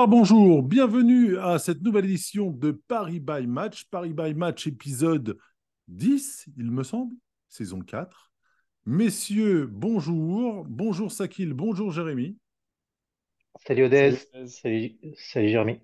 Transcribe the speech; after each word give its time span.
Bonsoir, 0.00 0.08
bonjour, 0.08 0.62
bienvenue 0.62 1.36
à 1.36 1.58
cette 1.58 1.82
nouvelle 1.82 2.06
édition 2.06 2.50
de 2.50 2.70
Paris 2.70 3.20
by 3.20 3.46
Match. 3.46 3.84
Paris 3.90 4.14
by 4.14 4.32
Match 4.32 4.66
épisode 4.66 5.36
10, 5.88 6.46
il 6.56 6.70
me 6.70 6.82
semble, 6.84 7.14
saison 7.50 7.80
4. 7.80 8.32
Messieurs, 8.86 9.68
bonjour. 9.70 10.64
Bonjour 10.70 11.12
Sakil, 11.12 11.52
bonjour 11.52 11.92
Jérémy. 11.92 12.38
Salut 13.66 13.84
Odez, 13.84 14.16
salut, 14.46 14.96
salut 15.16 15.50
Jérémy. 15.50 15.80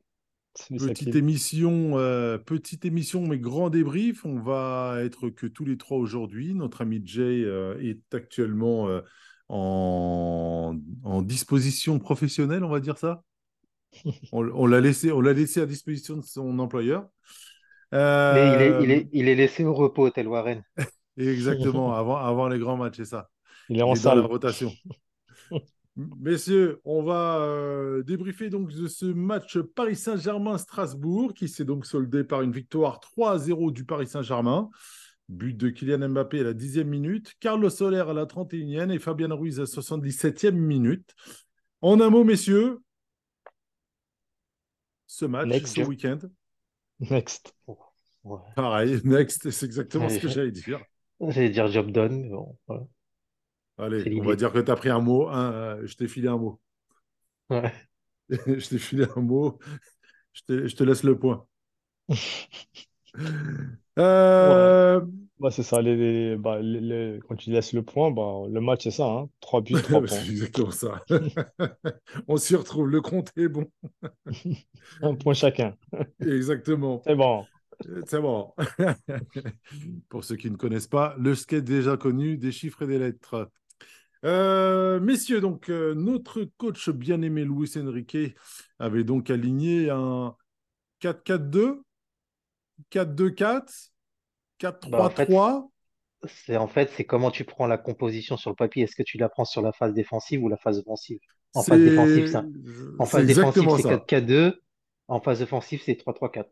Petite 0.55 0.81
Sakil. 0.81 1.17
émission, 1.19 1.99
euh, 1.99 2.39
petite 2.39 2.87
émission, 2.87 3.27
mais 3.27 3.39
grand 3.39 3.69
débrief. 3.69 4.25
On 4.25 4.41
va 4.41 4.97
être 5.03 5.29
que 5.29 5.47
tous 5.47 5.67
les 5.67 5.77
trois 5.77 5.99
aujourd'hui. 5.99 6.55
Notre 6.55 6.81
ami 6.81 7.03
Jay 7.05 7.43
euh, 7.45 7.79
est 7.83 8.15
actuellement 8.15 8.89
euh, 8.89 9.03
en, 9.51 10.75
en 11.05 11.21
disposition 11.21 11.99
professionnelle, 11.99 12.65
on 12.65 12.71
va 12.71 12.81
dire 12.81 12.97
ça? 12.97 13.23
On, 14.33 14.49
on 14.55 14.67
l'a 14.67 14.81
laissé, 14.81 15.13
on 15.13 15.21
l'a 15.21 15.33
laissé 15.33 15.61
à 15.61 15.67
disposition 15.67 16.17
de 16.17 16.23
son 16.23 16.59
employeur. 16.59 17.09
Mais 18.31 18.53
il 18.53 18.63
est, 18.63 18.77
il 18.79 18.91
Euh, 18.91 18.91
est, 18.93 19.09
il 19.13 19.29
est 19.29 19.35
laissé 19.35 19.65
au 19.65 19.75
repos, 19.75 20.11
tel 20.11 20.29
Warren. 20.29 20.63
Exactement, 21.19 21.95
avant, 21.95 22.17
avant 22.17 22.49
les 22.49 22.59
grands 22.59 22.77
matchs, 22.77 22.97
c'est 22.99 23.05
ça. 23.07 23.31
Il 23.69 23.79
est 23.79 23.83
en 23.83 23.95
la 23.95 23.97
salle. 23.97 24.21
rotation. 24.23 24.73
Messieurs, 25.97 26.81
on 26.85 27.03
va 27.03 27.39
euh, 27.41 28.03
débriefer 28.03 28.51
donc 28.51 28.71
de 28.71 28.87
ce 28.87 29.07
match 29.07 29.59
Paris 29.59 29.97
Saint-Germain-Strasbourg 29.97 31.33
qui 31.33 31.49
s'est 31.49 31.65
donc 31.65 31.87
soldé 31.87 32.23
par 32.23 32.43
une 32.43 32.53
victoire 32.53 33.01
3-0 33.01 33.73
du 33.73 33.85
Paris 33.87 34.07
Saint-Germain. 34.07 34.69
But 35.29 35.57
de 35.57 35.71
Kylian 35.71 36.09
Mbappé 36.11 36.41
à 36.41 36.45
la 36.45 36.53
10e 36.53 36.85
minute, 36.85 37.35
Carlos 37.41 37.71
Soler 37.71 38.05
à 38.07 38.13
la 38.13 38.27
31e 38.27 38.91
et 38.91 38.99
Fabien 38.99 39.33
Ruiz 39.35 39.59
à 39.59 39.63
la 39.63 39.67
77e 39.67 40.55
minute. 40.55 41.15
En 41.81 42.01
un 42.01 42.11
mot, 42.11 42.25
messieurs, 42.25 42.79
ce 45.17 45.25
match, 45.25 45.49
Next. 45.49 45.75
ce 45.75 45.81
week-end, 45.81 46.19
Next. 47.01 47.55
Ouais. 48.25 48.39
pareil, 48.55 49.01
next, 49.05 49.51
c'est 49.51 49.67
exactement 49.67 50.09
ce 50.11 50.19
que 50.19 50.29
j'allais 50.29 50.51
dire. 50.51 50.81
J'allais 51.21 51.49
dire 51.49 51.69
job 51.69 51.91
done, 51.91 52.29
bon, 52.29 52.59
voilà. 52.67 52.85
Allez, 53.79 54.21
on 54.21 54.25
va 54.25 54.37
dire 54.37 54.53
que 54.53 54.59
tu 54.59 54.71
as 54.71 54.77
pris 54.77 54.91
un 54.91 55.01
mot, 55.01 55.29
un, 55.29 55.53
euh, 55.53 55.87
je 55.87 55.97
t'ai 55.97 56.07
filé 56.07 56.29
un 56.29 56.37
mot. 56.37 56.61
Ouais. 57.49 57.73
je 58.29 58.69
t'ai 58.69 58.79
filé 58.79 59.07
un 59.17 59.21
mot. 59.21 59.59
Je 60.35 60.43
te, 60.43 60.67
je 60.67 60.77
te 60.77 60.85
laisse 60.85 61.03
le 61.03 61.19
point. 61.19 61.47
Euh, 63.99 64.66
Bah, 65.39 65.51
c'est 65.51 65.63
ça. 65.63 65.83
Les, 65.83 65.97
les- 65.97 66.37
bah, 66.37 66.61
les- 66.61 66.81
les- 66.81 67.21
quand 67.29 67.37
tu 67.37 67.51
laisses 67.51 67.75
le 67.75 67.83
point, 67.83 68.11
bah, 68.11 68.43
le 68.49 68.61
match, 68.61 68.85
c'est 68.85 68.91
ça. 68.91 69.07
Hein. 69.07 69.29
3 69.41 69.61
buts, 69.61 69.75
3 69.83 70.01
points. 70.07 70.07
c'est 70.09 70.31
exactement 70.31 70.71
ça. 70.71 71.05
On 72.29 72.37
s'y 72.37 72.57
retrouve. 72.57 72.89
Le 72.89 73.01
compte 73.03 73.33
est 73.37 73.49
bon. 73.49 73.71
Un 75.03 75.15
point 75.15 75.35
chacun. 75.35 75.75
Exactement. 76.21 77.03
C'est 77.07 77.15
bon. 77.15 77.45
C'est 78.07 78.21
bon. 78.21 78.53
Pour 80.09 80.25
ceux 80.25 80.37
qui 80.37 80.51
ne 80.51 80.57
connaissent 80.57 80.87
pas, 80.87 81.15
le 81.19 81.35
skate 81.35 81.65
déjà 81.65 81.97
connu 81.97 82.39
des 82.39 82.53
chiffres 82.53 82.83
et 82.83 82.87
des 82.87 82.99
lettres. 82.99 83.51
Euh, 84.25 84.99
messieurs, 85.01 85.41
donc 85.41 85.69
euh, 85.69 85.95
notre 85.95 86.43
coach 86.57 86.89
bien-aimé 86.91 87.45
Luis 87.45 87.71
Enrique 87.77 88.17
avait 88.79 89.05
donc 89.05 89.31
aligné 89.31 89.91
un 89.91 90.35
4-4-2, 91.01 91.83
4-2-4, 92.91 93.93
Bah, 94.61 95.05
en 95.05 95.11
fait, 95.11 95.27
4-3-3. 95.27 95.71
c'est 96.25 96.57
en 96.57 96.69
fait, 96.69 96.91
c'est 96.97 97.05
comment 97.05 97.31
tu 97.31 97.45
prends 97.45 97.67
la 97.67 97.79
composition 97.79 98.37
sur 98.37 98.51
le 98.51 98.57
papier. 98.57 98.85
Est-ce 98.85 98.97
que 98.97 99.03
tu 99.03 99.19
la 99.19 99.29
prends 99.29 99.45
sur 99.45 99.63
la 99.63 99.73
phase 99.73 99.93
défensive 99.95 100.43
ou 100.43 100.49
la 100.49 100.57
phase 100.57 100.79
offensive? 100.79 101.19
En 101.55 101.63
phase 101.63 101.81
défensive, 101.81 102.27
C'est 102.27 102.33
ça. 102.33 102.45
En 102.99 103.07
phase 103.07 103.27
défensive, 103.27 103.69
c'est 103.77 103.83
ça. 103.83 103.97
4-4-2. 103.97 104.55
En 105.09 105.21
phase 105.21 105.43
offensive, 105.43 105.81
c'est 105.85 105.95
3-3-4. 105.95 106.45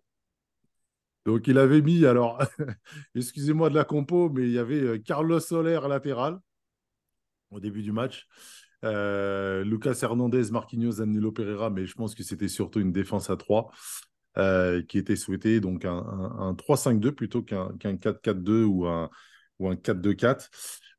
Donc 1.27 1.47
il 1.47 1.59
avait 1.59 1.81
mis, 1.81 2.05
alors, 2.05 2.39
excusez-moi 3.15 3.71
de 3.71 3.75
la 3.75 3.85
compo, 3.85 4.29
mais 4.29 4.43
il 4.43 4.53
y 4.53 4.59
avait 4.59 4.81
euh, 4.81 4.99
Carlos 4.99 5.41
Soler 5.41 5.81
latéral 5.89 6.39
au 7.51 7.61
début 7.61 7.83
du 7.83 7.93
match. 7.93 8.27
Euh, 8.85 9.65
Lucas 9.65 9.99
Hernandez, 10.03 10.51
Marquinhos, 10.51 10.99
Danilo 10.99 11.33
Pereira, 11.33 11.71
mais 11.71 11.87
je 11.87 11.95
pense 11.95 12.15
que 12.15 12.23
c'était 12.23 12.49
surtout 12.49 12.81
une 12.81 12.93
défense 12.93 13.31
à 13.31 13.37
3 13.37 13.71
euh, 14.39 14.83
qui 14.83 14.99
était 14.99 15.17
souhaitée, 15.17 15.61
donc 15.61 15.85
un, 15.85 15.93
un- 15.97 16.49
un 16.49 16.55
3-5-2 16.55 17.13
plutôt 17.13 17.43
qu'un 17.43 17.69
qu'un 17.79 17.97
4-4-2 17.97 18.65
ou 18.65 18.87
un, 18.87 19.11
ou 19.59 19.69
un 19.69 19.77
4-2-4 19.77 20.51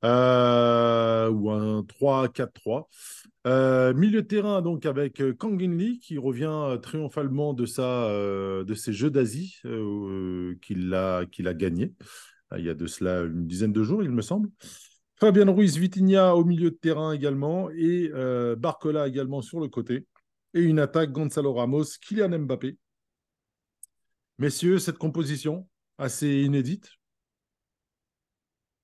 euh, 0.03 1.29
ou 1.29 1.49
un 1.51 1.83
3-4-3. 1.83 2.89
Euh, 3.47 3.93
milieu 3.93 4.21
de 4.23 4.27
terrain 4.27 4.61
donc 4.61 4.85
avec 4.85 5.21
Kang 5.37 5.61
In 5.61 5.75
Lee 5.75 5.99
qui 5.99 6.17
revient 6.17 6.77
triomphalement 6.81 7.53
de, 7.53 7.65
sa, 7.67 8.09
de 8.09 8.73
ses 8.73 8.91
Jeux 8.91 9.11
d'Asie 9.11 9.59
qu'il 10.61 10.93
a, 10.93 11.25
qu'il 11.27 11.47
a 11.47 11.53
gagné 11.53 11.93
il 12.57 12.63
y 12.65 12.69
a 12.69 12.73
de 12.73 12.87
cela 12.87 13.21
une 13.21 13.47
dizaine 13.47 13.73
de 13.73 13.83
jours, 13.83 14.03
il 14.03 14.11
me 14.11 14.21
semble. 14.21 14.49
Fabien 15.19 15.49
Ruiz, 15.49 15.77
Vitinha 15.77 16.35
au 16.35 16.43
milieu 16.45 16.71
de 16.71 16.75
terrain 16.75 17.11
également 17.11 17.69
et 17.71 18.11
Barcola 18.57 19.07
également 19.07 19.41
sur 19.41 19.59
le 19.59 19.67
côté. 19.67 20.05
Et 20.53 20.61
une 20.61 20.79
attaque 20.79 21.11
Gonzalo 21.11 21.53
Ramos, 21.53 21.83
Kylian 22.01 22.39
Mbappé. 22.39 22.77
Messieurs, 24.37 24.79
cette 24.79 24.97
composition 24.97 25.67
assez 25.97 26.41
inédite? 26.43 26.89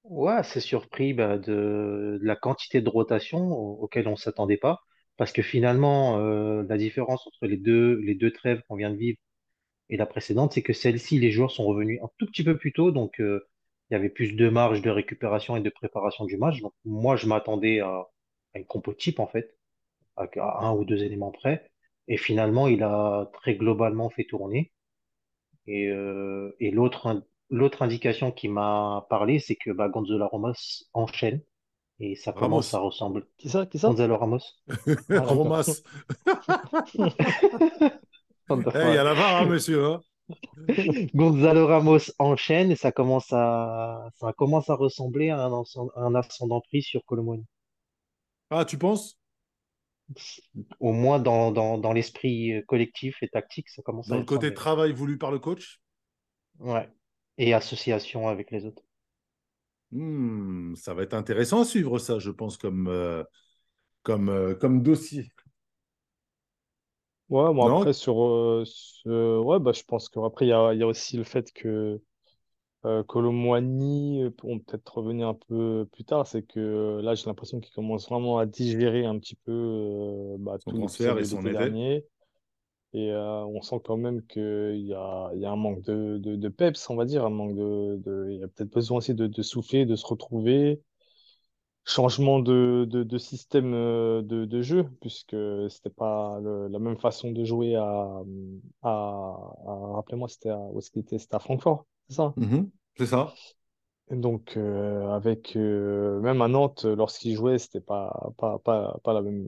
Ouais, 0.03 0.43
c'est 0.43 0.59
surpris 0.59 1.13
bah, 1.13 1.37
de, 1.37 2.19
la 2.21 2.35
quantité 2.35 2.81
de 2.81 2.89
rotation 2.89 3.39
au- 3.51 3.83
auquel 3.83 4.07
on 4.07 4.11
ne 4.11 4.15
s'attendait 4.15 4.57
pas. 4.57 4.79
Parce 5.17 5.31
que 5.31 5.41
finalement, 5.41 6.17
euh, 6.19 6.63
la 6.67 6.77
différence 6.77 7.25
entre 7.27 7.45
les 7.45 7.57
deux, 7.57 7.95
les 8.01 8.15
deux 8.15 8.31
trêves 8.31 8.61
qu'on 8.67 8.75
vient 8.75 8.89
de 8.89 8.95
vivre 8.97 9.17
et 9.89 9.97
la 9.97 10.05
précédente, 10.07 10.53
c'est 10.53 10.63
que 10.63 10.73
celle-ci, 10.73 11.19
les 11.19 11.31
joueurs 11.31 11.51
sont 11.51 11.65
revenus 11.65 12.01
un 12.03 12.09
tout 12.19 12.27
petit 12.27 12.43
peu 12.43 12.57
plus 12.57 12.73
tôt. 12.73 12.91
Donc, 12.91 13.19
euh, 13.21 13.41
il 13.89 13.95
y 13.95 13.97
avait 13.97 14.09
plus 14.09 14.33
de 14.35 14.49
marge 14.49 14.81
de 14.81 14.89
récupération 14.91 15.57
et 15.57 15.61
de 15.61 15.69
préparation 15.69 16.25
du 16.25 16.37
match. 16.37 16.61
Donc, 16.61 16.73
moi, 16.85 17.15
je 17.17 17.27
m'attendais 17.27 17.79
à, 17.81 18.05
une 18.55 18.65
compo 18.65 18.93
type, 18.93 19.19
en 19.19 19.27
fait, 19.27 19.57
à 20.17 20.65
un 20.65 20.73
ou 20.73 20.85
deux 20.85 21.03
éléments 21.03 21.31
près. 21.31 21.69
Et 22.07 22.17
finalement, 22.17 22.67
il 22.67 22.83
a 22.83 23.29
très 23.33 23.55
globalement 23.55 24.09
fait 24.09 24.25
tourner. 24.25 24.71
Et, 25.67 25.87
euh, 25.87 26.55
et 26.59 26.71
l'autre, 26.71 27.07
in- 27.07 27.23
l'autre 27.49 27.81
indication 27.81 28.31
qui 28.31 28.47
m'a 28.47 29.05
parlé, 29.09 29.39
c'est 29.39 29.55
que 29.55 29.71
bah, 29.71 29.89
Gonzalo 29.89 30.27
Ramos 30.27 30.53
enchaîne. 30.93 31.41
Et 31.99 32.15
ça 32.15 32.33
commence 32.33 32.73
à 32.73 32.79
ressembler. 32.79 33.23
Qui 33.37 33.49
ça? 33.49 33.65
Qui 33.67 33.77
ça? 33.79 33.87
Gonzalo 33.89 34.17
Ramos. 34.17 34.39
Ah. 35.09 35.19
Romas. 35.21 35.81
Eh, 38.49 38.53
Il 38.89 38.95
y 38.95 38.97
a 38.97 39.03
la 39.03 39.13
VAR, 39.13 39.41
hein, 39.41 39.45
monsieur. 39.45 39.85
hein. 39.85 40.01
Gonzalo 41.15 41.67
Ramos 41.67 42.11
enchaîne 42.19 42.71
et 42.71 42.75
ça 42.75 42.91
commence 42.91 43.31
à, 43.31 44.09
ça 44.19 44.33
commence 44.33 44.69
à 44.69 44.75
ressembler 44.75 45.29
à 45.29 45.49
un 45.95 46.15
ascendant 46.15 46.61
pris 46.61 46.81
sur 46.81 47.03
Colomoni. 47.05 47.45
Ah, 48.49 48.65
tu 48.65 48.77
penses? 48.77 49.17
Au 50.79 50.93
moins 50.93 51.19
dans, 51.19 51.51
dans, 51.51 51.77
dans 51.77 51.93
l'esprit 51.93 52.53
euh, 52.53 52.61
collectif 52.67 53.23
et 53.23 53.29
tactique, 53.29 53.69
ça 53.69 53.81
commence 53.83 54.11
à 54.11 54.15
Dans 54.15 54.19
le 54.19 54.23
côté 54.25 54.53
travail 54.53 54.93
voulu 54.93 55.17
par 55.17 55.31
le 55.31 55.39
coach? 55.39 55.81
Ouais. 56.59 56.89
Et 57.37 57.53
association 57.53 58.29
avec 58.29 58.51
les 58.51 58.63
autres. 58.65 58.83
Hmm, 59.91 60.75
Ça 60.75 60.93
va 60.93 61.03
être 61.03 61.13
intéressant 61.13 61.61
à 61.61 61.65
suivre 61.65 61.99
ça, 61.99 62.17
je 62.19 62.31
pense, 62.31 62.57
comme, 62.57 62.87
euh, 62.87 63.23
comme, 64.03 64.29
euh, 64.29 64.55
comme 64.55 64.83
dossier. 64.83 65.31
Ouais, 67.29 67.53
bon, 67.53 67.65
après, 67.65 67.93
sur. 67.93 68.21
euh, 68.21 69.39
Ouais, 69.41 69.59
bah, 69.59 69.71
je 69.71 69.83
pense 69.83 70.09
qu'après, 70.09 70.45
il 70.45 70.49
y 70.49 70.53
a, 70.53 70.73
il 70.73 70.79
y 70.79 70.83
a 70.83 70.87
aussi 70.87 71.15
le 71.17 71.23
fait 71.23 71.51
que 71.53 72.01
euh, 72.85 73.03
Muani, 73.31 74.23
euh, 74.23 74.31
on 74.43 74.59
peut 74.59 74.65
peut-être 74.77 74.97
revenir 74.97 75.27
un 75.29 75.33
peu 75.35 75.87
plus 75.91 76.03
tard. 76.03 76.27
C'est 76.27 76.43
que 76.43 76.59
euh, 76.59 77.01
là, 77.01 77.15
j'ai 77.15 77.25
l'impression 77.27 77.59
qu'il 77.59 77.73
commence 77.73 78.07
vraiment 78.09 78.37
à 78.39 78.45
digérer 78.45 79.05
un 79.05 79.19
petit 79.19 79.35
peu 79.35 79.51
euh, 79.51 80.37
bah, 80.39 80.57
Son 80.59 80.71
tout 80.71 80.77
transfert 80.77 81.19
et 81.19 81.23
son 81.23 81.43
dernier. 81.43 82.05
Et 82.93 83.11
euh, 83.11 83.45
on 83.45 83.61
sent 83.61 83.77
quand 83.85 83.97
même 83.97 84.25
qu'il 84.27 84.41
y 84.87 84.93
a, 84.93 85.31
il 85.35 85.41
y 85.41 85.45
a 85.45 85.51
un 85.51 85.55
manque 85.57 85.81
de, 85.83 86.17
de, 86.19 86.35
de 86.37 86.49
peps, 86.49 86.89
on 86.89 86.95
va 86.95 87.05
dire, 87.05 87.25
un 87.25 87.29
manque 87.29 87.55
de, 87.55 87.97
de... 88.05 88.27
Il 88.31 88.39
y 88.39 88.43
a 88.43 88.47
peut-être 88.49 88.71
besoin 88.73 88.97
aussi 88.99 89.13
de, 89.15 89.27
de 89.27 89.41
souffler, 89.43 89.85
de 89.85 89.95
se 89.95 90.05
retrouver. 90.07 90.81
Changement 91.83 92.39
de, 92.39 92.85
système 93.17 93.73
euh, 93.73 94.21
de, 94.21 94.45
jeu, 94.61 94.85
puisque 95.01 95.35
c'était 95.69 95.89
pas 95.89 96.39
le- 96.41 96.67
la 96.67 96.79
même 96.79 96.97
façon 96.97 97.31
de 97.31 97.43
jouer 97.43 97.75
à, 97.75 97.83
à, 98.83 98.89
à- 99.67 99.93
rappelez-moi, 99.95 100.27
c'était 100.29 100.49
à, 100.49 100.57
où 100.59 100.79
était? 100.99 101.17
C'était 101.19 101.35
à 101.35 101.39
Francfort, 101.39 101.85
c'est 102.11 102.15
ça? 102.17 102.35
Mhm, 102.35 102.69
c'est 102.97 103.05
ça. 103.07 103.33
Donc, 104.09 104.57
euh, 104.57 105.09
avec, 105.11 105.55
euh, 105.55 106.19
même 106.19 106.41
à 106.41 106.47
Nantes, 106.49 106.83
lorsqu'il 106.85 107.35
jouait, 107.35 107.57
c'était 107.57 107.79
pas, 107.79 108.31
pas, 108.37 108.59
pas, 108.59 108.99
pas 109.03 109.13
la 109.13 109.21
même, 109.21 109.47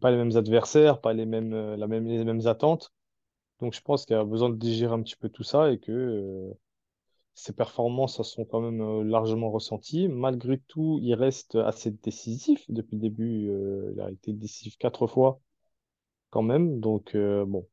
pas 0.00 0.10
les 0.10 0.16
mêmes 0.18 0.36
adversaires, 0.36 1.00
pas 1.00 1.12
les 1.14 1.26
mêmes, 1.26 1.52
euh, 1.54 1.76
la 1.76 1.86
même, 1.88 2.06
les 2.06 2.24
mêmes 2.24 2.46
attentes. 2.46 2.92
Donc 3.60 3.74
je 3.74 3.80
pense 3.82 4.06
qu'il 4.06 4.16
a 4.16 4.24
besoin 4.24 4.50
de 4.50 4.56
digérer 4.56 4.94
un 4.94 5.02
petit 5.02 5.16
peu 5.16 5.28
tout 5.30 5.44
ça 5.44 5.72
et 5.72 5.78
que 5.80 5.92
euh, 5.92 6.52
ses 7.34 7.52
performances 7.54 8.18
elles 8.20 8.26
sont 8.26 8.44
quand 8.46 8.60
même 8.60 8.80
euh, 8.82 9.04
largement 9.04 9.50
ressenties. 9.50 10.08
Malgré 10.08 10.58
tout, 10.68 11.00
il 11.02 11.14
reste 11.14 11.56
assez 11.56 11.90
décisif 11.92 12.64
depuis 12.70 12.96
le 12.96 13.02
début. 13.02 13.50
euh, 13.50 13.92
il 13.94 14.00
a 14.02 14.10
été 14.10 14.32
décisif 14.34 14.78
quatre 14.78 15.06
fois 15.08 15.40
quand 16.30 16.42
même. 16.42 16.80
Donc 16.80 17.14
euh, 17.16 17.46
bon, 17.46 17.68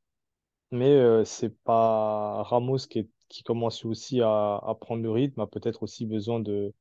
mais 0.71 0.89
euh, 0.89 1.23
c'est 1.25 1.55
pas 1.63 2.43
Ramos 2.43 2.77
qui 2.87 3.43
commence 3.43 3.85
aussi 3.85 4.21
à, 4.21 4.61
prendre 4.81 5.03
le 5.03 5.11
rythme, 5.11 5.41
a 5.41 5.47
peut-être 5.47 5.83
aussi 5.83 6.05
besoin 6.05 6.39
de, 6.39 6.73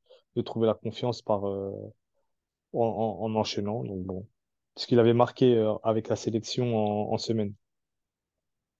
trouver 0.45 0.67
la 0.67 0.75
confiance 0.75 1.23
en, 1.25 1.93
en, 2.73 3.17
en 3.21 3.35
enchaînant. 3.35 3.83
Donc 3.83 4.05
bon, 4.05 4.27
ce 4.75 4.87
qu'il 4.87 4.99
avait 4.99 5.13
marqué 5.13 5.57
avec 5.83 6.07
la 6.07 6.15
sélection 6.15 7.11
en, 7.11 7.17
semaine. 7.17 7.53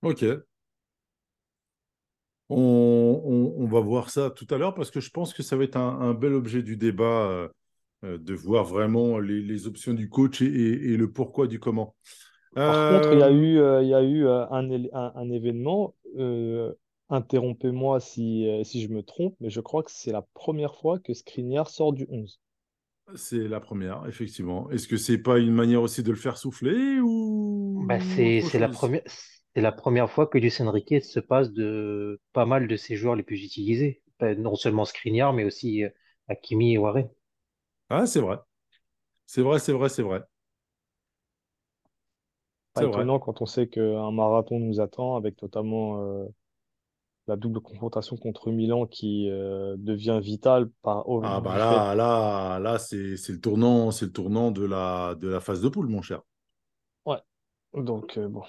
Ok. 0.04 0.24
On, 2.50 3.68
va 3.70 3.82
voir 3.82 4.10
ça 4.10 4.32
tout 4.32 4.48
à 4.52 4.58
l'heure 4.58 4.74
parce 4.74 4.92
que 4.92 5.02
je 5.02 5.10
pense 5.10 5.34
que 5.34 5.44
ça 5.44 5.58
va 5.58 5.66
être 5.66 5.76
un, 5.76 6.14
bel 6.14 6.34
objet 6.34 6.64
du 6.64 6.78
débat 6.78 7.50
euh, 8.04 8.18
de 8.18 8.34
voir 8.34 8.64
vraiment 8.64 9.20
les, 9.20 9.68
options 9.68 9.94
du 9.94 10.10
coach 10.10 10.42
et 10.42 10.96
le 10.96 11.12
pourquoi 11.12 11.48
du 11.48 11.60
comment. 11.60 11.96
Par 12.66 12.86
contre, 12.86 13.14
il 13.14 13.20
y 13.20 13.24
a 13.24 13.32
Euh, 13.32 13.32
eu, 13.32 13.60
euh, 13.60 13.82
il 13.84 13.90
y 13.90 13.94
a 13.96 14.04
eu 14.04 14.26
euh, 14.28 14.48
un, 14.52 14.70
éle- 14.70 14.90
un, 14.94 15.12
un 15.16 15.30
événement, 15.32 15.96
euh, 16.18 16.74
interrompez-moi 17.10 18.00
si, 18.00 18.48
euh, 18.48 18.64
si 18.64 18.82
je 18.84 18.90
me 18.90 19.04
trompe, 19.04 19.36
mais 19.40 19.50
je 19.50 19.62
crois 19.62 19.84
que 19.84 19.92
c'est 19.92 20.12
la 20.12 20.22
première 20.34 20.76
fois 20.76 21.00
que 21.00 21.14
Skriniar 21.14 21.70
sort 21.70 21.94
du 21.94 22.06
11. 22.10 22.40
c'est 23.16 23.48
la 23.48 23.60
première, 23.60 24.06
effectivement. 24.08 24.70
Est-ce 24.72 24.88
que 24.88 24.98
c'est 24.98 25.18
pas 25.18 25.40
une 25.40 25.54
manière 25.54 25.82
aussi 25.82 26.04
de 26.04 26.12
le 26.12 26.18
faire 26.18 26.38
souffler 26.38 27.00
Bah, 27.80 28.00
ou 28.00 28.00
c'est, 28.00 28.42
autre 28.42 28.42
c'est 28.42 28.60
la 28.60 28.70
première, 28.70 29.02
c'est 29.08 29.62
la 29.62 29.72
première 29.72 30.10
fois 30.12 30.28
que 30.28 30.38
Luis 30.38 30.54
Enrique 30.62 31.04
se 31.04 31.20
passe 31.20 31.52
de 31.52 32.20
pas 32.34 32.46
mal 32.46 32.68
de 32.68 32.76
ses 32.76 32.96
joueurs 32.96 33.16
les 33.16 33.24
plus 33.24 33.44
utilisés. 33.44 34.02
Pas- 34.18 34.36
Non 34.36 34.56
seulement 34.56 34.86
Skriniar, 34.86 35.34
mais 35.34 35.44
aussi 35.46 35.84
euh, 35.84 35.90
Hakimi 36.28 36.74
et 36.74 36.78
Warren. 36.78 37.10
Ah, 37.90 38.06
c'est 38.06 38.22
vrai. 38.22 38.38
C'est 39.28 39.42
vrai, 39.44 39.60
c'est 39.60 39.74
vrai, 39.74 39.90
c'est 39.90 40.04
vrai. 40.04 40.22
Pas 42.78 42.86
vrai. 42.86 43.08
étonnant 43.08 43.20
quand 43.20 43.42
on 43.42 43.46
sait 43.46 43.68
qu'un 43.68 44.12
marathon 44.12 44.60
nous 44.60 44.80
attend, 44.82 45.16
avec 45.16 45.42
notamment 45.42 46.02
euh, 46.02 46.26
la 47.28 47.36
double 47.38 47.62
confrontation 47.62 48.18
contre 48.18 48.50
Milan 48.52 48.86
qui 48.88 49.30
euh, 49.30 49.76
devient 49.78 50.20
vitale 50.22 50.70
par, 50.82 51.08
Ah 51.22 51.42
bah 51.42 51.58
là, 51.58 51.96
là, 51.96 52.60
là, 52.60 52.78
c'est 52.80 53.18
c'est 53.18 53.34
le 53.34 53.40
tournant, 53.42 53.92
c'est 53.92 54.06
le 54.06 54.12
tournant 54.12 54.52
de 54.52 54.64
la 54.66 55.16
de 55.16 55.28
la 55.28 55.40
phase 55.40 55.62
de 55.62 55.70
poule, 55.70 55.88
mon 55.88 56.02
cher. 56.02 56.22
Ouais. 57.06 57.20
Donc, 57.74 58.18
euh, 58.18 58.28
bon. 58.30 58.44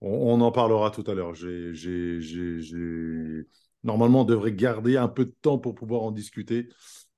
On, 0.00 0.08
on 0.10 0.40
en 0.40 0.52
parlera 0.52 0.90
tout 0.90 1.04
à 1.10 1.14
l'heure. 1.14 1.34
J'ai, 1.34 1.74
j'ai, 1.74 2.20
j'ai, 2.20 2.60
j'ai- 2.60 3.46
Normalement, 3.84 4.22
on 4.22 4.24
devrait 4.24 4.52
garder 4.52 4.96
un 4.96 5.08
peu 5.08 5.24
de 5.24 5.34
temps 5.42 5.58
pour 5.58 5.74
pouvoir 5.74 6.02
en 6.02 6.10
discuter. 6.10 6.68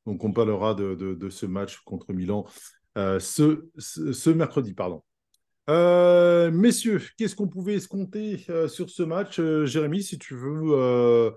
Donc, 0.07 0.25
on 0.25 0.33
parlera 0.33 0.75
de, 0.75 0.95
de- 0.95 1.15
de 1.15 1.31
ce 1.31 1.47
match 1.47 1.79
contre 1.81 2.13
Milan 2.13 2.47
euh, 2.99 3.19
ce, 3.21 3.69
ce, 3.79 4.13
ce 4.13 4.31
mercredi, 4.31 4.75
pardon. 4.75 5.03
Euh, 5.71 6.51
messieurs, 6.51 7.01
qu'est-ce 7.17 7.37
qu'on 7.37 7.47
pouvait 7.47 7.75
escompter 7.75 8.45
euh, 8.51 8.67
sur 8.67 8.91
ce 8.91 9.05
match? 9.05 9.39
Euh, 9.39 9.67
Jérémy, 9.67 10.03
si 10.03 10.19
tu 10.19 10.35
veux, 10.35 11.33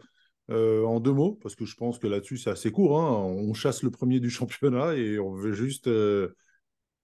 en 0.50 1.00
deux 1.00 1.13
mots, 1.13 1.38
parce 1.41 1.56
que 1.56 1.65
je 1.65 1.75
pense 1.75 2.00
que 2.00 2.07
là-dessus, 2.07 2.38
c'est 2.38 2.50
assez 2.50 2.71
court. 2.71 3.00
hein. 3.00 3.12
On 3.12 3.53
chasse 3.53 3.83
le 3.83 3.91
premier 3.91 4.19
du 4.19 4.30
championnat 4.31 4.95
et 4.95 5.19
on 5.19 5.33
veut 5.33 5.53
juste 5.53 5.88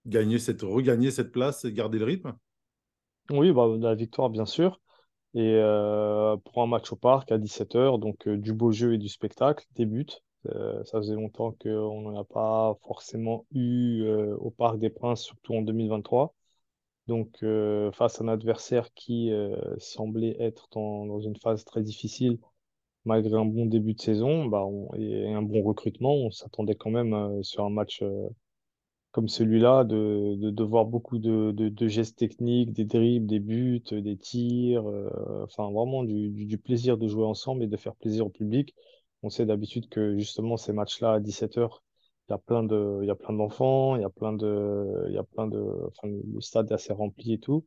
gagner 0.08 0.40
cette, 0.40 0.64
regagner 0.64 1.12
cette 1.12 1.32
place 1.32 1.66
et 1.66 1.72
garder 1.72 2.00
le 2.00 2.06
rythme. 2.06 2.34
Oui, 3.30 3.52
bah, 3.52 3.68
la 3.80 3.94
victoire, 3.94 4.32
bien 4.32 4.48
sûr. 4.48 4.82
Et 5.36 5.62
pour 6.46 6.64
un 6.64 6.68
match 6.68 6.92
au 6.92 6.96
parc 6.96 7.32
à 7.32 7.38
17h, 7.38 8.00
donc 8.00 8.28
du 8.28 8.54
beau 8.54 8.72
jeu 8.72 8.96
et 8.96 8.98
du 8.98 9.08
spectacle, 9.08 9.68
des 9.76 9.86
buts. 9.86 10.08
Ça 10.46 10.98
faisait 10.98 11.14
longtemps 11.14 11.56
qu'on 11.62 12.02
n'en 12.02 12.20
a 12.20 12.24
pas 12.24 12.76
forcément 12.88 13.46
eu 13.54 14.10
au 14.40 14.50
Parc 14.50 14.80
des 14.80 14.90
Princes, 14.90 15.22
surtout 15.22 15.54
en 15.54 15.62
2023. 15.62 16.34
Donc, 17.10 17.40
euh, 17.42 17.92
face 17.92 18.22
à 18.22 18.24
un 18.24 18.28
adversaire 18.28 18.94
qui 18.94 19.32
euh, 19.32 19.56
semblait 19.80 20.36
être 20.40 20.68
dans, 20.72 21.20
une 21.20 21.36
phase 21.38 21.66
très 21.66 21.82
difficile, 21.82 22.38
malgré 23.04 23.36
un 23.36 23.46
bon 23.46 23.66
début 23.66 23.96
de 23.96 24.00
saison 24.02 24.46
bah, 24.46 24.64
et 24.96 25.34
un 25.34 25.42
bon 25.42 25.64
recrutement, 25.64 26.14
on 26.14 26.30
s'attendait 26.30 26.76
quand 26.76 26.92
même 26.92 27.16
euh, 27.16 27.42
sur 27.42 27.66
un 27.66 27.72
match 27.72 28.04
comme 29.12 29.28
celui-là 29.28 29.86
de, 29.86 30.64
voir 30.64 30.86
beaucoup 30.86 31.18
de, 31.18 31.88
gestes 31.88 32.20
techniques, 32.20 32.74
des 32.74 32.86
dribbles, 32.86 33.26
des 33.26 33.40
buts, 33.40 33.82
des 33.92 34.18
tirs, 34.18 34.86
enfin 35.44 35.72
vraiment 35.72 36.04
du, 36.04 36.30
du, 36.30 36.46
du 36.46 36.58
plaisir 36.60 37.00
de 37.00 37.08
jouer 37.08 37.26
ensemble 37.26 37.64
et 37.64 37.68
de 37.68 37.78
faire 37.78 37.96
plaisir 37.96 38.28
au 38.28 38.30
public. 38.30 38.76
On 39.24 39.32
sait 39.32 39.48
d'habitude 39.48 39.90
que 39.90 40.16
justement 40.16 40.58
ces 40.58 40.74
matchs-là 40.74 41.14
à 41.14 41.20
17h, 41.20 41.82
il 42.30 42.34
y 42.34 42.36
a 42.36 42.38
plein 42.40 42.64
de, 42.64 43.00
il 43.02 43.08
y 43.08 43.12
a 43.12 43.16
plein 43.16 43.34
d'enfants, 43.34 43.96
il 43.98 44.02
y 44.02 44.06
a 44.06 44.10
plein 44.10 44.34
de, 44.34 45.06
il 45.10 45.14
y 45.14 45.18
a 45.18 45.24
plein 45.24 45.48
de, 45.48 45.60
enfin, 45.88 46.08
le 46.34 46.42
stade 46.42 46.72
est 46.72 46.74
assez 46.76 46.94
rempli 46.94 47.34
et 47.34 47.40
tout. 47.40 47.66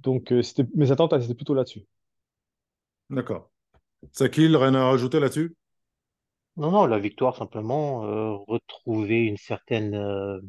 Donc, 0.00 0.32
euh, 0.32 0.42
c'était, 0.42 0.66
mes 0.74 0.90
attentes, 0.92 1.14
elles 1.14 1.24
étaient 1.24 1.34
plutôt 1.34 1.54
là-dessus. 1.54 1.86
D'accord. 3.10 3.52
Sakil, 4.12 4.56
rien 4.56 4.74
à 4.74 4.84
rajouter 4.86 5.20
là-dessus? 5.20 5.56
Non, 6.56 6.70
non, 6.70 6.86
la 6.86 6.98
victoire, 6.98 7.36
simplement, 7.36 8.04
euh, 8.04 8.32
retrouver 8.48 9.24
une 9.24 9.36
certaine 9.38 9.94
euh, 9.94 10.40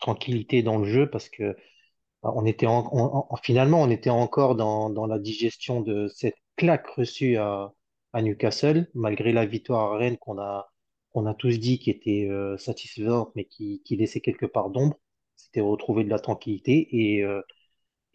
tranquillité 0.00 0.62
dans 0.62 0.78
le 0.78 0.84
jeu 0.86 1.08
parce 1.10 1.28
que 1.28 1.56
bah, 2.22 2.32
on 2.36 2.46
était 2.46 2.66
en, 2.66 2.86
en- 2.92 3.28
en- 3.30 3.36
finalement, 3.38 3.82
on 3.82 3.90
était 3.90 4.10
encore 4.10 4.56
dans, 4.56 4.90
dans 4.90 5.06
la 5.06 5.18
digestion 5.20 5.80
de 5.82 6.08
cette 6.08 6.36
claque 6.56 6.88
reçue 6.88 7.36
à, 7.38 7.72
à 8.14 8.22
Newcastle, 8.22 8.90
malgré 8.94 9.32
la 9.32 9.46
victoire 9.46 9.94
à 9.94 9.98
Rennes 9.98 10.18
qu'on 10.18 10.38
a, 10.40 10.72
qu'on 11.14 11.26
a 11.26 11.34
tous 11.34 11.60
dit 11.60 11.78
qui 11.78 11.90
était 11.90 12.28
euh, 12.28 12.58
satisfaisante, 12.58 13.30
mais 13.36 13.44
qui, 13.44 13.80
laissait 13.90 14.20
quelque 14.20 14.46
part 14.46 14.70
d'ombre. 14.70 14.98
C'était 15.36 15.60
retrouver 15.60 16.02
de 16.02 16.10
la 16.10 16.18
tranquillité 16.18 16.88
et, 16.90 17.22
euh, 17.22 17.40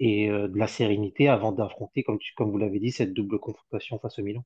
euh, 0.02 0.48
de 0.50 0.58
la 0.58 0.68
sérénité 0.68 1.30
avant 1.30 1.54
d'affronter, 1.54 2.04
comme, 2.04 2.20
vous 2.40 2.58
l'avez 2.58 2.80
dit, 2.80 2.92
cette 2.92 3.14
double 3.14 3.40
confrontation 3.40 4.00
face 4.00 4.20
au 4.20 4.24
Milan. 4.24 4.46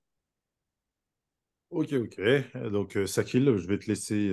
Ok, 1.72 1.94
ok. 1.94 2.70
Donc, 2.72 2.96
euh, 2.96 3.08
Sakil, 3.08 3.58
je 3.58 3.68
vais 3.68 3.80
te 3.80 3.88
laisser 3.88 4.32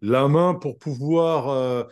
la 0.00 0.26
main 0.26 0.54
pour 0.54 0.76
pouvoir 0.78 1.86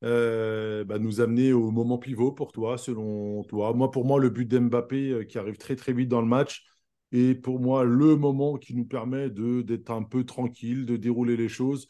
bah, 0.00 0.98
nous 1.00 1.20
amener 1.20 1.52
au 1.52 1.72
moment 1.72 1.98
pivot 1.98 2.30
pour 2.30 2.52
toi, 2.52 2.78
selon 2.78 3.42
toi. 3.42 3.72
Moi, 3.74 3.90
pour 3.90 4.04
moi, 4.04 4.20
le 4.20 4.30
but 4.30 4.46
d'Mbappé 4.46 5.26
qui 5.28 5.38
arrive 5.38 5.56
très, 5.56 5.74
très 5.74 5.92
vite 5.92 6.08
dans 6.08 6.20
le 6.20 6.28
match 6.28 6.64
est 7.12 7.34
pour 7.34 7.60
moi 7.60 7.84
le 7.84 8.16
moment 8.16 8.56
qui 8.58 8.74
nous 8.74 8.84
permet 8.84 9.30
d'être 9.30 9.90
un 9.90 10.02
peu 10.02 10.24
tranquille, 10.24 10.86
de 10.86 10.96
dérouler 10.96 11.36
les 11.36 11.48
choses. 11.48 11.88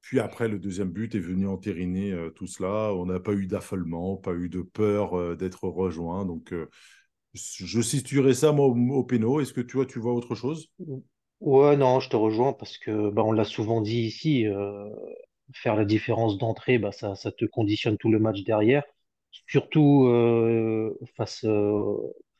Puis 0.00 0.20
après, 0.20 0.48
le 0.48 0.58
deuxième 0.58 0.90
but 0.90 1.14
est 1.14 1.20
venu 1.20 1.46
entériner 1.46 2.12
euh, 2.12 2.30
tout 2.30 2.46
cela. 2.46 2.94
On 2.94 3.06
n'a 3.06 3.20
pas 3.20 3.32
eu 3.34 3.46
d'affolement, 3.46 4.16
pas 4.16 4.34
eu 4.34 4.48
de 4.48 4.62
peur 4.62 5.18
euh, 5.18 5.36
d'être 5.36 5.64
rejoint. 5.68 6.24
Donc, 6.24 6.52
euh, 6.52 6.68
je 7.34 7.80
situerai 7.82 8.34
ça, 8.34 8.52
moi, 8.52 8.66
au, 8.66 8.76
au 8.76 9.04
péno. 9.04 9.40
Est-ce 9.40 9.52
que 9.54 9.60
tu 9.62 9.76
vois, 9.76 9.86
tu 9.86 9.98
vois 10.00 10.14
autre 10.14 10.34
chose? 10.34 10.70
Ouais, 11.40 11.76
non, 11.76 11.98
je 12.00 12.08
te 12.10 12.16
rejoins 12.16 12.52
parce 12.52 12.78
que 12.78 13.10
bah, 13.10 13.22
on 13.24 13.32
l'a 13.32 13.44
souvent 13.44 13.80
dit 13.80 14.00
ici, 14.02 14.46
faire 15.54 15.76
la 15.76 15.84
différence 15.84 16.38
d'entrée, 16.38 16.78
bah, 16.78 16.92
ça, 16.92 17.14
ça 17.14 17.32
te 17.32 17.44
conditionne 17.44 17.96
tout 17.98 18.10
le 18.10 18.18
match 18.18 18.42
derrière, 18.44 18.84
surtout 19.46 20.06
face, 21.16 21.44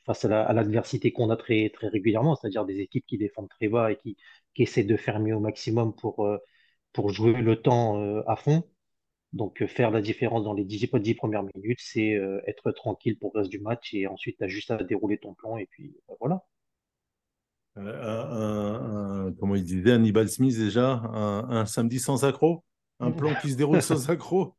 face 0.09 0.27
à 0.27 0.29
la- 0.31 0.45
à 0.45 0.55
l'adversité 0.55 1.13
qu'on 1.13 1.31
a 1.31 1.37
très, 1.39 1.71
très 1.71 1.89
régulièrement, 1.89 2.37
c'est-à-dire 2.37 2.67
des 2.67 2.81
équipes 2.81 3.07
qui 3.07 3.19
défendent 3.19 3.51
très 3.51 3.69
bas 3.69 3.93
et 3.93 3.99
qui, 3.99 4.19
qui 4.57 4.65
essaient 4.65 4.85
de 4.85 4.99
faire 4.99 5.21
mieux 5.21 5.37
au 5.37 5.41
maximum 5.41 5.95
pour, 5.97 6.27
euh, 6.27 6.39
pour 6.95 7.11
jouer 7.11 7.35
le 7.35 7.63
temps 7.63 8.01
euh, 8.03 8.23
à 8.29 8.37
fond. 8.37 8.65
Donc, 9.35 9.63
euh, 9.63 9.67
faire 9.69 9.91
la 9.93 10.01
différence 10.03 10.45
dans 10.45 10.55
les 10.55 10.65
dix, 10.65 10.89
dix 11.01 11.15
premières 11.15 11.45
minutes, 11.57 11.81
c'est 11.83 12.19
être 12.47 12.73
tranquille 12.73 13.19
pour 13.19 13.33
le 13.35 13.41
reste 13.41 13.51
du 13.53 13.61
match 13.61 13.95
et 13.95 14.07
ensuite, 14.09 14.39
tu 14.39 14.45
as 14.45 14.49
juste 14.49 14.71
à 14.73 14.83
dérouler 14.85 15.19
ton 15.19 15.35
plan 15.35 15.57
et 15.59 15.67
puis 15.67 15.97
bah, 16.09 16.15
voilà. 16.21 16.43
Un, 17.77 17.87
un- 17.87 19.27
un- 19.29 19.33
comment 19.35 19.55
il 19.55 19.65
disait 19.65 19.93
Hannibal 19.93 20.29
Smith 20.29 20.57
déjà, 20.59 20.95
un, 21.15 21.65
samedi 21.67 22.01
sans 22.01 22.25
accroc, 22.25 22.65
un 23.01 23.13
plan 23.13 23.35
qui 23.37 23.51
se 23.53 23.57
déroule 23.57 23.83
sans 23.83 24.11
accroc, 24.11 24.57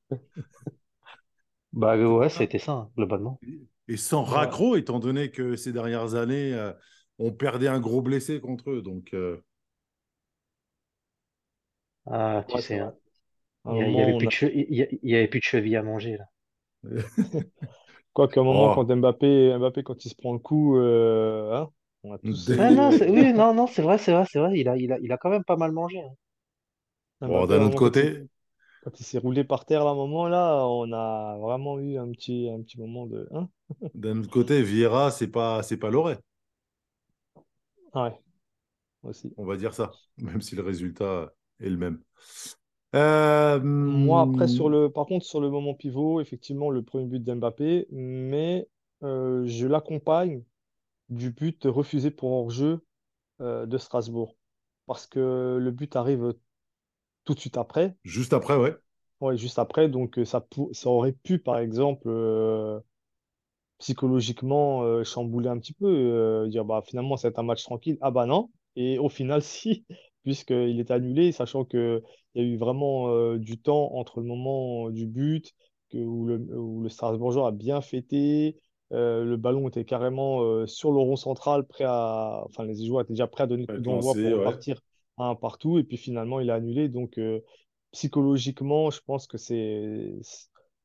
Bah 1.74 1.98
c'était 2.12 2.28
ouais, 2.28 2.30
ça. 2.30 2.48
c'était 2.48 2.60
ça, 2.60 2.74
hein, 2.74 2.92
globalement. 2.96 3.42
Et 3.90 3.98
sans 3.98 4.24
Ouais. 4.28 4.54
raccro, 4.54 4.78
étant 4.78 5.00
donné 5.00 5.32
que 5.32 5.58
ces 5.58 5.74
dernières 5.74 6.16
années, 6.16 6.54
euh, 6.56 6.74
on 7.20 7.34
perdait 7.34 7.68
un 7.68 7.82
gros 7.82 8.02
blessé 8.02 8.40
contre 8.42 8.72
eux. 8.72 8.82
Donc, 8.84 9.14
euh, 9.16 9.44
Ah, 12.08 12.44
tu 12.50 12.58
Ouais, 12.58 12.60
sais, 12.60 12.80
hein. 12.80 12.94
Il 13.68 13.76
y, 13.78 13.84
a- 13.84 13.90
il 13.90 13.96
y 13.96 14.02
avait 14.02 14.14
plus 14.16 14.28
de 14.28 14.32
a... 14.32 14.34
che- 14.34 14.52
il 14.54 14.76
y 14.76 14.84
a- 14.84 14.88
il 14.92 15.10
y 15.12 15.16
avait 15.16 15.28
plus 15.30 15.40
de 15.42 15.46
chevilles 15.46 15.78
à 15.78 15.84
manger, 15.84 16.18
là. 16.18 16.26
Quoiqu'à 18.14 18.42
un 18.42 18.44
moment, 18.44 18.70
quand 18.70 18.84
oh, 18.84 18.96
Mbappé, 18.96 19.58
Mbappé, 19.58 19.84
quand 19.84 20.06
il 20.06 20.10
se 20.10 20.16
prend 20.16 20.34
le 20.34 20.40
coup, 20.40 20.78
euh, 20.78 21.56
hein, 21.56 21.70
on 22.04 22.14
a 22.14 22.20
tous... 22.20 22.52
Ah 22.58 22.70
non, 22.70 22.92
oui, 23.02 23.34
non, 23.34 23.56
non, 23.56 23.66
c'est 23.66 23.82
vrai, 23.82 23.98
c'est 23.98 24.12
vrai, 24.12 24.26
c'est 24.32 24.38
vrai. 24.40 24.52
Il 24.60 24.70
a, 24.70 24.78
il 24.78 24.92
a, 24.94 25.00
il 25.00 25.12
a 25.12 25.18
quand 25.18 25.30
même 25.32 25.44
pas 25.44 25.56
mal 25.58 25.72
mangé. 25.72 26.00
hein. 26.00 26.14
bon, 27.26 27.46
d'un 27.48 27.62
un 27.62 27.62
autre 27.62 27.76
quand 27.76 27.78
côté, 27.78 28.28
quand 28.82 29.00
il 29.00 29.04
s'est 29.06 29.18
roulé 29.20 29.44
par 29.44 29.66
terre 29.66 29.86
à 29.88 29.92
un 29.92 29.96
moment 29.96 30.28
là, 30.28 30.66
on 30.68 30.92
a 30.94 31.38
vraiment 31.40 31.80
eu 31.80 31.98
un 31.98 32.12
petit, 32.12 32.50
un 32.50 32.62
petit 32.62 32.80
moment 32.80 33.06
de. 33.08 33.28
Hein? 33.34 33.50
D'un 33.94 34.18
autre 34.22 34.32
côté, 34.32 34.64
Vieira, 34.64 35.12
c'est 35.12 35.28
pas, 35.28 35.62
c'est 35.62 35.78
pas 35.78 35.92
Loret, 35.92 36.20
Ouais, 37.94 38.20
aussi. 39.04 39.38
on 39.38 39.46
va 39.46 39.58
dire 39.58 39.74
ça, 39.74 39.92
même 40.18 40.42
si 40.42 40.56
le 40.56 40.64
résultat 40.64 41.34
est 41.60 41.70
le 41.70 41.78
même. 41.78 42.02
Euh, 42.96 43.60
Moi, 43.92 44.22
après, 44.22 44.48
sur 44.48 44.70
hum, 44.70 44.70
le, 44.70 44.92
par 44.92 45.06
contre, 45.06 45.26
sur 45.26 45.42
le 45.42 45.50
moment 45.50 45.74
pivot, 45.74 46.22
effectivement, 46.22 46.70
le 46.70 46.84
premier 46.84 47.06
but 47.06 47.24
d'Mbappé, 47.24 47.88
mais 47.92 48.68
euh, 49.04 49.46
je 49.46 49.68
l'accompagne 49.68 50.44
du 51.10 51.32
but 51.32 51.64
refusé 51.66 52.12
pour 52.12 52.32
hors-jeu 52.34 52.86
euh, 53.42 53.66
de 53.68 53.78
Strasbourg. 53.78 54.38
Parce 54.88 55.08
que 55.08 55.58
le 55.62 55.72
but 55.72 55.96
arrive 55.98 56.36
tout 57.30 57.36
de 57.36 57.40
suite 57.40 57.58
après, 57.58 57.96
juste 58.04 58.34
après, 58.34 58.56
ouais. 58.56 58.76
ouais, 59.22 59.38
juste 59.38 59.60
après, 59.60 59.88
donc 59.88 60.18
euh, 60.18 60.26
ça, 60.26 60.44
ça 60.72 60.90
aurait 60.90 61.12
pu, 61.12 61.38
par 61.38 61.60
exemple, 61.60 62.08
euh, 62.08 62.80
psychologiquement 63.78 64.82
euh, 64.82 65.04
chambouler 65.04 65.48
un 65.48 65.60
petit 65.60 65.74
peu, 65.74 65.86
euh, 65.86 66.48
dire 66.48 66.66
bah 66.66 66.82
finalement 66.84 67.18
c'est 67.18 67.38
un 67.38 67.44
match 67.44 67.64
tranquille. 67.64 68.00
Ah 68.02 68.10
bah 68.10 68.26
non. 68.26 68.50
Et 68.76 68.98
au 68.98 69.10
final, 69.10 69.42
si, 69.44 69.86
puisqu'il 70.24 70.80
est 70.80 70.90
annulé, 70.90 71.32
sachant 71.32 71.66
qu'il 71.66 72.02
y 72.34 72.40
a 72.40 72.44
eu 72.44 72.58
vraiment 72.58 73.36
du 73.36 73.60
temps 73.60 73.94
entre 73.94 74.22
le 74.22 74.26
moment 74.26 74.90
du 74.90 75.06
but, 75.06 75.54
que, 75.92 76.00
où 76.00 76.26
le, 76.26 76.38
où 76.58 76.82
le 76.82 76.90
Strasbourgeois 76.90 77.50
a 77.50 77.52
bien 77.52 77.82
fêté, 77.82 78.58
le 78.90 79.36
ballon 79.36 79.68
était 79.68 79.86
carrément 79.86 80.66
sur 80.66 80.92
le 80.92 80.98
rond 80.98 81.16
central, 81.16 81.68
prêt 81.68 81.84
à, 81.88 82.42
enfin 82.46 82.66
les 82.66 82.88
joueurs 82.88 83.02
étaient 83.02 83.14
déjà 83.14 83.28
prêts 83.28 83.44
à 83.44 83.48
donner 83.48 83.68
le 83.68 83.76
coup 83.76 83.84
d'envoi 83.84 84.16
pour 84.16 84.24
ouais. 84.24 84.34
repartir 84.34 84.78
à 84.78 84.80
un 85.26 85.36
partout, 85.36 85.78
et 85.80 85.84
puis 85.84 85.98
finalement 85.98 86.40
il 86.40 86.50
a 86.50 86.56
annulé. 86.56 86.90
Donc 86.90 87.18
euh, 87.18 87.42
psychologiquement, 87.92 88.90
je 88.92 89.02
pense 89.06 89.28
que 89.28 89.38
c'est 89.38 90.14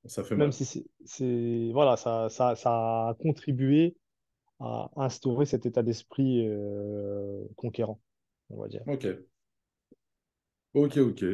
Ça 0.07 0.23
fait 0.25 0.37
même 0.37 0.49
mal. 0.49 0.53
si 0.53 0.65
c'est, 0.65 0.85
c'est- 1.05 1.71
voilà, 1.73 1.97
ça, 1.97 2.29
ça, 2.29 2.57
ça 2.57 2.71
a 3.11 3.15
contribué 3.21 3.97
à 4.61 4.91
instaurer 4.97 5.47
cet 5.47 5.67
état 5.67 5.83
d'esprit 5.83 6.47
euh, 6.47 7.45
conquérant, 7.57 8.01
on 8.51 8.61
va 8.61 8.69
dire. 8.69 8.83
Ok, 8.87 9.05
ok, 10.73 10.97
ok. 10.99 11.25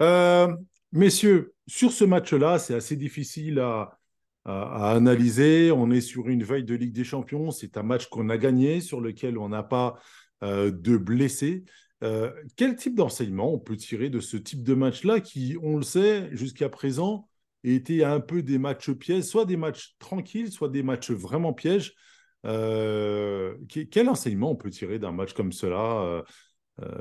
Euh, 0.00 0.54
messieurs, 0.92 1.54
sur 1.66 1.92
ce 1.92 2.04
match-là, 2.04 2.58
c'est 2.58 2.74
assez 2.74 2.96
difficile 2.96 3.60
à, 3.60 3.98
à- 4.44 4.90
à 4.92 4.96
analyser. 4.96 5.70
On 5.72 5.90
est 5.90 6.00
sur 6.00 6.28
une 6.28 6.42
veille 6.44 6.64
de 6.64 6.74
Ligue 6.74 6.92
des 6.92 7.04
Champions. 7.04 7.50
C'est 7.50 7.76
un 7.76 7.82
match 7.82 8.06
qu'on 8.08 8.28
a 8.28 8.38
gagné, 8.38 8.80
sur 8.80 9.00
lequel 9.00 9.38
on 9.38 9.48
n'a 9.48 9.62
pas 9.62 9.98
euh, 10.42 10.70
de 10.70 10.96
blessés. 10.96 11.64
Euh, 12.04 12.30
quel 12.56 12.76
type 12.76 12.94
d'enseignement 12.94 13.52
on 13.52 13.58
peut 13.58 13.76
tirer 13.76 14.10
de 14.10 14.20
ce 14.20 14.36
type 14.36 14.62
de 14.62 14.74
match-là 14.74 15.20
qui, 15.20 15.56
on 15.62 15.76
le 15.76 15.82
sait, 15.82 16.28
jusqu'à 16.36 16.68
présent, 16.68 17.28
était 17.64 18.04
un 18.04 18.20
peu 18.20 18.42
des 18.42 18.58
matchs 18.58 18.90
pièges, 18.90 19.24
soit 19.24 19.46
des 19.46 19.56
matchs 19.56 19.96
tranquilles, 19.98 20.52
soit 20.52 20.68
des 20.68 20.82
matchs 20.82 21.10
vraiment 21.10 21.54
pièges. 21.54 21.94
Euh, 22.44 23.56
que- 23.70 23.80
quel 23.80 24.08
enseignement 24.10 24.50
on 24.50 24.56
peut 24.56 24.68
tirer 24.70 24.98
d'un 24.98 25.12
match 25.12 25.32
comme 25.32 25.52
cela? 25.52 26.02
Euh, 26.02 26.22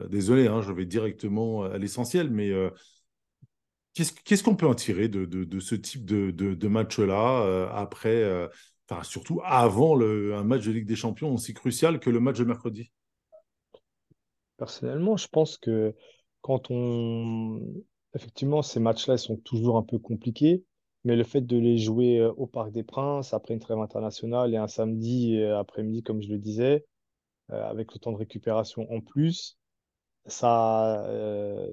Désolé, 0.08 0.48
hein, 0.48 0.62
je 0.62 0.72
vais 0.72 0.86
directement 0.86 1.64
à 1.64 1.78
l'essentiel, 1.80 2.30
mais 2.30 2.52
Qu'est-ce 3.96 4.44
qu'on 4.44 4.56
peut 4.56 4.68
en 4.68 4.76
tirer 4.76 5.08
de, 5.08 5.60
ce 5.60 5.76
type 5.76 6.06
de, 6.06 6.68
match-là 6.68 7.70
après, 7.74 8.50
surtout 9.02 9.42
avant 9.44 10.00
un 10.00 10.44
match 10.44 10.66
de 10.66 10.72
Ligue 10.72 10.88
des 10.88 10.96
Champions 10.96 11.34
aussi 11.34 11.54
crucial 11.54 12.00
que 12.00 12.10
le 12.10 12.20
match 12.20 12.38
de 12.38 12.44
mercredi? 12.44 12.92
Personnellement, 14.58 15.18
je 15.18 15.28
pense 15.28 15.58
que 15.58 15.96
quand 16.42 16.70
on... 16.72 17.62
Effectivement, 18.16 18.62
ces 18.62 18.80
matchs-là, 18.80 19.18
sont 19.18 19.38
toujours 19.38 19.78
un 19.78 19.84
peu 19.84 19.98
compliqués, 19.98 20.64
mais 21.04 21.16
le 21.16 21.24
fait 21.24 21.42
de 21.42 21.58
les 21.58 21.78
jouer 21.78 22.20
euh, 22.20 22.32
au 22.34 22.46
Parc 22.48 22.72
des 22.72 22.84
Princes, 22.84 23.34
après 23.34 23.54
une 23.56 23.60
trêve 23.60 23.80
internationale 23.80 24.54
et 24.54 24.58
un 24.58 24.68
samedi 24.68 25.38
euh, 25.40 25.58
après-midi, 25.58 26.04
comme 26.04 26.22
je 26.22 26.30
le 26.30 26.38
disais, 26.38 26.86
euh, 27.52 27.64
avec 27.66 27.94
le 27.94 28.00
temps 28.00 28.12
de 28.12 28.18
récupération 28.18 28.92
en 28.92 29.02
plus, 29.02 29.58
ça, 30.26 31.06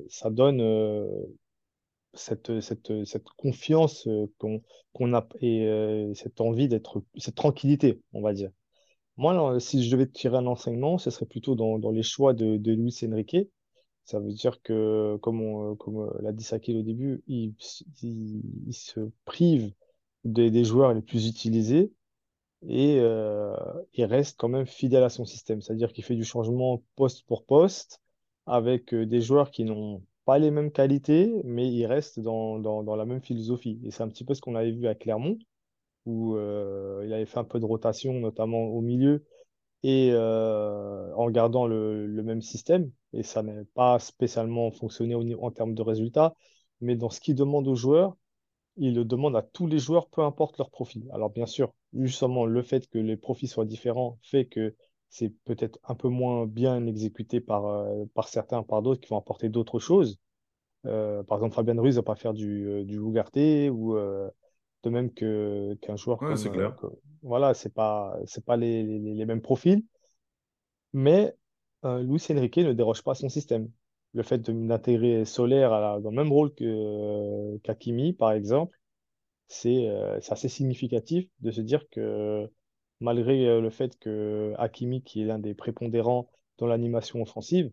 ça 0.09 0.29
donne 0.31 0.61
cette, 2.15 2.61
cette, 2.61 3.05
cette 3.05 3.29
confiance 3.37 4.09
qu'on 4.39 4.61
qu'on 4.93 5.15
a 5.15 5.25
et 5.41 6.11
cette 6.15 6.41
envie 6.41 6.67
d'être, 6.67 7.05
cette 7.17 7.37
tranquillité, 7.37 8.01
on 8.13 8.23
va 8.23 8.33
dire. 8.33 8.51
Moi, 9.21 9.61
si 9.61 9.85
je 9.85 9.91
devais 9.91 10.07
tirer 10.07 10.39
un 10.39 10.47
enseignement, 10.47 10.97
ce 10.97 11.11
serait 11.11 11.27
plutôt 11.27 11.55
dans, 11.55 11.77
les 11.91 12.03
choix 12.03 12.33
de, 12.33 12.57
de 12.57 12.73
Luis 12.73 12.97
Enrique. 13.05 13.37
Ça 14.05 14.19
veut 14.19 14.33
dire 14.33 14.63
que, 14.63 15.19
comme, 15.23 15.43
on- 15.43 15.77
comme 15.77 15.99
euh, 15.99 16.11
l'a 16.23 16.33
dit 16.33 16.43
Sakil 16.45 16.79
au 16.79 16.83
début, 16.83 17.23
il, 17.29 17.55
il, 18.03 18.43
il 18.69 18.73
se 18.75 19.11
prive 19.27 19.73
des, 20.25 20.65
joueurs 20.65 20.95
les 20.95 21.03
plus 21.03 21.29
utilisés 21.29 21.93
et 22.69 22.99
euh, 23.01 23.57
il 23.95 24.05
reste 24.07 24.39
quand 24.39 24.49
même 24.49 24.67
fidèle 24.67 25.05
à 25.05 25.11
son 25.11 25.25
système. 25.27 25.63
C'est-à-dire 25.63 25.93
qu'il 25.93 26.05
fait 26.05 26.17
du 26.17 26.25
changement 26.25 26.83
poste 26.97 27.25
pour 27.27 27.45
poste 27.47 28.01
avec 28.47 28.95
euh, 28.95 29.07
des 29.07 29.21
joueurs 29.23 29.51
qui 29.51 29.65
n'ont 29.65 30.03
pas 30.27 30.39
les 30.39 30.51
mêmes 30.51 30.73
qualités, 30.73 31.33
mais 31.45 31.69
ils 31.73 31.87
restent 31.87 32.21
dans, 32.21 32.59
dans, 32.59 32.83
dans 32.85 32.97
la 32.97 33.07
même 33.07 33.23
philosophie. 33.23 33.81
Et 33.85 33.91
c'est 33.93 34.03
un 34.03 34.09
petit 34.09 34.25
peu 34.25 34.35
ce 34.35 34.41
qu'on 34.43 34.55
avait 34.57 34.73
vu 34.73 34.87
à 34.89 34.95
Clermont, 34.95 35.39
où 36.11 36.37
euh, 36.37 37.03
il 37.07 37.13
avait 37.13 37.27
fait 37.27 37.39
un 37.39 37.45
peu 37.45 37.61
de 37.61 37.65
rotation, 37.65 38.15
notamment 38.15 38.65
au 38.65 38.81
milieu, 38.81 39.25
et 39.83 40.11
euh, 40.13 41.15
en 41.15 41.31
gardant 41.31 41.67
le, 41.67 42.09
même 42.23 42.43
système. 42.43 42.91
Et 43.13 43.23
ça 43.23 43.43
n'a 43.43 43.53
pas 43.75 43.99
spécialement 43.99 44.71
fonctionné 44.73 45.15
en 45.15 45.51
termes 45.51 45.75
de 45.75 45.83
résultats, 45.83 46.35
mais 46.81 46.97
dans 46.97 47.11
ce 47.11 47.21
qu'il 47.21 47.35
demande 47.37 47.69
aux 47.69 47.77
joueurs, 47.77 48.17
il 48.77 48.95
le 48.95 49.05
demande 49.05 49.37
à 49.37 49.43
tous 49.43 49.67
les 49.67 49.79
joueurs, 49.79 50.09
peu 50.09 50.23
importe 50.23 50.59
leur 50.59 50.71
profil. 50.71 51.09
Alors 51.13 51.31
bien 51.31 51.47
sûr, 51.47 51.73
justement, 51.95 52.47
le 52.47 52.63
fait 52.63 52.89
que 52.89 52.99
les 52.99 53.17
profils 53.17 53.49
soient 53.49 53.65
différents 53.65 54.19
fait 54.23 54.47
que 54.47 54.75
c'est 55.11 55.31
peut-être 55.45 55.79
un 55.85 55.95
peu 55.95 56.09
moins 56.09 56.47
bien 56.47 56.87
exécuté 56.87 57.41
par, 57.41 57.67
euh, 57.67 58.05
certains, 58.27 58.63
par 58.63 58.83
d'autres 58.83 59.01
qui 59.01 59.09
vont 59.11 59.19
apporter 59.19 59.49
d'autres 59.49 59.79
choses. 59.81 60.19
Par 60.83 61.37
exemple, 61.37 61.55
Fabien 61.55 61.79
Ruiz 61.79 61.97
va 61.97 62.03
pas 62.03 62.17
faire 62.17 62.33
du, 62.33 62.85
du 62.85 62.97
Ugarte 62.97 63.37
ou 63.71 63.97
de 64.83 64.91
même 64.91 65.13
que 65.13 65.75
qu'un 65.83 65.97
joueur 65.97 66.23
Ouais, 66.23 66.37
comme, 66.37 66.49
euh, 66.49 66.51
clair. 66.51 66.77
comme- 66.77 66.97
voilà, 67.23 67.55
c'est 67.55 67.75
pas 67.75 68.17
c'est 68.27 68.45
pas 68.45 68.57
les, 68.57 68.83
les, 68.85 68.99
les 69.15 69.27
mêmes 69.27 69.43
profils, 69.43 69.85
mais 70.93 71.35
euh, 71.85 72.03
Luis 72.03 72.23
Enrique 72.31 72.59
ne 72.59 72.73
déroge 72.73 73.03
pas 73.03 73.13
à 73.13 73.15
son 73.15 73.29
système. 73.29 73.71
Le 74.15 74.23
fait 74.23 74.39
d'intégrer 74.51 75.25
Solaire 75.25 75.73
à 75.73 75.81
la- 75.81 76.01
dans 76.01 76.11
le 76.11 76.17
même 76.17 76.33
rôle 76.33 76.53
que 76.55 76.65
euh, 76.65 77.59
qu'Hakimi, 77.63 78.13
par 78.13 78.33
exemple 78.33 78.77
c'est 79.49 79.89
euh, 79.89 80.19
assez 80.31 80.49
significatif 80.49 81.29
de 81.41 81.51
se 81.53 81.61
dire 81.63 81.89
que 81.91 82.51
malgré 83.01 83.47
euh, 83.49 83.61
le 83.63 83.71
fait 83.71 83.99
que 83.99 84.55
Hakimi, 84.59 85.03
qui 85.03 85.23
est 85.23 85.27
l'un 85.27 85.39
des 85.41 85.55
prépondérants 85.55 86.31
dans 86.59 86.67
l'animation 86.69 87.23
offensive, 87.23 87.73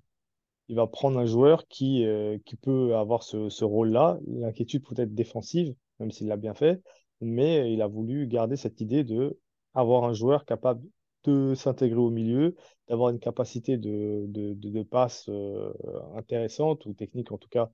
il 0.69 0.75
va 0.75 0.87
prendre 0.87 1.19
un 1.19 1.25
joueur 1.25 1.67
qui, 1.67 2.05
euh, 2.05 2.37
qui 2.45 2.55
peut 2.57 2.95
avoir 2.95 3.23
ce, 3.23 3.49
ce 3.49 3.65
rôle-là. 3.65 4.19
L'inquiétude 4.27 4.83
peut 4.85 4.95
être 5.01 5.13
défensive, 5.15 5.75
même 5.99 6.11
s'il 6.11 6.27
l'a 6.27 6.37
bien 6.37 6.53
fait, 6.53 6.81
mais 7.21 7.73
il 7.73 7.81
a 7.81 7.87
voulu 7.87 8.27
garder 8.27 8.55
cette 8.55 8.81
idée 8.81 9.03
de 9.03 9.39
avoir 9.73 10.03
un 10.03 10.13
joueur 10.13 10.45
capable 10.45 10.83
de 11.23 11.55
s'intégrer 11.55 11.99
au 11.99 12.09
milieu, 12.09 12.55
d'avoir 12.87 13.09
une 13.09 13.19
capacité 13.19 13.77
de, 13.77 14.25
de, 14.27 14.53
de, 14.53 14.69
de 14.69 14.83
passe 14.83 15.25
euh, 15.29 15.73
intéressante 16.15 16.85
ou 16.85 16.93
technique 16.93 17.31
en 17.31 17.37
tout 17.37 17.49
cas. 17.49 17.69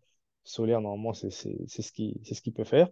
Solaire, 0.45 0.81
normalement, 0.81 1.13
c'est 1.13 1.29
ce 1.29 1.91
qui, 1.93 2.19
c'est 2.23 2.33
ce 2.33 2.41
qu'il 2.41 2.51
peut 2.51 2.65
faire. 2.65 2.89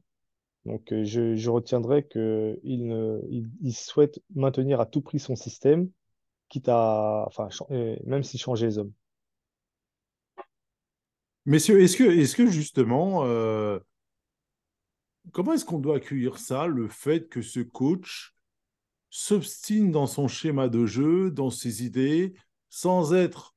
Donc, 0.66 0.94
euh, 0.94 1.04
je, 1.04 1.36
je 1.36 1.50
retiendrai 1.50 2.08
qu'il 2.08 2.60
il, 2.64 3.50
il 3.62 3.74
souhaite 3.74 4.22
maintenir 4.36 4.80
à 4.80 4.86
tout 4.86 5.02
prix 5.02 5.20
son 5.20 5.36
système, 5.36 5.90
quitte 6.48 6.70
à, 6.70 7.26
enfin, 7.28 7.50
euh, 7.72 7.98
même 8.06 8.24
s'il 8.24 8.40
changeait 8.40 8.68
les 8.68 8.78
hommes. 8.78 8.94
Messieurs, 11.46 11.82
est-ce 11.82 11.98
que, 11.98 12.04
est-ce 12.04 12.36
que 12.36 12.46
justement, 12.46 13.26
comment 15.32 15.54
est-ce 15.54 15.66
qu'on 15.66 15.80
doit 15.80 15.98
accueillir 15.98 16.38
ça, 16.38 16.68
le 16.68 16.88
fait 16.88 17.30
que 17.30 17.42
ce 17.42 17.60
coach 17.60 18.34
s'obstine 19.10 19.92
dans 19.92 20.08
son 20.08 20.28
schéma 20.28 20.70
de 20.70 20.86
jeu, 20.86 21.32
dans 21.32 21.50
ses 21.50 21.84
idées, 21.86 22.34
sans 22.70 23.14
être 23.14 23.56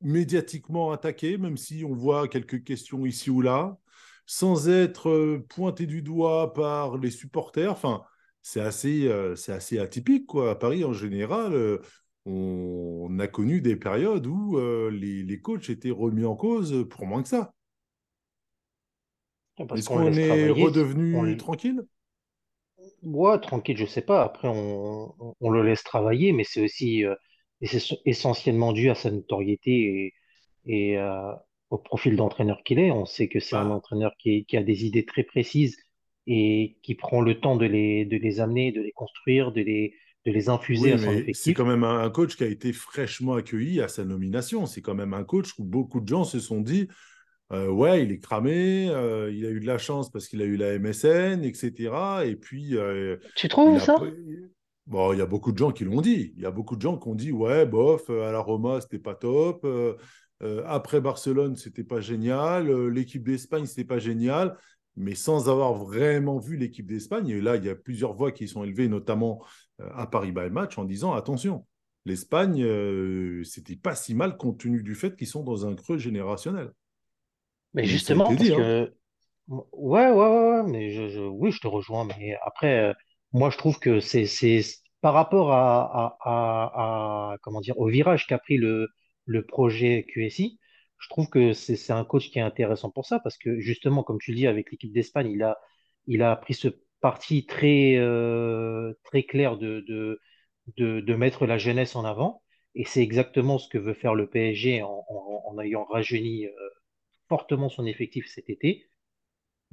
médiatiquement 0.00 0.92
attaqué, 0.92 1.38
même 1.38 1.56
si 1.56 1.84
on 1.84 1.94
voit 1.94 2.28
quelques 2.28 2.62
questions 2.64 3.04
ici 3.06 3.30
ou 3.30 3.40
là, 3.40 3.78
sans 4.26 4.68
être 4.68 5.08
euh, 5.08 5.44
pointé 5.48 5.86
du 5.86 6.02
doigt 6.02 6.52
par 6.54 6.98
les 6.98 7.10
supporters? 7.10 7.72
Enfin, 7.72 8.02
c'est 8.42 8.60
assez, 8.60 9.08
euh, 9.08 9.34
atypique. 9.80 10.28
À 10.36 10.54
Paris, 10.54 10.84
en 10.84 10.92
général, 10.92 11.54
euh, 11.54 11.78
on, 12.24 13.18
a 13.18 13.26
connu 13.26 13.60
des 13.60 13.76
périodes 13.76 14.26
où 14.26 14.58
les, 14.90 15.22
les 15.22 15.40
coachs 15.40 15.70
étaient 15.70 15.90
remis 15.90 16.24
en 16.24 16.36
cause 16.36 16.86
pour 16.88 17.06
moins 17.06 17.22
que 17.22 17.28
ça. 17.28 17.55
Est-ce 19.72 19.90
qu'on 19.90 20.16
est. 20.16 20.70
On, 21.12 21.22
redevenu 21.22 21.22
le- 21.22 21.36
tranquille? 21.36 21.86
ouais, 23.02 23.38
tranquille, 23.40 23.76
je 23.76 23.86
sais 23.86 24.02
pas. 24.02 24.22
Après, 24.24 24.48
on, 24.48 25.14
on, 25.40 25.50
le 25.50 25.62
laisse 25.62 25.82
travailler, 25.84 26.32
mais 26.32 26.44
c'est 26.44 26.62
aussi 26.64 27.04
euh, 27.04 27.14
et 27.60 27.66
c'est 27.66 27.80
essentiellement 28.04 28.72
dû 28.72 28.90
à 28.90 28.94
sa 28.94 29.10
notoriété 29.10 30.14
et, 30.66 30.92
et, 30.92 30.98
euh, 30.98 31.32
au 31.70 31.78
profil 31.78 32.16
d'entraîneur 32.16 32.62
qu'il 32.64 32.78
est. 32.78 32.90
On 32.90 33.06
sait 33.06 33.28
que 33.28 33.40
c'est 33.40 33.56
un 33.56 33.70
Bah, 33.70 33.70
entraîneur 33.70 34.12
qui, 34.18 34.44
qui 34.46 34.56
a 34.56 34.62
des 34.62 34.84
idées 34.86 35.04
très 35.06 35.24
précises 35.24 35.76
et 36.26 36.78
qui 36.82 36.94
prend 36.94 37.20
le 37.20 37.40
temps 37.40 37.56
de 37.56 37.66
les, 37.66 38.04
de 38.04 38.16
les 38.16 38.40
amener, 38.40 38.72
de 38.72 38.80
les 38.82 38.92
construire, 38.92 39.52
de 39.52 39.60
les, 39.62 39.94
de 40.26 40.32
les 40.32 40.48
infuser 40.48 40.92
oui, 40.92 40.92
à 40.92 40.98
son 40.98 41.14
mais 41.14 41.30
c'est 41.32 41.52
effectif. 41.52 41.54
quand 41.54 41.64
même 41.64 41.84
un 41.84 42.10
coach 42.10 42.36
qui 42.36 42.44
a 42.44 42.46
été 42.48 42.72
fraîchement 42.72 43.34
accueilli 43.34 43.80
à 43.80 43.88
sa 43.88 44.04
nomination. 44.04 44.66
C'est 44.66 44.82
quand 44.82 44.94
même 44.94 45.14
un 45.14 45.24
coach 45.24 45.50
où 45.58 45.64
beaucoup 45.64 46.00
de 46.00 46.08
gens 46.08 46.24
se 46.24 46.40
sont 46.40 46.60
dit 46.60 46.88
euh, 47.52 47.68
ouais, 47.68 48.02
il 48.02 48.10
est 48.10 48.18
cramé, 48.18 48.88
euh, 48.90 49.30
il 49.30 49.46
a 49.46 49.50
eu 49.50 49.60
de 49.60 49.66
la 49.66 49.78
chance 49.78 50.10
parce 50.10 50.26
qu'il 50.26 50.42
a 50.42 50.44
eu 50.44 50.56
la 50.56 50.78
MSN, 50.78 51.44
etc. 51.44 52.24
Et 52.24 52.34
puis, 52.34 52.76
euh, 52.76 53.16
Tu 53.36 53.48
trouves 53.48 53.80
ça? 53.80 53.96
Bon, 54.86 55.12
il 55.12 55.18
y 55.18 55.22
a 55.22 55.26
beaucoup 55.26 55.52
de 55.52 55.58
gens 55.58 55.72
qui 55.72 55.84
l'ont 55.84 56.00
dit. 56.00 56.32
Il 56.36 56.42
y 56.42 56.46
a 56.46 56.50
beaucoup 56.50 56.76
de 56.76 56.82
gens 56.82 56.96
qui 56.96 57.08
ont 57.08 57.14
dit 57.14 57.32
ouais, 57.32 57.66
bof, 57.66 58.08
à 58.10 58.32
la 58.32 58.38
Roma, 58.40 58.80
c'était 58.80 58.98
pas 58.98 59.14
top. 59.14 59.66
après 60.64 61.00
Barcelone, 61.00 61.56
c'était 61.56 61.84
pas 61.84 62.00
génial. 62.00 62.70
l'équipe 62.88 63.24
d'Espagne, 63.24 63.66
c'était 63.66 63.84
pas 63.84 63.98
génial. 63.98 64.56
Mais 64.98 65.14
sans 65.14 65.50
avoir 65.50 65.74
vraiment 65.74 66.38
vu 66.38 66.56
l'équipe 66.56 66.86
d'Espagne, 66.86 67.28
et 67.28 67.40
là, 67.40 67.56
il 67.56 67.64
y 67.64 67.68
a 67.68 67.74
plusieurs 67.74 68.14
voix 68.14 68.32
qui 68.32 68.48
sont 68.48 68.64
élevées, 68.64 68.88
notamment 68.88 69.44
à 69.78 70.06
Paris 70.06 70.32
by 70.32 70.50
Match, 70.50 70.78
en 70.78 70.84
disant 70.84 71.12
attention, 71.14 71.66
l'Espagne, 72.06 72.64
c'était 73.44 73.76
pas 73.76 73.94
si 73.94 74.14
mal 74.14 74.36
compte 74.36 74.60
tenu 74.60 74.82
du 74.82 74.94
fait 74.94 75.16
qu'ils 75.16 75.26
sont 75.26 75.42
dans 75.42 75.66
un 75.66 75.74
creux 75.74 75.98
générationnel. 75.98 76.70
Mais 77.76 77.86
justement, 77.86 78.34
parce 78.34 78.50
dit, 78.50 78.52
hein. 78.52 78.66
que 78.66 78.94
ouais, 79.48 79.62
ouais, 79.72 80.12
ouais, 80.12 80.50
ouais, 80.62 80.64
mais 80.70 80.90
je, 80.92 81.08
je- 81.08 81.20
oui, 81.20 81.52
je 81.52 81.60
te 81.60 81.66
rejoins. 81.68 82.06
Mais 82.18 82.36
après, 82.44 82.90
euh, 82.90 82.94
moi, 83.32 83.50
je 83.50 83.58
trouve 83.58 83.78
que 83.78 84.00
c'est, 84.00 84.26
c'est 84.26 84.62
par 85.02 85.14
rapport 85.14 85.52
à, 85.52 86.16
à, 86.24 86.30
à, 87.32 87.32
à- 87.34 87.38
comment 87.42 87.60
dire, 87.60 87.78
au 87.78 87.88
virage 87.88 88.26
qu'a 88.26 88.38
pris 88.38 88.56
le, 88.58 88.88
le 89.26 89.46
projet 89.46 90.04
QSI, 90.08 90.60
je 90.98 91.08
trouve 91.10 91.28
que 91.28 91.52
c'est 91.54 91.76
c'est 91.76 91.92
un 91.92 92.04
coach 92.04 92.30
qui 92.30 92.38
est 92.38 92.42
intéressant 92.42 92.90
pour 92.90 93.06
ça, 93.06 93.20
parce 93.20 93.38
que 93.38 93.60
justement, 93.60 94.02
comme 94.04 94.18
tu 94.20 94.32
le 94.32 94.38
dis, 94.38 94.46
avec 94.46 94.70
l'équipe 94.72 94.92
d'Espagne, 94.92 95.30
il 95.32 95.42
a, 95.42 95.58
il 96.06 96.22
a 96.22 96.36
pris 96.36 96.54
ce 96.54 96.68
parti 97.00 97.46
très, 97.46 97.96
euh, 97.98 98.94
très 99.04 99.24
clair 99.24 99.58
de, 99.58 99.84
de, 99.88 100.20
de, 100.78 101.00
de 101.00 101.14
mettre 101.14 101.46
la 101.46 101.58
jeunesse 101.58 101.96
en 101.96 102.04
avant. 102.04 102.42
Et 102.74 102.84
c'est 102.84 103.02
exactement 103.02 103.58
ce 103.58 103.68
que 103.68 103.78
veut 103.78 103.94
faire 103.94 104.14
le 104.14 104.28
PSG 104.28 104.82
en, 104.82 105.04
en, 105.08 105.42
en 105.46 105.58
ayant 105.60 105.84
rajeuni 105.84 106.46
fortement 107.28 107.68
son 107.68 107.86
effectif 107.86 108.26
cet 108.28 108.50
été 108.50 108.88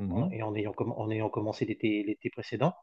hein, 0.10 0.27
Mhm. 0.27 0.31
et 0.31 0.43
en 0.43 0.55
ayant, 0.55 0.74
en 0.77 1.10
ayant 1.12 1.29
commencé 1.29 1.65
l'été 1.65 2.03
l'été 2.03 2.29
précédent. 2.29 2.74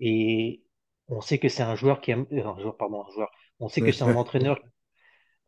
Et 0.00 0.64
on 1.08 1.20
sait 1.20 1.38
que 1.38 1.48
c'est 1.48 1.62
un 1.62 1.76
joueur 1.76 2.00
qui 2.00 2.12
aime, 2.12 2.26
euh, 2.32 2.44
un 2.46 2.58
joueur, 2.60 2.76
pardon, 2.76 3.04
un 3.06 3.12
joueur. 3.12 3.30
On 3.60 3.68
sait 3.68 3.82
que 3.82 3.92
c'est 3.92 4.04
un 4.04 4.14
entraîneur, 4.16 4.60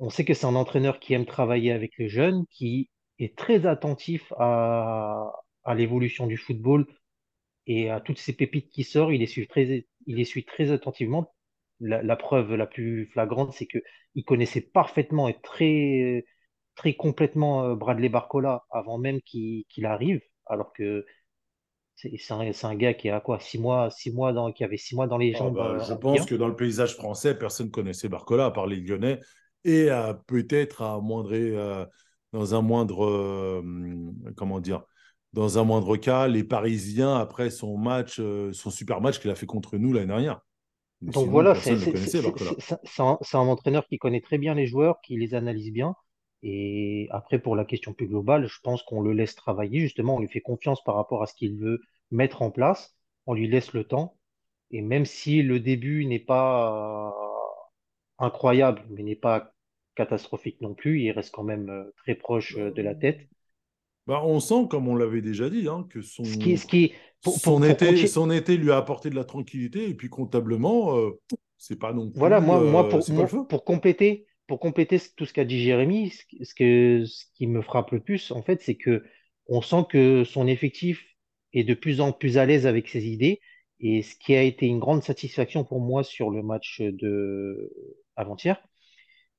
on 0.01 0.11
sait 0.11 0.25
que 0.25 0.35
c'est 0.35 0.47
un 0.47 0.57
entraîneur 0.57 1.01
qui 1.01 1.15
aime 1.15 1.27
travailler 1.27 1.73
avec 1.73 1.99
les 1.99 2.09
jeunes, 2.09 2.47
qui 2.51 2.91
est 3.19 3.37
très 3.37 3.67
attentif 3.67 4.33
à, 4.39 5.33
à 5.65 5.75
l'évolution 5.75 6.27
du 6.27 6.37
football 6.39 6.87
et 7.67 7.91
à 7.91 8.01
toutes 8.01 8.19
ces 8.19 8.35
pépites 8.35 8.71
qui 8.71 8.85
sortent. 8.85 9.13
Il 9.13 9.21
les 9.21 9.27
suit 9.27 9.47
très, 9.49 9.87
il 10.07 10.17
les 10.17 10.25
suit 10.25 10.45
très 10.45 10.71
attentivement. 10.73 11.35
La, 11.81 12.03
la 12.03 12.17
preuve 12.17 12.55
la 12.55 12.67
plus 12.67 13.07
flagrante, 13.07 13.53
c'est 13.53 13.67
que 13.67 13.79
il 14.15 14.25
connaissait 14.25 14.61
parfaitement 14.63 15.29
et 15.29 15.41
très, 15.43 16.25
très 16.75 16.95
complètement 16.95 17.65
euh, 17.65 17.75
Bradley 17.75 18.09
Barcola 18.09 18.65
avant 18.71 18.99
même 18.99 19.21
qu'il 19.23 19.65
arrive, 19.85 20.21
alors 20.47 20.73
que 20.73 21.05
c'est 21.97 22.33
un, 22.33 22.51
un 22.63 22.75
gars 22.77 22.95
qui 22.95 23.11
a 23.11 23.21
quoi, 23.21 23.39
six 23.41 23.59
mois, 23.59 23.91
six 23.91 24.11
mois 24.13 24.33
dans, 24.33 24.53
qui 24.53 24.65
avait 24.65 24.79
six 24.79 24.95
mois 24.95 25.07
dans 25.07 25.19
les 25.19 25.35
Ah 25.35 25.39
jambes 25.39 25.55
bah, 25.55 25.77
euh, 25.77 25.81
je 25.81 25.95
pense 25.95 26.21
1. 26.23 26.27
que 26.27 26.35
dans 26.35 26.49
le 26.49 26.57
paysage 26.57 26.95
français, 26.97 27.37
personne 27.37 27.67
ne 27.67 27.71
connaissait 27.71 28.09
Barcola 28.09 28.47
à 28.47 28.51
part 28.51 28.67
les 28.67 28.77
Lyonnais 28.77 29.21
et 29.65 29.89
peut-être 30.27 30.83
à 30.83 31.01
moindre, 31.01 31.35
euh, 31.35 31.85
dans 32.33 32.55
un 32.55 32.63
moindre, 32.63 33.05
euh, 33.05 33.63
comment 34.37 34.61
dire, 34.61 34.83
dans 35.33 35.59
un 35.59 35.65
moindre 35.65 35.97
cas, 35.97 36.27
les 36.29 36.45
Parisiens 36.45 37.17
après 37.17 37.51
son 37.51 37.77
match, 37.77 38.17
euh, 38.21 38.53
son 38.53 38.71
super 38.71 39.01
match 39.01 39.21
qu'il 39.21 39.31
a 39.31 39.35
fait 39.35 39.47
contre 39.47 39.77
nous 39.77 39.93
l'année 39.93 40.07
dernière. 40.07 40.41
Mais 41.03 41.13
Donc 41.13 41.15
sinon, 41.15 41.31
voilà, 41.31 41.55
un, 42.99 43.19
c'est 43.23 43.37
un 43.37 43.41
entraîneur 43.41 43.87
qui 43.87 43.99
connaît 43.99 44.21
très 44.21 44.39
bien 44.39 44.55
les 44.55 44.67
joueurs, 44.67 45.01
qui 45.03 45.17
les 45.17 45.35
analyse 45.35 45.73
bien. 45.73 45.95
Et 46.43 47.09
après, 47.11 47.39
pour 47.39 47.55
la 47.57 47.65
question 47.65 47.93
plus 47.93 48.07
globale, 48.07 48.47
je 48.47 48.59
pense 48.63 48.83
qu'on 48.83 49.03
le 49.03 49.13
laisse 49.13 49.35
travailler. 49.35 49.81
Justement, 49.81 50.17
on 50.17 50.21
lui 50.21 50.29
fait 50.29 50.41
confiance 50.41 50.83
par 50.83 50.95
rapport 50.95 51.23
à 51.23 51.27
ce 51.27 51.35
qu'il 51.35 51.57
veut 51.57 51.81
mettre 52.11 52.43
en 52.43 52.51
place. 52.51 52.97
On 53.27 53.35
lui 53.35 53.49
laisse 53.49 53.73
le 53.73 53.85
temps. 53.85 54.17
Et 54.71 54.83
même 54.83 55.05
si 55.05 55.43
le 55.43 55.61
début 55.61 56.07
n'est 56.07 56.19
pas 56.19 57.15
incroyable, 58.19 58.83
mais 58.91 59.03
n'est 59.03 59.17
pas 59.17 59.53
catastrophique 59.95 60.61
non 60.61 60.75
plus, 60.75 61.01
il 61.01 61.11
reste 61.11 61.33
quand 61.33 61.43
même 61.43 61.69
euh, 61.69 61.93
très 61.97 62.15
proche 62.15 62.57
euh, 62.57 62.71
de 62.71 62.83
la 62.83 62.95
tête. 62.95 63.21
Bah, 64.07 64.23
on 64.25 64.41
sent, 64.41 64.67
comme 64.71 64.89
on 64.89 64.95
l'avait 64.95 65.23
déjà 65.23 65.51
dit, 65.51 65.69
hein, 65.69 65.87
que 65.91 66.01
Ce 66.01 66.23
qui, 66.23 66.57
son, 66.57 66.57
ce 66.57 66.67
qui, 66.67 66.93
pour, 67.23 67.35
pour, 67.35 67.43
son, 67.43 67.57
pour 67.61 67.65
été, 67.67 68.07
son 68.07 68.31
été 68.31 68.57
lui 68.57 68.71
a 68.71 68.77
apporté 68.77 69.11
de 69.11 69.15
la 69.15 69.25
tranquillité 69.25 69.89
et 69.89 69.95
puis 69.95 70.09
comptablement, 70.09 70.97
euh, 70.97 71.21
c'est 71.59 71.79
pas 71.79 71.93
non 71.93 72.11
Voilà, 72.15 72.39
plus, 72.39 72.47
moi, 72.47 72.61
moi, 72.61 72.87
euh, 72.87 72.89
pour, 72.89 73.01
pas 73.01 73.13
le 73.13 73.37
moi, 73.37 73.49
pour 73.49 73.65
compléter, 73.65 74.27
pour 74.51 74.59
compléter 74.59 74.99
tout 75.17 75.27
ce 75.27 75.33
qu'a 75.33 75.45
dit 75.45 75.61
Jérémy, 75.63 76.11
ce, 76.11 76.55
qui, 76.57 77.47
me 77.47 77.63
frappe 77.63 77.93
le 77.93 78.01
plus, 78.01 78.33
en 78.33 78.43
fait, 78.43 78.61
c'est 78.61 78.75
que 78.75 79.05
on 79.47 79.63
sent 79.63 79.85
que 79.89 80.25
son 80.25 80.49
effectif 80.49 81.05
est 81.53 81.63
de 81.63 81.73
plus 81.73 82.01
en 82.01 82.13
plus 82.13 82.37
à 82.37 82.47
l'aise 82.47 82.67
avec 82.67 82.89
ses 82.89 83.07
idées. 83.07 83.41
Et 83.79 84.03
ce 84.03 84.17
qui 84.17 84.35
a 84.35 84.43
été 84.43 84.67
une 84.67 84.81
grande 84.81 85.05
satisfaction 85.05 85.63
pour 85.63 85.81
moi 85.81 86.03
sur 86.03 86.31
le 86.31 86.43
match 86.43 86.81
de 86.81 87.73
avant-hier, 88.17 88.61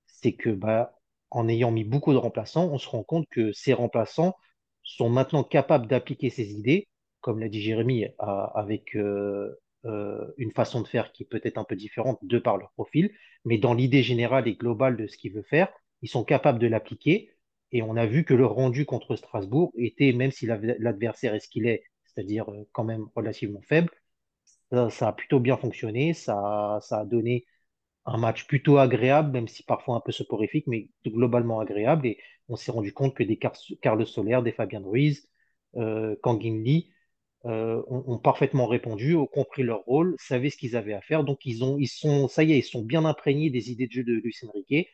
c'est 0.05 0.31
que 0.31 0.49
bah, 0.49 0.97
en 1.29 1.49
ayant 1.49 1.71
mis 1.71 1.83
beaucoup 1.83 2.13
de 2.13 2.17
remplaçants, 2.17 2.71
on 2.71 2.77
se 2.77 2.87
rend 2.87 3.03
compte 3.03 3.27
que 3.29 3.51
ces 3.51 3.73
remplaçants 3.73 4.37
sont 4.81 5.09
maintenant 5.09 5.43
capables 5.43 5.87
d'appliquer 5.87 6.29
ces 6.29 6.53
idées, 6.53 6.87
comme 7.19 7.41
l'a 7.41 7.49
dit 7.49 7.61
Jérémy, 7.61 8.05
avec 8.17 8.95
euh, 8.95 9.60
une 9.83 10.51
façon 10.51 10.81
de 10.81 10.87
faire 10.87 11.11
qui 11.11 11.23
est 11.23 11.25
peut-être 11.25 11.57
un 11.57 11.63
peu 11.63 11.75
différente 11.75 12.19
de 12.23 12.39
par 12.39 12.57
leur 12.57 12.71
profil, 12.71 13.11
mais 13.45 13.57
dans 13.57 13.73
l'idée 13.73 14.03
générale 14.03 14.47
et 14.47 14.55
globale 14.55 14.97
de 14.97 15.07
ce 15.07 15.17
qu'il 15.17 15.33
veut 15.33 15.43
faire, 15.43 15.69
ils 16.01 16.09
sont 16.09 16.23
capables 16.23 16.59
de 16.59 16.67
l'appliquer. 16.67 17.31
Et 17.71 17.81
on 17.81 17.95
a 17.95 18.05
vu 18.05 18.25
que 18.25 18.33
le 18.33 18.45
rendu 18.45 18.85
contre 18.85 19.15
Strasbourg 19.15 19.71
était, 19.77 20.11
même 20.13 20.31
si 20.31 20.45
l'adversaire 20.45 21.33
est 21.35 21.39
ce 21.39 21.47
qu'il 21.49 21.65
est, 21.67 21.83
c'est-à-dire 22.05 22.51
euh, 22.51 22.67
quand 22.73 22.83
même 22.83 23.05
relativement 23.15 23.61
faible, 23.61 23.89
ça, 24.89 25.07
a 25.07 25.13
plutôt 25.13 25.39
bien 25.39 25.57
fonctionné, 25.57 26.13
ça, 26.13 26.79
ça 26.81 26.99
a 27.01 27.05
donné 27.05 27.45
un 28.05 28.17
match 28.17 28.47
plutôt 28.47 28.77
agréable, 28.77 29.31
même 29.31 29.47
si 29.47 29.63
parfois 29.63 29.97
un 29.97 30.01
peu 30.01 30.11
soporifique, 30.11 30.67
mais 30.67 30.89
globalement 31.05 31.59
agréable. 31.59 32.07
Et 32.07 32.19
on 32.49 32.55
s'est 32.55 32.71
rendu 32.71 32.93
compte 32.93 33.15
que 33.15 33.23
des 33.23 33.37
Car- 33.37 33.55
Carlos 33.81 34.05
Soler, 34.05 34.41
des 34.43 34.51
Fabien 34.53 34.81
Ruiz, 34.83 35.29
euh, 35.77 36.15
Kangin 36.23 36.63
Lee 36.63 36.91
euh, 37.45 37.81
ont, 37.87 38.17
parfaitement 38.19 38.67
répondu, 38.67 39.15
ont 39.15 39.25
compris 39.27 39.63
leur 39.63 39.83
rôle, 39.85 40.15
savaient 40.19 40.49
ce 40.49 40.57
qu'ils 40.57 40.75
avaient 40.75 40.93
à 40.93 41.01
faire. 41.01 41.23
Donc 41.23 41.45
ils 41.45 41.63
ont, 41.63 41.77
ils 41.79 41.87
sont, 41.87 42.27
ça 42.27 42.43
y 42.43 42.53
est, 42.53 42.59
ils 42.59 42.63
sont 42.63 42.81
bien 42.83 43.05
imprégnés 43.05 43.49
des 43.49 43.71
idées 43.71 43.87
de 43.87 43.91
jeu 43.93 44.03
de 44.03 44.13
Luis 44.13 44.35
Enrique. 44.47 44.87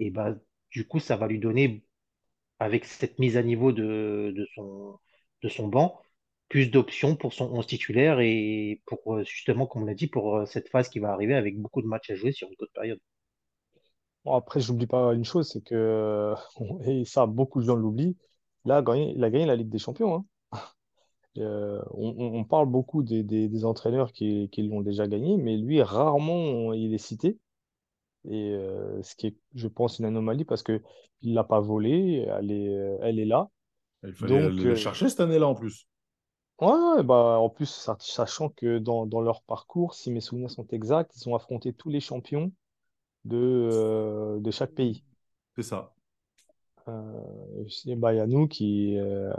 Et 0.00 0.10
bah, 0.10 0.34
du 0.70 0.86
coup, 0.86 0.98
ça 1.00 1.16
va 1.16 1.26
lui 1.28 1.38
donner 1.38 1.84
avec 2.58 2.84
cette 2.84 3.18
mise 3.18 3.36
à 3.36 3.42
niveau 3.42 3.72
de, 3.72 4.32
de 4.36 4.46
son, 4.54 4.98
de 5.42 5.48
son 5.48 5.68
banc, 5.68 6.00
plus 6.48 6.70
d'options 6.70 7.16
pour 7.16 7.32
son 7.34 7.46
11 7.52 7.66
titulaire 7.66 8.20
et 8.20 8.82
pour 8.86 9.16
euh, 9.16 9.24
justement, 9.24 9.66
comme 9.66 9.82
on 9.82 9.86
l'a 9.86 9.94
dit, 9.94 10.06
pour 10.08 10.36
euh, 10.38 10.46
cette 10.46 10.68
phase 10.70 10.88
qui 10.88 10.98
va 11.00 11.12
arriver 11.12 11.34
avec 11.34 11.58
beaucoup 11.60 11.82
de 11.82 11.86
matchs 11.88 12.10
à 12.10 12.14
jouer 12.16 12.32
sur 12.32 12.48
une 12.48 12.56
courte 12.56 12.72
période. 12.74 13.00
Bon, 14.24 14.34
après, 14.34 14.60
j'oublie 14.60 14.86
pas 14.86 15.12
une 15.14 15.24
chose, 15.24 15.50
c'est 15.52 15.62
que, 15.64 16.34
et 16.86 17.04
ça, 17.04 17.26
beaucoup 17.26 17.60
de 17.60 17.66
gens 17.66 17.74
l'oublient, 17.76 18.16
là, 18.64 18.82
il 19.14 19.22
a 19.24 19.30
gagné 19.30 19.46
la 19.46 19.56
Ligue 19.56 19.68
des 19.70 19.78
Champions. 19.78 20.14
hein. 20.14 20.24
Euh, 21.38 21.80
on, 21.92 22.44
parle 22.44 22.66
beaucoup 22.68 23.02
des, 23.02 23.22
des- 23.22 23.48
des 23.48 23.64
entraîneurs 23.64 24.12
qui, 24.12 24.48
qui 24.50 24.62
l'ont 24.68 24.82
déjà 24.82 25.06
gagné, 25.08 25.36
mais 25.38 25.56
lui, 25.56 25.82
rarement 25.82 26.72
il 26.74 26.92
est 26.94 26.98
cité. 26.98 27.38
Et 28.28 28.52
euh, 28.52 29.02
ce 29.02 29.16
qui 29.16 29.28
est, 29.28 29.36
je 29.54 29.68
pense, 29.68 29.98
une 29.98 30.06
anomalie 30.06 30.44
parce 30.44 30.62
que 30.62 30.82
il 31.22 31.34
l'a 31.34 31.44
pas 31.44 31.60
volé, 31.60 32.26
elle 32.38 32.52
est, 32.52 32.68
euh, 32.68 32.98
elle 33.02 33.18
est 33.20 33.24
là. 33.26 33.50
Il 34.04 34.12
fallait 34.12 34.40
Donc, 34.40 34.52
le 34.52 34.76
chercher 34.76 35.08
cette 35.08 35.18
année-là 35.20 35.48
en 35.48 35.56
plus. 35.56 35.88
ouais, 36.60 37.02
bah, 37.02 37.38
en 37.40 37.50
plus, 37.50 37.66
sa- 37.66 37.96
sachant 38.00 38.48
que 38.50 38.78
dans, 38.78 39.04
dans 39.06 39.20
leur 39.20 39.42
parcours, 39.42 39.94
si 39.94 40.10
mes 40.10 40.20
souvenirs 40.20 40.50
sont 40.50 40.66
exacts, 40.68 41.14
ils 41.16 41.28
ont 41.28 41.34
affronté 41.34 41.72
tous 41.74 41.90
les 41.90 42.00
champions 42.00 42.52
de, 43.26 43.36
euh, 43.38 44.40
de 44.40 44.50
chaque 44.52 44.72
pays. 44.74 45.04
C'est 45.56 45.62
ça. 45.62 45.94
Euh, 46.88 47.64
bah, 47.96 48.12
il 48.12 48.16
y 48.16 48.20
a 48.20 48.26
nous 48.26 48.48
qui, 48.48 48.96
euh, 48.98 49.32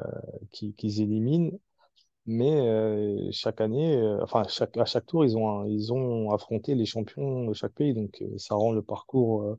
qui, 0.51 0.73
qui 0.75 1.01
éliminent, 1.01 1.51
mais 2.25 2.51
euh, 2.51 3.29
chaque 3.31 3.59
année, 3.61 3.95
euh, 3.97 4.23
enfin, 4.23 4.43
à 4.43 4.85
chaque 4.85 5.05
tour, 5.05 5.25
ils 5.25 5.37
ont, 5.37 5.65
ils 5.65 5.91
ont 5.91 6.31
affronté 6.31 6.75
les 6.75 6.85
champions 6.85 7.45
de 7.45 7.53
chaque 7.53 7.73
pays. 7.73 7.93
Donc, 7.93 8.21
euh, 8.21 8.37
ça 8.37 8.55
rend 8.55 8.71
le 8.71 8.81
parcours 8.81 9.57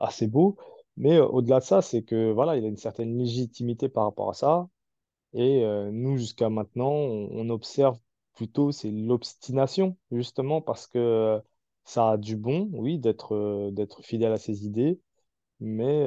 assez 0.00 0.26
beau. 0.28 0.56
Mais 0.96 1.18
au-delà 1.20 1.60
de 1.60 1.64
ça, 1.64 1.82
c'est 1.82 2.02
que 2.02 2.32
voilà, 2.32 2.56
il 2.56 2.64
a 2.64 2.68
une 2.68 2.76
certaine 2.76 3.18
légitimité 3.18 3.88
par 3.88 4.04
rapport 4.04 4.30
à 4.30 4.34
ça. 4.34 4.68
Et 5.34 5.64
nous, 5.92 6.18
jusqu'à 6.18 6.50
maintenant, 6.50 6.92
on, 6.92 7.50
observe 7.50 7.98
plutôt 8.34 8.72
c'est 8.72 8.90
l'obstination, 8.90 9.96
justement, 10.12 10.62
parce 10.62 10.86
que 10.86 11.40
ça 11.84 12.12
a 12.12 12.16
du 12.18 12.36
bon, 12.36 12.70
oui, 12.72 12.98
d'être 12.98 13.70
d'être 13.72 14.02
fidèle 14.02 14.32
à 14.32 14.38
ses 14.38 14.66
idées, 14.66 15.00
mais 15.60 16.06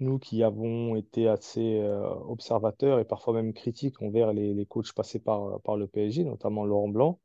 nous 0.00 0.18
qui 0.18 0.42
avons 0.42 0.96
été 0.96 1.28
assez 1.28 1.80
euh, 1.80 2.08
observateurs 2.28 3.00
et 3.00 3.04
parfois 3.04 3.34
même 3.34 3.52
critiques 3.52 4.00
envers 4.02 4.32
les, 4.32 4.54
les 4.54 4.66
coachs 4.66 4.92
passés 4.94 5.18
par, 5.20 5.60
par 5.62 5.76
le 5.76 5.86
PSG, 5.86 6.24
notamment 6.24 6.64
Laurent 6.64 6.88
Blanc, 6.88 7.20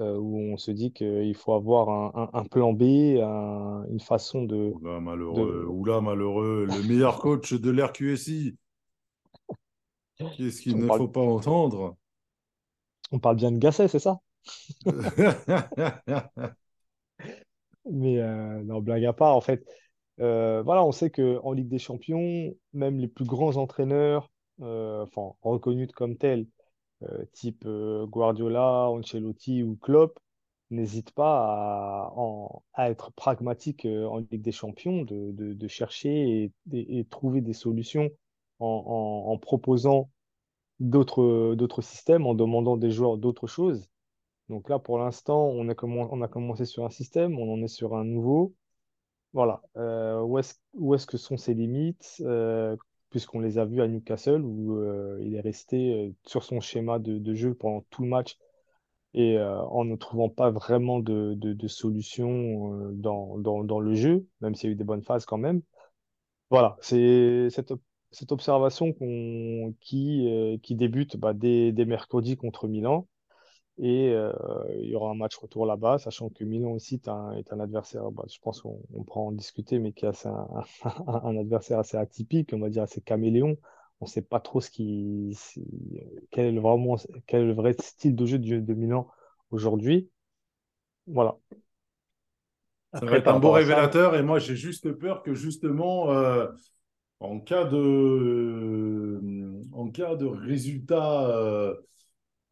euh, 0.00 0.16
où 0.18 0.38
on 0.38 0.56
se 0.58 0.70
dit 0.72 0.92
qu'il 0.92 1.36
faut 1.36 1.54
avoir 1.54 1.90
un, 1.90 2.12
un- 2.34 2.40
un 2.40 2.44
plan 2.46 2.72
B, 2.74 2.82
un- 3.22 3.84
une 3.90 4.00
façon 4.00 4.44
de, 4.44 4.76
Oula, 4.76 4.98
malheureux, 5.00 5.66
de... 5.66 5.70
oula, 5.70 6.00
malheureux, 6.00 6.64
le 6.66 6.82
meilleur 6.82 7.20
coach 7.20 7.52
de 7.54 7.70
l'RQSI. 7.70 8.56
Qu'est-ce 10.16 10.62
qu'il 10.62 10.78
ne 10.78 10.88
parle, 10.88 11.02
faut 11.02 11.08
pas 11.08 11.20
entendre? 11.20 11.96
on 13.12 13.18
parle 13.20 13.36
bien 13.36 13.52
de 13.52 13.58
Gasset, 13.58 13.86
c'est 13.88 13.98
ça? 14.00 14.18
Mais 17.90 18.20
euh, 18.20 18.62
non, 18.64 18.80
blague 18.80 19.04
à 19.04 19.12
part, 19.12 19.34
en 19.36 19.40
fait, 19.40 19.64
euh, 20.20 20.62
voilà, 20.62 20.84
on 20.84 20.92
sait 20.92 21.10
qu'en 21.10 21.52
Ligue 21.52 21.68
des 21.68 21.78
Champions, 21.78 22.54
même 22.72 22.98
les 22.98 23.08
plus 23.08 23.24
grands 23.24 23.56
entraîneurs, 23.56 24.30
euh, 24.60 25.02
enfin, 25.02 25.32
reconnus 25.42 25.90
comme 25.92 26.16
tels, 26.16 26.46
euh, 27.02 27.24
type 27.32 27.66
Guardiola, 27.66 28.88
Ancelotti 28.90 29.62
ou 29.62 29.76
Klopp, 29.76 30.18
n'hésitent 30.70 31.12
pas 31.12 32.12
à, 32.74 32.90
être 32.90 33.12
pragmatiques 33.12 33.86
en 33.86 34.18
Ligue 34.18 34.42
des 34.42 34.52
Champions, 34.52 35.02
de, 35.04 35.68
chercher 35.68 36.52
et, 36.72 37.04
trouver 37.10 37.40
des 37.40 37.52
solutions 37.52 38.10
en, 38.58 39.36
proposant 39.38 40.10
d'autres 40.80 41.82
systèmes, 41.82 42.26
en 42.26 42.34
demandant 42.34 42.76
des 42.76 42.90
joueurs 42.90 43.18
d'autres 43.18 43.46
choses. 43.46 43.88
Donc 44.48 44.68
là, 44.68 44.78
pour 44.78 44.98
l'instant, 44.98 45.46
on 45.48 45.68
a 45.68 46.28
commencé 46.28 46.64
sur 46.64 46.84
un 46.84 46.90
système, 46.90 47.38
on 47.38 47.52
en 47.52 47.62
est 47.62 47.68
sur 47.68 47.94
un 47.94 48.04
nouveau. 48.04 48.54
Voilà. 49.32 49.62
Euh, 49.76 50.20
où 50.20 50.38
est-ce, 50.38 51.06
que 51.06 51.16
sont 51.16 51.36
ses 51.36 51.54
limites, 51.54 52.22
euh, 52.24 52.76
puisqu'on 53.10 53.40
les 53.40 53.58
a 53.58 53.64
vus 53.64 53.82
à 53.82 53.88
Newcastle, 53.88 54.42
où 54.42 54.76
euh, 54.78 55.18
il 55.22 55.34
est 55.34 55.40
resté 55.40 56.14
sur 56.26 56.44
son 56.44 56.60
schéma 56.60 56.98
de, 56.98 57.34
jeu 57.34 57.54
pendant 57.54 57.84
tout 57.90 58.02
le 58.02 58.08
match 58.08 58.38
et 59.14 59.38
en 59.38 59.84
ne 59.84 59.94
trouvant 59.96 60.30
pas 60.30 60.50
vraiment 60.50 60.98
de, 60.98 61.34
de, 61.34 61.68
solution 61.68 62.90
dans, 62.92 63.80
le 63.80 63.94
jeu, 63.94 64.26
même 64.40 64.54
s'il 64.54 64.70
y 64.70 64.72
a 64.72 64.72
eu 64.72 64.76
des 64.76 64.84
bonnes 64.84 65.02
phases 65.02 65.26
quand 65.26 65.36
même. 65.36 65.60
Voilà, 66.48 66.76
c'est 66.80 67.48
cette, 67.50 67.72
ob- 67.72 67.80
cette 68.10 68.32
observation 68.32 68.94
qui 69.80 70.26
débute 70.70 71.18
bah, 71.18 71.34
dès, 71.34 71.72
dès 71.72 71.84
mercredi 71.84 72.38
contre 72.38 72.68
Milan. 72.68 73.06
Et 73.78 74.10
euh, 74.10 74.32
il 74.78 74.90
y 74.90 74.94
aura 74.94 75.10
un 75.10 75.14
match 75.14 75.36
retour 75.36 75.66
là-bas, 75.66 75.98
sachant 75.98 76.28
que 76.28 76.44
Milan 76.44 76.72
aussi 76.72 76.96
est 76.96 77.08
un, 77.08 77.32
est 77.32 77.52
un 77.52 77.60
adversaire, 77.60 78.10
bah, 78.12 78.24
je 78.28 78.38
pense 78.40 78.60
qu'on 78.62 78.80
on 78.94 79.02
pourra 79.02 79.20
en 79.22 79.32
discuter, 79.32 79.78
mais 79.78 79.92
qui 79.92 80.04
est 80.04 80.08
assez 80.08 80.28
un, 80.28 80.46
un 81.06 81.36
adversaire 81.38 81.78
assez 81.78 81.96
atypique, 81.96 82.50
on 82.52 82.58
va 82.60 82.68
dire 82.70 82.82
assez 82.82 83.00
caméléon. 83.00 83.56
On 84.00 84.04
ne 84.06 84.10
sait 84.10 84.22
pas 84.22 84.40
trop 84.40 84.60
ce 84.60 84.70
qui, 84.70 85.36
quel 86.30 86.46
est 86.46 86.52
le, 86.52 86.60
vraiment, 86.60 86.96
quel 87.26 87.42
est 87.42 87.46
le 87.46 87.52
vrai 87.54 87.74
style 87.80 88.14
de 88.16 88.26
jeu 88.26 88.38
de, 88.38 88.60
de 88.60 88.74
Milan 88.74 89.08
aujourd'hui. 89.50 90.10
Voilà. 91.06 91.38
Ça 92.94 93.06
va 93.06 93.16
Après, 93.16 93.16
être 93.16 93.28
un 93.28 93.38
beau 93.38 93.50
ça, 93.50 93.52
révélateur 93.52 94.14
et 94.16 94.22
moi 94.22 94.38
j'ai 94.38 94.54
juste 94.56 94.92
peur 94.92 95.22
que 95.22 95.34
justement 95.34 96.10
euh, 96.12 96.46
en 97.20 97.40
cas 97.40 97.64
de 97.64 99.20
en 99.72 99.90
cas 99.90 100.16
de 100.16 100.26
résultat 100.26 101.28
euh, 101.30 101.74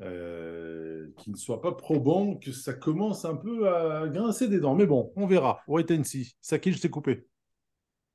euh, 0.03 1.13
qui 1.19 1.31
ne 1.31 1.37
soit 1.37 1.61
pas 1.61 1.73
probant, 1.73 2.37
que 2.37 2.53
ça 2.53 2.73
commence 2.73 3.25
un 3.25 3.37
peu 3.37 3.69
à 3.69 4.09
grincer 4.09 4.49
des 4.49 4.59
dents. 4.59 4.75
Mais 4.75 4.87
bon, 4.87 5.13
on 5.17 5.27
verra. 5.27 5.61
Wait 5.67 5.91
and 5.93 6.05
see. 6.05 6.35
Saki, 6.41 6.73
je 6.73 6.81
t'ai 6.81 6.89
coupé. 6.89 7.27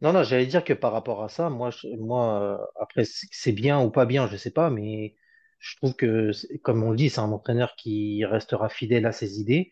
non, 0.01 0.11
non, 0.13 0.23
j'allais 0.23 0.47
dire 0.47 0.63
que 0.63 0.73
par 0.73 0.91
rapport 0.91 1.23
à 1.23 1.29
ça, 1.29 1.49
moi, 1.49 1.69
moi, 1.99 2.41
euh, 2.41 2.65
après, 2.81 3.03
c'est 3.05 3.51
bien 3.51 3.81
ou 3.83 3.91
pas 3.91 4.05
bien, 4.05 4.27
je 4.27 4.35
sais 4.35 4.51
pas, 4.51 4.69
mais 4.69 5.15
je 5.59 5.75
trouve 5.77 5.95
que, 5.95 6.31
comme 6.63 6.83
on 6.83 6.91
le 6.91 6.97
dit, 6.97 7.09
c'est 7.09 7.21
un 7.21 7.31
entraîneur 7.31 7.75
qui 7.75 8.25
restera 8.25 8.69
fidèle 8.69 9.05
à 9.05 9.11
ses 9.11 9.39
idées 9.39 9.71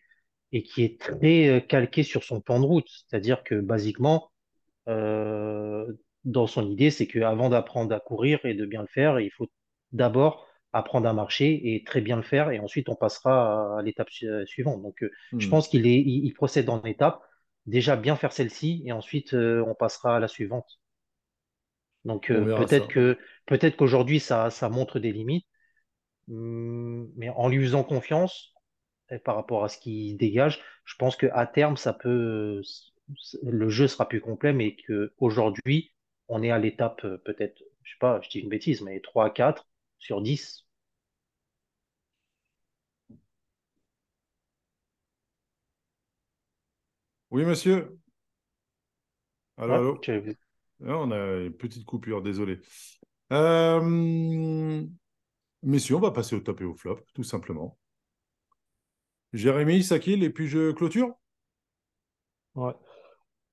et 0.52 0.62
qui 0.62 0.84
est 0.84 1.00
très 1.00 1.48
euh, 1.48 1.60
calqué 1.60 2.04
sur 2.04 2.22
son 2.22 2.40
plan 2.40 2.60
de 2.60 2.66
route. 2.66 2.88
C'est-à-dire 2.88 3.42
que, 3.42 3.56
basiquement, 3.56 4.30
dans 4.86 6.46
son 6.46 6.70
idée, 6.70 6.90
c'est 6.90 7.06
qu'avant 7.06 7.48
d'apprendre 7.50 7.94
à 7.94 8.00
courir 8.00 8.44
et 8.44 8.54
de 8.54 8.66
bien 8.66 8.82
le 8.82 8.88
faire, 8.88 9.18
il 9.20 9.30
faut 9.30 9.48
d'abord 9.92 10.46
apprendre 10.74 11.08
à 11.08 11.12
marcher 11.14 11.74
et 11.74 11.84
très 11.84 12.00
bien 12.02 12.16
le 12.16 12.22
faire, 12.22 12.50
et 12.50 12.60
ensuite 12.60 12.88
on 12.90 12.96
passera 12.96 13.78
à 13.78 13.82
l'étape 13.82 14.08
euh, 14.24 14.46
suivante. 14.46 14.82
Donc, 14.82 15.02
euh, 15.02 15.10
je 15.38 15.48
Hmm. 15.48 15.50
pense 15.50 15.68
qu'il 15.68 15.86
est, 15.86 16.00
il, 16.00 16.24
il 16.26 16.32
procède 16.34 16.68
en 16.70 16.82
étapes. 16.84 17.22
Déjà 17.66 17.96
bien 17.96 18.16
faire 18.16 18.32
celle-ci, 18.32 18.82
et 18.86 18.92
ensuite 18.92 19.34
euh, 19.34 19.64
on 19.66 19.74
passera 19.74 20.16
à 20.16 20.20
la 20.20 20.28
suivante. 20.28 20.80
Donc, 22.04 22.30
euh, 22.30 22.46
peut-être 22.46 22.88
que 22.88 23.18
peut-être 23.46 23.76
qu'aujourd'hui 23.76 24.20
ça, 24.20 24.50
ça 24.50 24.68
montre 24.68 24.98
des 24.98 25.12
limites, 25.12 25.46
hum, 26.30 27.10
mais 27.16 27.30
en 27.30 27.48
lui 27.48 27.64
faisant 27.64 27.84
confiance 27.84 28.54
et 29.10 29.18
par 29.18 29.36
rapport 29.36 29.64
à 29.64 29.68
ce 29.70 29.78
qu'il 29.78 30.16
dégage, 30.18 30.62
je 30.84 30.96
pense 30.96 31.16
qu'à 31.16 31.46
terme, 31.46 31.76
ça 31.76 31.92
peut, 31.94 32.62
le 33.42 33.68
jeu 33.70 33.88
sera 33.88 34.08
plus 34.08 34.20
complet, 34.20 34.52
mais 34.52 34.76
qu'aujourd'hui, 34.76 35.94
on 36.28 36.42
est 36.42 36.50
à 36.50 36.58
l'étape, 36.58 37.02
peut-être, 37.24 37.62
je 37.82 37.92
sais 37.92 37.98
pas, 38.00 38.20
je 38.22 38.30
dis 38.30 38.40
une 38.40 38.48
bêtise, 38.48 38.82
mais 38.82 39.00
3 39.00 39.26
à 39.26 39.30
4 39.30 39.68
sur 39.98 40.22
10. 40.22 40.63
Oui, 47.34 47.44
monsieur. 47.44 47.98
Allô, 49.56 49.72
Ouais, 49.72 49.78
allô. 49.78 49.98
Ah, 50.86 50.98
on 50.98 51.10
a 51.10 51.16
une 51.46 51.52
petite 51.52 51.84
coupure, 51.84 52.22
désolé. 52.22 52.60
Euh, 53.32 54.84
messieurs, 55.64 55.96
on 55.96 56.00
va 56.00 56.12
passer 56.12 56.36
au 56.36 56.40
top 56.40 56.60
et 56.60 56.64
au 56.64 56.74
flop, 56.74 57.00
tout 57.12 57.24
simplement. 57.24 57.76
Jérémy, 59.34 59.82
Sakil, 59.82 60.22
et 60.22 60.30
puis 60.30 60.46
je 60.46 60.70
clôture? 60.70 61.14
Ouais. 62.56 62.72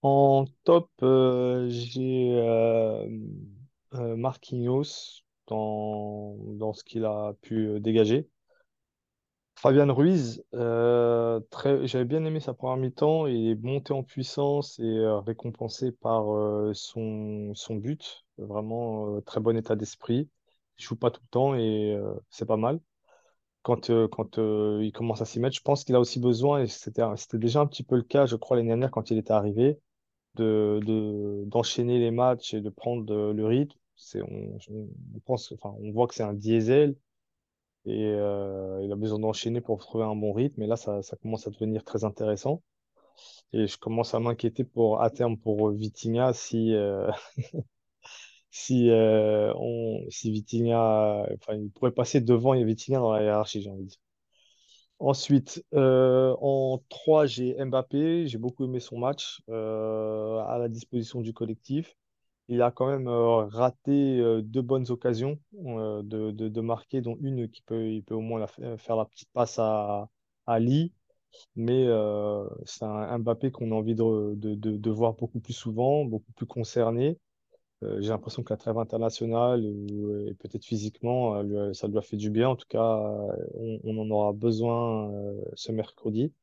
En 0.04 0.46
top, 0.66 0.90
euh, 1.04 1.68
j'ai 1.70 2.34
euh, 2.36 3.08
euh, 3.96 4.16
Marquinhos 4.16 5.24
dans, 5.48 6.36
dans 6.56 6.74
ce 6.74 6.84
qu'il 6.84 7.06
a 7.06 7.34
pu 7.42 7.80
dégager. 7.80 8.30
Fabian 9.62 9.94
Ruiz, 9.94 10.44
euh, 10.56 11.40
très, 11.52 11.86
j'avais 11.86 12.06
bien 12.06 12.26
aimé 12.26 12.40
sa 12.40 12.56
première 12.56 12.78
mi-temps. 12.78 13.28
Il 13.28 13.52
est 13.52 13.64
monté 13.64 13.94
en 13.94 14.02
puissance 14.02 14.80
et 14.80 14.84
euh, 14.84 15.20
récompensé 15.20 15.92
par 15.92 16.34
euh, 16.34 16.72
son, 16.74 17.54
son 17.54 17.76
but. 17.76 18.26
Vraiment, 18.40 19.22
très 19.22 19.40
bon 19.40 19.56
état 19.56 19.76
d'esprit. 19.76 20.28
Il 20.80 20.84
joue 20.84 20.96
pas 20.96 21.12
tout 21.12 21.22
le 21.22 21.30
temps 21.30 21.54
et 21.54 21.96
c'est 22.32 22.48
pas 22.48 22.58
mal. 22.58 22.80
Quand, 23.62 23.92
quand 24.10 24.40
il 24.40 24.92
commence 24.96 25.22
à 25.22 25.26
s'y 25.26 25.40
mettre, 25.40 25.56
je 25.56 25.62
pense 25.62 25.84
qu'il 25.84 25.94
a 25.94 26.00
aussi 26.00 26.20
besoin, 26.20 26.64
et 26.64 26.68
c'était, 26.68 27.04
déjà 27.34 27.62
un 27.62 27.68
petit 27.68 27.84
peu 27.84 27.98
le 27.98 28.02
cas, 28.02 28.26
je 28.26 28.38
crois, 28.38 28.58
l'année 28.58 28.70
dernière 28.70 28.90
quand 28.90 29.12
il 29.12 29.20
était 29.20 29.32
arrivé, 29.32 29.80
de, 30.34 30.80
de, 30.84 31.44
d'enchaîner 31.46 32.00
les 32.00 32.10
matchs 32.10 32.56
et 32.56 32.62
de 32.62 32.70
prendre 32.72 33.32
le 33.32 33.46
rythme. 33.46 33.78
On, 34.16 34.58
on 35.64 35.92
voit 35.92 36.08
que 36.08 36.16
c'est 36.16 36.24
un 36.24 36.34
diesel 36.34 36.96
et 37.86 38.06
euh, 38.06 38.82
il 38.84 38.92
a 38.92 38.96
besoin 38.96 39.20
d'enchaîner 39.20 39.62
pour 39.62 39.80
trouver 39.80 40.04
un 40.06 40.16
bon 40.16 40.34
rythme. 40.34 40.62
Et 40.64 40.68
là, 40.68 40.76
ça, 40.78 41.02
commence 41.22 41.48
à 41.48 41.52
devenir 41.52 41.84
très 41.84 42.04
intéressant. 42.04 42.62
Et 43.54 43.68
je 43.68 43.78
commence 43.78 44.14
à 44.16 44.20
m'inquiéter 44.20 44.64
pour, 44.64 45.02
à 45.02 45.10
terme 45.10 45.38
pour 45.38 45.72
Vitinha 45.72 46.34
si, 46.34 46.74
euh, 46.76 47.12
si, 48.52 48.90
euh, 48.90 49.54
on, 49.58 50.06
si 50.10 50.32
Vitinha, 50.32 51.26
enfin, 51.36 51.56
il 51.56 51.72
pourrait 51.72 51.92
passer 51.92 52.22
devant 52.22 52.54
Vitinha 52.54 53.00
dans 53.00 53.14
la 53.14 53.24
hiérarchie, 53.24 53.62
j'ai 53.62 53.70
envie 53.70 53.84
de 53.84 53.90
dire. 53.90 54.00
Ensuite, 55.02 55.66
euh, 55.74 56.36
en 56.42 56.80
3, 56.90 57.26
j'ai 57.26 57.56
Mbappé. 57.66 58.28
J'ai 58.28 58.38
beaucoup 58.38 58.66
aimé 58.66 58.80
son 58.80 59.00
match 59.00 59.42
euh, 59.50 60.38
à 60.46 60.60
la 60.60 60.70
disposition 60.70 61.22
du 61.22 61.34
collectif. 61.34 61.96
Il 62.52 62.62
a 62.62 62.70
quand 62.70 62.88
même 62.88 63.08
euh, 63.08 63.46
raté 63.46 64.20
euh, 64.20 64.42
deux 64.42 64.62
bonnes 64.62 64.92
occasions 64.92 65.40
euh, 65.66 66.02
de, 66.04 66.32
de, 66.32 66.62
marquer, 66.62 67.00
dont 67.00 67.18
une 67.22 67.48
qui 67.50 67.62
peut, 67.62 67.88
il 67.90 68.04
peut 68.04 68.14
au 68.14 68.20
moins 68.20 68.46
faire 68.46 68.98
la 68.98 69.06
petite 69.06 69.30
passe 69.32 69.58
à, 69.58 70.10
à 70.48 70.60
Lee. 70.60 70.92
Mais 71.56 71.88
c'est 72.66 72.84
un 72.84 73.20
Mbappé 73.20 73.52
qu'on 73.52 73.72
a 73.72 73.76
envie 73.76 73.96
de, 73.96 74.36
de, 74.36 74.92
voir 74.92 75.14
beaucoup 75.14 75.40
plus 75.40 75.54
souvent, 75.54 76.04
beaucoup 76.04 76.34
plus 76.34 76.46
concerné. 76.46 77.18
J'ai 77.82 78.10
l'impression 78.10 78.44
que 78.44 78.52
la 78.54 78.58
trêve 78.58 78.78
internationale 78.78 79.66
et 79.66 80.34
peut-être 80.34 80.66
physiquement, 80.66 81.42
ça 81.74 81.88
lui 81.88 81.98
a 81.98 82.02
fait 82.02 82.18
du 82.18 82.30
bien. 82.30 82.50
En 82.50 82.58
tout 82.58 82.68
cas, 82.68 83.02
on, 83.86 83.98
en 83.98 84.12
aura 84.12 84.34
besoin 84.34 85.10
ce 85.54 85.72
mercredi. 85.72 86.34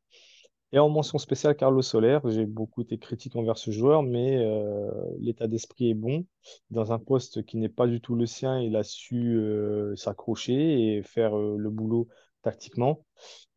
Et 0.73 0.79
en 0.79 0.91
mention 0.91 1.17
spéciale, 1.19 1.57
Carlos 1.57 1.81
Soler. 1.81 2.19
J'ai 2.27 2.45
beaucoup 2.45 2.83
été 2.83 2.99
critique 2.99 3.37
envers 3.37 3.57
ce 3.57 3.71
joueur, 3.71 4.03
mais 4.03 4.37
euh, 4.37 4.91
l'état 5.19 5.47
d'esprit 5.47 5.91
est 5.91 5.95
bon. 5.95 6.27
Dans 6.71 6.93
un 6.93 6.99
poste 6.99 7.45
qui 7.47 7.57
n'est 7.57 7.71
pas 7.71 7.87
du 7.87 8.01
tout 8.03 8.15
le 8.15 8.27
sien, 8.27 8.61
il 8.61 8.77
a 8.77 8.83
su 8.83 9.39
euh, 9.39 9.97
s'accrocher 9.97 10.97
et 10.99 11.03
faire 11.03 11.39
euh, 11.39 11.57
le 11.57 11.71
boulot 11.71 12.09
tactiquement 12.43 13.05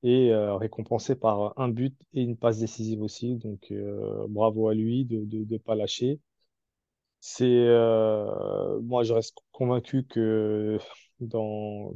et 0.03 0.33
récompensé 0.33 1.15
par 1.15 1.53
un 1.59 1.69
but 1.69 1.95
et 2.13 2.23
une 2.23 2.35
passe 2.35 2.57
décisive 2.57 3.03
aussi. 3.03 3.35
Donc 3.35 3.71
bravo 4.27 4.69
à 4.69 4.73
lui 4.73 5.05
de 5.05 5.45
ne 5.45 5.57
pas 5.59 5.75
lâcher. 5.75 6.19
C'est 7.19 7.67
moi, 8.81 9.03
je 9.03 9.13
reste 9.13 9.37
convaincu 9.51 10.07
que 10.07 10.79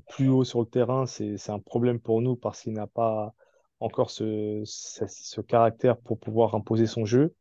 plus 0.10 0.30
haut 0.30 0.44
sur 0.44 0.60
le 0.60 0.68
terrain, 0.68 1.08
c'est 1.08 1.50
un 1.50 1.60
problème 1.60 2.00
pour 2.00 2.22
nous 2.22 2.36
parce 2.36 2.62
qu'il 2.62 2.74
n'a 2.74 2.86
pas 2.86 3.34
encore 3.80 4.12
ce, 4.12 4.62
ce, 4.66 5.06
ce 5.08 5.42
caractère 5.42 5.98
pour 5.98 6.20
pouvoir 6.20 6.56
imposer 6.56 6.88
son 6.88 7.06
jeu. 7.06 7.36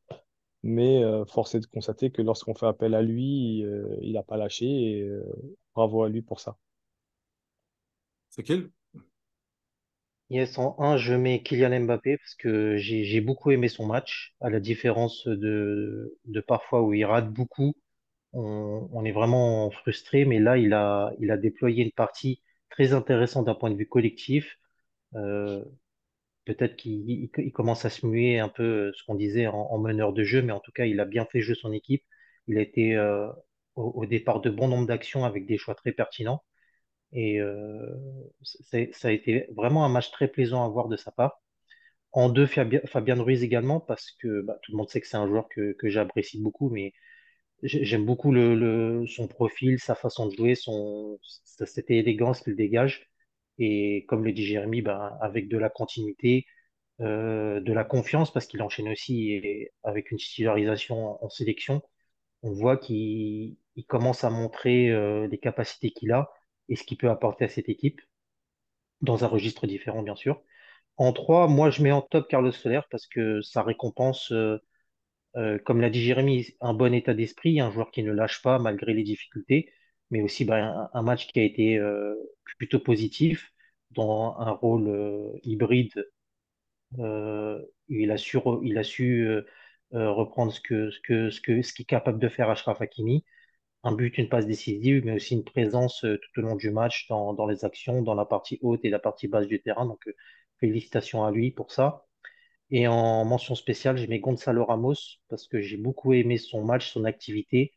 Mais 0.62 1.04
euh, 1.04 1.24
force 1.26 1.54
est 1.54 1.60
de 1.60 1.66
constater 1.66 2.10
que 2.10 2.22
lorsqu'on 2.22 2.54
fait 2.54 2.66
appel 2.66 2.94
à 2.94 3.02
lui, 3.02 3.64
euh, 3.64 3.96
il 4.02 4.14
n'a 4.14 4.22
pas 4.22 4.36
lâché 4.38 4.66
et 4.66 5.02
euh, 5.02 5.22
bravo 5.74 6.02
à 6.04 6.08
lui 6.08 6.22
pour 6.22 6.40
ça. 6.40 6.56
C'est 8.28 8.42
quel? 8.42 8.70
Yes, 10.30 10.58
en 10.58 10.74
un, 10.80 10.96
je 10.96 11.14
mets 11.14 11.42
Kylian 11.42 11.80
Mbappé 11.80 12.16
parce 12.18 12.34
que 12.34 12.76
j'ai 12.76 13.20
beaucoup 13.20 13.50
aimé 13.50 13.68
son 13.68 13.86
match, 13.86 14.34
à 14.40 14.50
la 14.50 14.58
différence 14.60 15.26
de, 15.28 16.16
de 16.24 16.40
parfois 16.40 16.82
où 16.82 16.92
il 16.94 17.04
rate 17.04 17.30
beaucoup. 17.32 17.74
On, 18.34 18.88
on 18.92 19.04
est 19.04 19.12
vraiment 19.12 19.70
frustré, 19.70 20.24
mais 20.26 20.40
là, 20.40 20.58
il 20.58 20.74
a, 20.74 21.12
il 21.20 21.30
a 21.32 21.36
déployé 21.38 21.84
une 21.84 21.92
partie 21.92 22.42
très 22.70 22.92
intéressante 22.94 23.46
d'un 23.46 23.54
point 23.56 23.70
de 23.70 23.76
vue 23.76 23.88
collectif. 23.88 24.58
Euh, 25.16 25.64
peut-être 26.44 26.76
qu'il 26.76 27.08
il- 27.10 27.30
il 27.38 27.52
commence 27.52 27.84
à 27.84 27.90
se 27.90 28.06
muer 28.06 28.38
un 28.40 28.48
peu 28.48 28.62
euh, 28.62 28.92
ce 28.94 29.04
qu'on 29.04 29.14
disait 29.16 29.46
en, 29.46 29.54
en 29.56 29.78
meneur 29.78 30.12
de 30.12 30.24
jeu, 30.24 30.42
mais 30.42 30.52
en 30.52 30.60
tout 30.60 30.72
cas, 30.72 30.84
il 30.86 31.00
a 31.00 31.04
bien 31.04 31.26
fait 31.26 31.40
jouer 31.40 31.54
son 31.54 31.72
équipe. 31.72 32.04
Il 32.48 32.58
a 32.58 32.62
été 32.62 32.96
euh, 32.96 33.28
au, 33.76 34.06
départ 34.06 34.40
de 34.40 34.50
bon 34.50 34.68
nombre 34.68 34.86
d'actions 34.86 35.24
avec 35.24 35.46
des 35.46 35.58
choix 35.58 35.74
très 35.74 35.92
pertinents. 35.92 36.44
Et 37.12 37.40
euh, 37.40 37.86
ça 38.92 39.08
a 39.08 39.10
été 39.12 39.46
vraiment 39.56 39.84
un 39.84 39.88
match 39.88 40.10
très 40.10 40.28
plaisant 40.28 40.64
à 40.64 40.68
voir 40.68 40.88
de 40.88 40.96
sa 40.96 41.10
part. 41.12 41.40
En 42.12 42.28
deux, 42.30 42.46
Fabien, 42.46 43.22
Ruiz 43.22 43.42
également, 43.44 43.80
parce 43.80 44.10
que 44.12 44.42
bah, 44.42 44.58
tout 44.62 44.72
le 44.72 44.78
monde 44.78 44.90
sait 44.90 45.00
que 45.00 45.06
c'est 45.08 45.16
un 45.18 45.28
joueur 45.28 45.48
que, 45.50 45.76
j'apprécie 45.84 46.40
beaucoup, 46.42 46.70
mais 46.70 46.92
j'ai- 47.62 47.84
j'aime 47.84 48.06
beaucoup 48.06 48.32
son 49.08 49.28
profil, 49.28 49.78
sa 49.80 49.94
façon 49.94 50.26
de 50.28 50.36
jouer, 50.36 50.54
son, 50.56 51.18
cette 51.66 51.90
élégance 51.90 52.40
qu'il 52.42 52.56
dégage. 52.56 53.10
Et 53.58 54.04
comme 54.08 54.24
le 54.24 54.32
dit 54.32 54.44
Jérémy, 54.44 54.82
bah, 54.82 55.18
avec 55.20 55.48
de 55.48 55.58
la 55.58 55.70
continuité, 55.70 56.46
euh, 57.00 57.60
de 57.60 57.72
la 57.72 57.84
confiance, 57.84 58.32
parce 58.32 58.46
qu'il 58.46 58.62
enchaîne 58.62 58.88
aussi 58.88 59.32
et 59.32 59.72
avec 59.82 60.10
une 60.10 60.18
titularisation 60.18 61.22
en 61.24 61.28
sélection, 61.28 61.82
on 62.42 62.52
voit 62.52 62.76
qu'il 62.78 63.56
il 63.76 63.86
commence 63.86 64.24
à 64.24 64.30
montrer 64.30 64.90
euh, 64.90 65.28
les 65.28 65.38
capacités 65.38 65.90
qu'il 65.92 66.12
a 66.12 66.30
et 66.68 66.76
ce 66.76 66.84
qu'il 66.84 66.98
peut 66.98 67.10
apporter 67.10 67.44
à 67.46 67.48
cette 67.48 67.68
équipe, 67.68 68.00
dans 69.00 69.24
un 69.24 69.28
registre 69.28 69.66
différent, 69.66 70.02
bien 70.02 70.16
sûr. 70.16 70.42
En 70.96 71.12
trois, 71.12 71.48
moi, 71.48 71.70
je 71.70 71.82
mets 71.82 71.92
en 71.92 72.02
top 72.02 72.28
Carlos 72.28 72.52
Soler 72.52 72.80
parce 72.90 73.06
que 73.06 73.40
ça 73.42 73.62
récompense, 73.62 74.32
euh, 75.36 75.58
comme 75.64 75.80
l'a 75.80 75.90
dit 75.90 76.02
Jérémy, 76.02 76.46
un 76.60 76.74
bon 76.74 76.94
état 76.94 77.14
d'esprit, 77.14 77.60
un 77.60 77.70
joueur 77.70 77.90
qui 77.90 78.02
ne 78.02 78.12
lâche 78.12 78.42
pas 78.42 78.58
malgré 78.58 78.94
les 78.94 79.02
difficultés, 79.02 79.72
mais 80.10 80.22
aussi 80.22 80.44
bah, 80.44 80.90
un, 80.92 81.02
match 81.02 81.26
qui 81.28 81.40
a 81.40 81.42
été 81.44 81.78
euh, 81.78 82.14
plutôt 82.58 82.80
positif 82.80 83.52
dans 83.92 84.36
un 84.38 84.50
rôle 84.52 84.88
euh, 84.88 85.32
hybride. 85.44 85.92
Euh, 86.98 87.60
il 87.88 88.10
a 88.10 88.16
su, 88.16 88.38
reprendre 89.92 90.52
ce 90.52 90.60
que, 90.60 90.90
ce 90.90 91.00
que, 91.40 91.62
ce 91.62 91.82
capable 91.82 92.18
de 92.18 92.28
faire 92.28 92.50
Achraf 92.50 92.80
Hakimi. 92.80 93.24
Un 93.84 93.92
but, 93.92 94.18
une 94.18 94.28
passe 94.28 94.46
décisive, 94.46 95.04
mais 95.04 95.14
aussi 95.14 95.34
une 95.34 95.44
présence 95.44 96.00
tout 96.02 96.40
au 96.40 96.42
long 96.42 96.56
du 96.56 96.70
match 96.70 97.08
dans, 97.08 97.34
dans 97.34 97.46
les 97.46 97.64
actions, 97.64 98.02
dans 98.02 98.14
la 98.14 98.24
partie 98.26 98.58
haute 98.62 98.84
et 98.84 98.90
la 98.90 98.98
partie 98.98 99.28
basse 99.28 99.46
du 99.48 99.60
terrain. 99.62 99.86
Donc, 99.86 100.04
félicitations 100.60 101.24
à 101.24 101.30
lui 101.30 101.50
pour 101.52 101.72
ça. 101.72 102.06
Et 102.70 102.88
en 102.88 103.24
mention 103.24 103.54
spéciale, 103.54 103.96
j'ai 103.96 104.06
mis 104.06 104.20
Gonzalo 104.20 104.64
Ramos 104.64 104.94
parce 105.28 105.46
que 105.48 105.60
j'ai 105.60 105.76
beaucoup 105.76 106.12
aimé 106.12 106.38
son 106.38 106.64
match, 106.64 106.90
son 106.92 107.04
activité. 107.04 107.72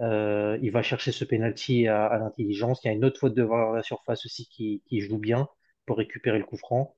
Euh, 0.00 0.58
il 0.62 0.70
va 0.70 0.82
chercher 0.82 1.12
ce 1.12 1.24
penalty 1.24 1.88
à, 1.88 2.18
l'intelligence. 2.18 2.80
Il 2.84 2.88
y 2.88 2.90
a 2.90 2.94
une 2.94 3.04
autre 3.04 3.18
faute 3.20 3.34
devant 3.34 3.72
la 3.72 3.82
surface 3.82 4.24
aussi 4.26 4.48
qui, 4.48 5.00
joue 5.00 5.18
bien 5.18 5.48
pour 5.86 5.98
récupérer 5.98 6.38
le 6.38 6.44
coup 6.44 6.56
franc. 6.56 6.96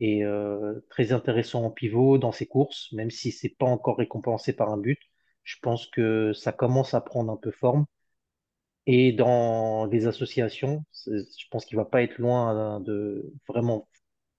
Et 0.00 0.24
euh, 0.24 0.80
très 0.90 1.12
intéressant 1.12 1.64
en 1.64 1.70
pivot 1.70 2.18
dans 2.18 2.32
ses 2.32 2.46
courses, 2.46 2.92
même 2.92 3.10
si 3.10 3.32
c'est 3.32 3.56
pas 3.56 3.66
encore 3.66 3.98
récompensé 3.98 4.52
par 4.54 4.70
un 4.70 4.78
but. 4.78 4.98
Je 5.44 5.56
pense 5.62 5.86
que 5.88 6.32
ça 6.32 6.52
commence 6.52 6.94
à 6.94 7.00
prendre 7.00 7.32
un 7.32 7.36
peu 7.36 7.50
forme. 7.52 7.86
Et 8.86 9.12
dans 9.12 9.86
les 9.86 10.06
associations, 10.06 10.84
je 11.06 11.46
pense 11.50 11.64
qu'il 11.64 11.76
va 11.76 11.84
pas 11.84 12.02
être 12.02 12.18
loin 12.18 12.50
hein, 12.50 12.80
de 12.80 13.32
vraiment 13.48 13.88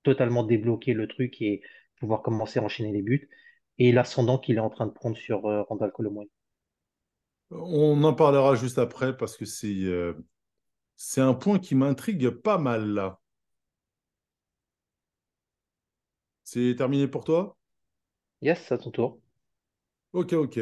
totalement 0.03 0.43
débloquer 0.43 0.93
le 0.93 1.07
truc 1.07 1.41
et 1.41 1.61
pouvoir 1.99 2.21
commencer 2.21 2.59
à 2.59 2.63
enchaîner 2.63 2.91
les 2.91 3.01
buts. 3.01 3.29
Et 3.79 3.91
l'ascendant 3.91 4.37
qu'il 4.37 4.57
est 4.57 4.59
en 4.59 4.69
train 4.69 4.87
de 4.87 4.91
prendre 4.91 5.17
sur 5.17 5.45
euh, 5.47 5.63
Randal 5.63 5.91
Colomwani. 5.91 6.29
On 7.51 8.03
en 8.03 8.13
parlera 8.13 8.55
juste 8.55 8.79
après 8.79 9.15
parce 9.15 9.37
que 9.37 9.45
c'est 9.45 9.67
euh, 9.85 10.13
c'est 10.95 11.21
un 11.21 11.33
point 11.33 11.59
qui 11.59 11.75
m'intrigue 11.75 12.29
pas 12.29 12.57
mal 12.57 12.87
là. 12.89 13.19
C'est 16.43 16.75
terminé 16.77 17.07
pour 17.07 17.23
toi? 17.23 17.57
Yes, 18.41 18.71
à 18.71 18.77
ton 18.77 18.91
tour. 18.91 19.19
Ok, 20.13 20.33
ok. 20.33 20.59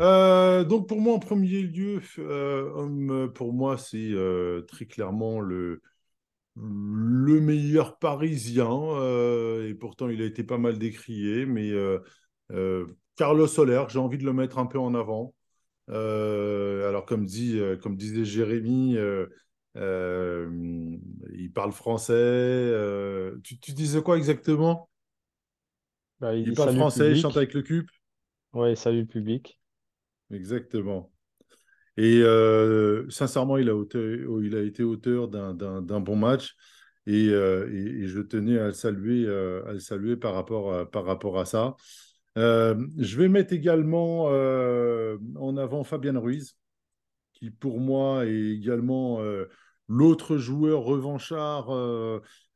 Euh, 0.00 0.64
donc 0.64 0.88
pour 0.88 1.00
moi, 1.02 1.14
en 1.14 1.18
premier 1.18 1.60
lieu, 1.62 2.00
euh, 2.18 3.28
pour 3.28 3.52
moi, 3.52 3.76
c'est 3.76 4.14
très 4.68 4.86
clairement 4.86 5.40
le, 5.40 5.82
le 6.56 7.40
meilleur 7.40 7.98
Parisien. 7.98 8.70
et 9.66 9.74
pourtant, 9.74 10.08
il 10.08 10.22
a 10.22 10.26
été 10.26 10.44
pas 10.44 10.58
mal 10.58 10.78
décrié. 10.78 11.46
Mais 11.46 11.72
Carlos 13.16 13.46
Soler, 13.46 13.84
j'ai 13.88 13.98
envie 13.98 14.18
de 14.18 14.24
le 14.24 14.32
mettre 14.32 14.58
un 14.58 14.66
peu 14.66 14.78
en 14.78 14.94
avant. 14.94 15.34
Euh, 15.90 16.88
alors, 16.88 17.04
comme, 17.06 17.24
dit, 17.26 17.58
euh, 17.58 17.76
comme 17.76 17.96
disait 17.96 18.24
Jérémy, 18.24 18.96
euh, 18.96 19.26
il 21.34 21.52
parle 21.52 21.72
français. 21.72 22.14
tu, 23.44 23.58
tu 23.58 23.72
disais 23.72 24.02
quoi 24.02 24.16
exactement? 24.18 24.88
Bah, 26.20 26.34
il 26.34 26.54
parle 26.54 26.70
français, 26.70 27.10
il 27.10 27.16
chante 27.16 27.36
avec 27.36 27.52
le 27.54 27.62
cube. 27.62 27.88
Ouais, 28.52 28.76
salut 28.76 29.00
le 29.00 29.06
public. 29.06 29.60
Exactement. 30.30 31.10
Et 31.96 32.20
euh, 32.22 33.08
sincèrement, 33.10 33.58
il 33.58 33.68
a, 33.70 33.76
auteur- 33.76 34.02
il 34.44 34.56
a 34.56 34.62
été 34.62 34.82
auteur 34.84 35.28
d'un 35.28 36.00
bon 36.00 36.16
match 36.16 36.56
et, 37.06 37.28
euh, 37.30 37.68
et- 37.72 38.04
et 38.04 38.08
je 38.08 38.20
tenais 38.20 38.58
à 38.58 38.68
le 38.68 38.72
saluer, 38.74 39.26
euh, 39.26 39.64
à 39.68 39.72
le 39.74 39.80
saluer 39.80 40.16
par 40.16 40.34
rapport 40.34 40.74
à, 40.74 40.90
par 40.90 41.04
rapport 41.06 41.38
à 41.40 41.46
ça. 41.46 41.76
Euh, 42.38 42.86
je 42.98 43.16
vais 43.16 43.28
mettre 43.28 43.52
également 43.52 44.28
euh, 44.30 45.18
en 45.36 45.56
avant 45.56 45.84
Fabien 45.84 46.18
Ruiz, 46.18 46.56
qui 47.32 47.50
pour 47.50 47.80
moi 47.80 48.26
est 48.26 48.52
également 48.52 49.20
euh, 49.20 49.46
l'autre 49.88 50.36
joueur 50.36 50.82
revanchard 50.82 51.66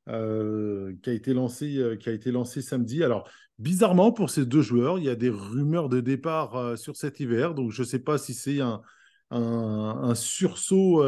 qui 0.06 1.10
a 1.10 1.12
été 1.12 1.32
lancé, 1.34 1.96
qui 2.00 2.08
a 2.08 2.12
été 2.12 2.30
lancé 2.30 2.62
samedi. 2.62 3.02
Alors, 3.02 3.28
bizarrement, 3.58 4.12
pour 4.12 4.30
ces 4.30 4.46
deux 4.46 4.62
joueurs, 4.62 4.98
il 4.98 5.04
y 5.04 5.08
a 5.08 5.16
des 5.16 5.30
rumeurs 5.30 5.88
de 5.88 6.00
départ 6.00 6.78
sur 6.78 6.96
cet 6.96 7.20
hiver, 7.20 7.54
donc 7.54 7.72
je 7.72 7.82
ne 7.82 7.86
sais 7.86 7.98
pas 7.98 8.18
si 8.18 8.34
c'est 8.34 8.60
un, 8.60 8.82
un, 9.30 10.14
sursaut 10.14 11.02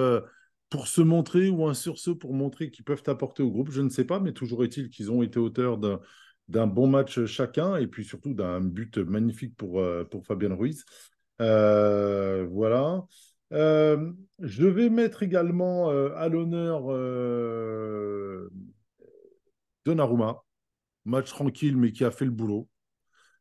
pour 0.71 0.89
se 0.89 1.03
montrer 1.03 1.51
ou 1.51 1.67
un 1.67 1.75
sursaut 1.75 2.17
pour 2.17 2.33
montrer 2.33 2.71
qu'ils 2.71 2.85
peuvent 2.85 3.03
apporter 3.07 3.43
au 3.43 3.51
groupe, 3.51 3.71
je 3.71 3.83
ne 3.83 3.91
sais 3.91 4.05
pas, 4.05 4.19
mais 4.19 4.33
toujours 4.33 4.65
est-il 4.65 4.89
qu'ils 4.89 5.11
ont 5.11 5.23
été 5.23 5.39
auteurs 5.39 5.79
d'un 5.79 6.01
d'un 6.49 6.67
bon 6.67 6.87
match 6.87 7.25
chacun 7.27 7.77
et 7.77 7.87
puis 7.87 8.05
surtout 8.05 8.35
d'un 8.35 8.61
but 8.61 8.99
magnifique 8.99 9.57
pour, 9.57 9.81
euh, 9.81 10.05
pour 10.05 10.25
Fabien 10.25 10.55
Ruiz. 10.55 10.85
Euh, 11.41 12.47
voilà. 12.51 13.05
Euh, 13.53 14.13
je 14.41 14.67
vais 14.67 14.89
mettre 14.89 15.23
également 15.23 15.89
à 15.89 16.29
l'honneur 16.29 16.89
Donnarumma, 19.85 20.43
match 21.05 21.31
tranquille 21.31 21.77
mais 21.77 21.93
qui 21.93 22.05
a 22.05 22.11
fait 22.11 22.25
le 22.25 22.31
boulot. 22.31 22.69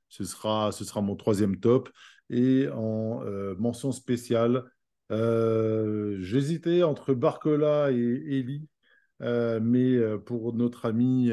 Ce 0.09 0.23
sera, 0.23 0.71
ce 0.71 0.85
sera 0.85 1.01
mon 1.01 1.15
troisième 1.15 1.59
top. 1.59 1.89
Et 2.29 2.67
en 2.73 3.21
mention 3.57 3.91
spéciale, 3.91 4.63
j'hésitais 5.09 6.83
entre 6.83 7.13
Barcola 7.13 7.91
et 7.91 8.39
Eli. 8.39 8.67
Euh, 9.21 9.59
mais 9.61 9.95
euh, 9.95 10.17
pour 10.17 10.53
notre 10.53 10.85
ami 10.85 11.31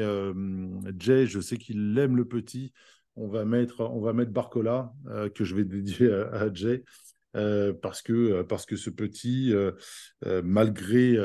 Jay, 0.97 1.25
je 1.27 1.39
sais 1.39 1.57
qu'il 1.57 1.97
aime 1.97 2.15
le 2.15 2.25
petit. 2.25 2.73
On 3.15 3.27
va 3.27 3.45
mettre, 3.45 3.81
on 3.81 4.01
va 4.01 4.13
mettre 4.13 4.31
Barcola, 4.31 4.91
euh, 5.07 5.29
que 5.29 5.43
je 5.43 5.55
vais 5.55 5.65
dédier 5.65 6.11
à, 6.11 6.29
à 6.29 6.53
Jay, 6.53 6.83
parce, 7.33 8.01
que, 8.01 8.41
parce 8.43 8.65
que 8.65 8.75
ce 8.75 8.89
petit, 8.89 9.53
malgré 10.43 11.17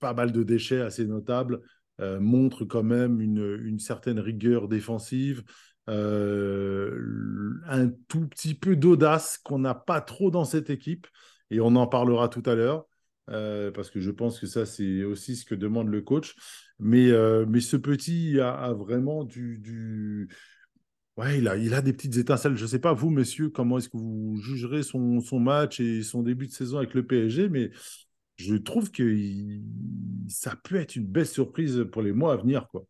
pas 0.00 0.14
mal 0.14 0.32
de 0.32 0.42
déchets 0.42 0.80
assez 0.80 1.06
notables, 1.06 1.60
montre 1.98 2.64
quand 2.64 2.82
même 2.82 3.20
une, 3.20 3.60
une 3.62 3.78
certaine 3.78 4.18
rigueur 4.18 4.66
défensive, 4.68 5.44
un 5.86 5.94
tout 8.08 8.26
petit 8.28 8.54
peu 8.54 8.74
d'audace 8.76 9.38
qu'on 9.38 9.60
n'a 9.60 9.74
pas 9.74 10.00
trop 10.00 10.30
dans 10.30 10.44
cette 10.44 10.70
équipe, 10.70 11.06
et 11.50 11.60
on 11.60 11.76
en 11.76 11.86
parlera 11.86 12.28
tout 12.28 12.42
à 12.46 12.54
l'heure. 12.54 12.86
Euh, 13.30 13.70
parce 13.70 13.90
que 13.90 14.00
je 14.00 14.10
pense 14.10 14.40
que 14.40 14.46
ça, 14.46 14.66
c'est 14.66 15.04
aussi 15.04 15.36
ce 15.36 15.44
que 15.44 15.54
demande 15.54 15.88
le 15.88 16.02
coach. 16.02 16.34
Mais, 16.78 17.10
euh, 17.10 17.46
mais 17.48 17.60
ce 17.60 17.76
petit 17.76 18.40
a, 18.40 18.52
a 18.54 18.72
vraiment 18.72 19.24
du, 19.24 19.58
du, 19.58 20.28
Ouais, 21.18 21.38
il 21.38 21.48
a, 21.48 21.56
il 21.58 21.74
a 21.74 21.82
des 21.82 21.92
petites 21.92 22.16
étincelles. 22.16 22.56
Je 22.56 22.62
ne 22.62 22.68
sais 22.68 22.78
pas, 22.78 22.94
vous, 22.94 23.10
messieurs, 23.10 23.50
comment 23.50 23.78
est-ce 23.78 23.88
que 23.90 23.98
vous 23.98 24.36
jugerez 24.40 24.82
son, 24.82 25.20
son 25.20 25.38
match 25.40 25.78
et 25.80 26.02
son 26.02 26.22
début 26.22 26.46
de 26.46 26.52
saison 26.52 26.78
avec 26.78 26.94
le 26.94 27.06
PSG, 27.06 27.48
mais 27.50 27.70
je 28.36 28.54
trouve 28.56 28.90
que 28.90 29.02
il- 29.02 29.62
ça 30.28 30.56
peut 30.56 30.76
être 30.76 30.96
une 30.96 31.06
belle 31.06 31.26
surprise 31.26 31.84
pour 31.92 32.02
les 32.02 32.12
mois 32.12 32.32
à 32.34 32.36
venir, 32.36 32.68
quoi. 32.68 32.84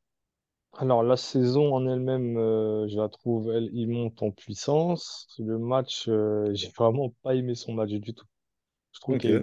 Alors, 0.79 1.03
la 1.03 1.17
saison 1.17 1.75
en 1.75 1.87
elle-même, 1.87 2.37
euh, 2.37 2.87
je 2.89 2.97
la 2.99 3.09
trouve, 3.09 3.51
elle, 3.53 3.71
il 3.73 3.89
monte 3.89 4.23
en 4.23 4.31
puissance. 4.31 5.27
Le 5.39 5.59
match, 5.59 6.09
euh, 6.09 6.51
j'ai 6.55 6.69
vraiment 6.71 7.11
pas 7.23 7.35
aimé 7.35 7.55
son 7.55 7.73
match 7.75 7.91
du 7.91 8.15
tout. 8.15 8.27
Je 8.93 9.01
trouve 9.01 9.19
qu'il 9.19 9.31
y 9.33 9.35
a 9.35 9.41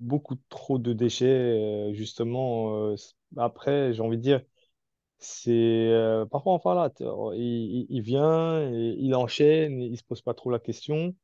beaucoup 0.00 0.36
trop 0.48 0.78
de 0.78 0.92
déchets, 0.92 1.26
euh, 1.26 1.92
justement. 1.92 2.90
euh, 2.92 2.96
après, 3.36 3.92
j'ai 3.92 4.02
envie 4.02 4.16
de 4.18 4.22
dire, 4.22 4.42
c'est 5.18 5.52
euh, 5.52 6.26
parfois, 6.26 6.54
enfin 6.54 6.74
là, 6.74 6.90
t- 6.90 7.04
il, 7.36 8.02
vient, 8.02 8.70
il 8.72 9.14
enchaîne, 9.14 9.80
et 9.80 9.86
il 9.86 9.96
se 9.98 10.04
pose 10.04 10.22
pas 10.22 10.34
trop 10.34 10.50
la 10.50 10.58
question. 10.60 11.14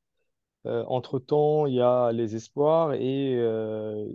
Entre-temps, 0.67 1.67
il 1.67 1.75
y 1.75 1.81
a 1.83 2.13
les 2.13 2.37
espoirs 2.37 2.95
et 2.95 3.35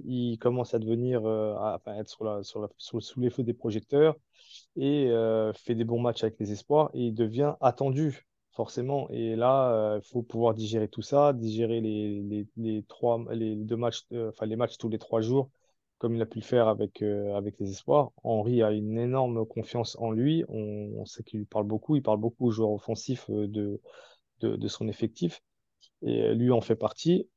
il 0.06 0.38
commence 0.40 0.74
à 0.74 0.80
devenir, 0.80 1.26
euh, 1.26 1.56
à, 1.58 1.82
être 1.98 2.10
sur 2.10 2.26
la, 2.26 2.42
sous 2.44 3.20
les 3.22 3.30
feux 3.30 3.44
des 3.44 3.54
projecteurs 3.54 4.16
et 4.78 5.10
fait 5.56 5.76
des 5.76 5.86
bons 5.86 6.02
matchs 6.02 6.24
avec 6.24 6.40
les 6.40 6.52
espoirs 6.54 6.92
et 6.96 7.08
il 7.08 7.16
devient 7.16 7.56
attendu, 7.62 8.28
forcément. 8.52 9.10
Et 9.10 9.36
là, 9.36 9.98
il 9.98 10.08
faut 10.08 10.22
pouvoir 10.24 10.54
digérer 10.54 10.88
tout 10.88 11.02
ça, 11.02 11.34
digérer 11.34 11.82
les, 11.82 12.22
les, 12.22 12.48
les 12.58 12.84
trois, 12.84 13.24
les 13.32 13.56
deux 13.56 13.78
matchs, 13.78 14.06
euh, 14.14 14.30
enfin, 14.30 14.46
les 14.46 14.56
matchs 14.56 14.78
tous 14.78 14.90
les 14.90 14.98
trois 15.00 15.22
jours, 15.22 15.50
comme 15.98 16.16
il 16.16 16.22
a 16.22 16.26
pu 16.26 16.40
le 16.40 16.44
faire 16.44 16.68
avec, 16.68 17.02
euh, 17.02 17.36
avec 17.36 17.60
les 17.60 17.72
espoirs. 17.72 18.12
Henry 18.24 18.64
a 18.64 18.72
une 18.72 18.98
énorme 18.98 19.46
confiance 19.46 19.98
en 20.00 20.12
lui. 20.12 20.44
On, 20.50 21.06
sait 21.06 21.24
qu'il 21.24 21.46
parle 21.46 21.66
beaucoup. 21.66 21.96
Il 21.96 22.04
parle 22.04 22.20
beaucoup 22.20 22.48
aux 22.48 22.52
joueurs 22.52 22.72
offensifs 22.72 23.30
euh, 23.30 23.48
de, 23.48 23.82
de, 24.42 24.56
de 24.56 24.68
son 24.68 24.88
effectif 24.88 25.42
et 26.02 26.24
euh, 26.24 26.34
lui 26.34 26.52
en 26.52 26.62
fait 26.62 26.76
partie. 26.76 27.28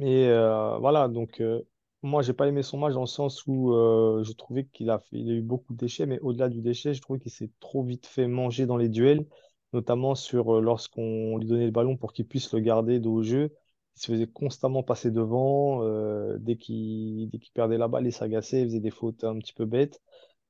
Euh, 0.00 0.78
voilà, 0.78 1.08
donc 1.08 1.40
euh, 1.40 1.62
moi, 2.02 2.22
j'ai 2.22 2.32
pas 2.32 2.46
aimé 2.48 2.62
son 2.62 2.78
match 2.78 2.94
dans 2.94 3.00
le 3.00 3.06
sens 3.06 3.46
où 3.46 3.72
euh, 3.72 4.22
je 4.24 4.32
trouvais 4.32 4.66
qu'il 4.66 4.90
a 4.90 5.02
il 5.12 5.30
a 5.30 5.34
eu 5.34 5.42
beaucoup 5.42 5.72
de 5.72 5.78
déchets, 5.78 6.06
mais 6.06 6.18
au-delà 6.20 6.48
du 6.48 6.60
déchet, 6.60 6.94
je 6.94 7.00
trouvais 7.02 7.18
qu'il 7.18 7.32
s'est 7.32 7.50
trop 7.60 7.82
vite 7.82 8.06
fait 8.06 8.26
manger 8.26 8.66
dans 8.66 8.76
les 8.76 8.88
duels, 8.88 9.26
notamment 9.74 10.14
sur 10.14 10.56
euh, 10.56 10.60
lorsqu'on 10.60 11.36
lui 11.38 11.46
donnait 11.46 11.66
le 11.66 11.70
ballon 11.72 11.96
pour 11.96 12.12
qu'il 12.12 12.26
puisse 12.26 12.52
le 12.54 12.60
garder 12.60 13.00
dos 13.00 13.14
au 13.14 13.22
jeu. 13.22 13.52
Il 13.96 14.00
se 14.02 14.12
faisait 14.12 14.26
constamment 14.26 14.82
passer 14.82 15.10
devant. 15.10 15.82
euh, 15.84 16.38
dès 16.40 16.56
qu'il 16.56 17.30
perdait 17.54 17.78
la 17.78 17.88
balle, 17.88 18.06
il 18.06 18.12
s'agaçait, 18.12 18.62
il 18.62 18.66
faisait 18.66 18.80
des 18.80 18.90
fautes 18.90 19.24
un 19.24 19.38
petit 19.38 19.52
peu 19.52 19.66
bêtes. 19.66 20.00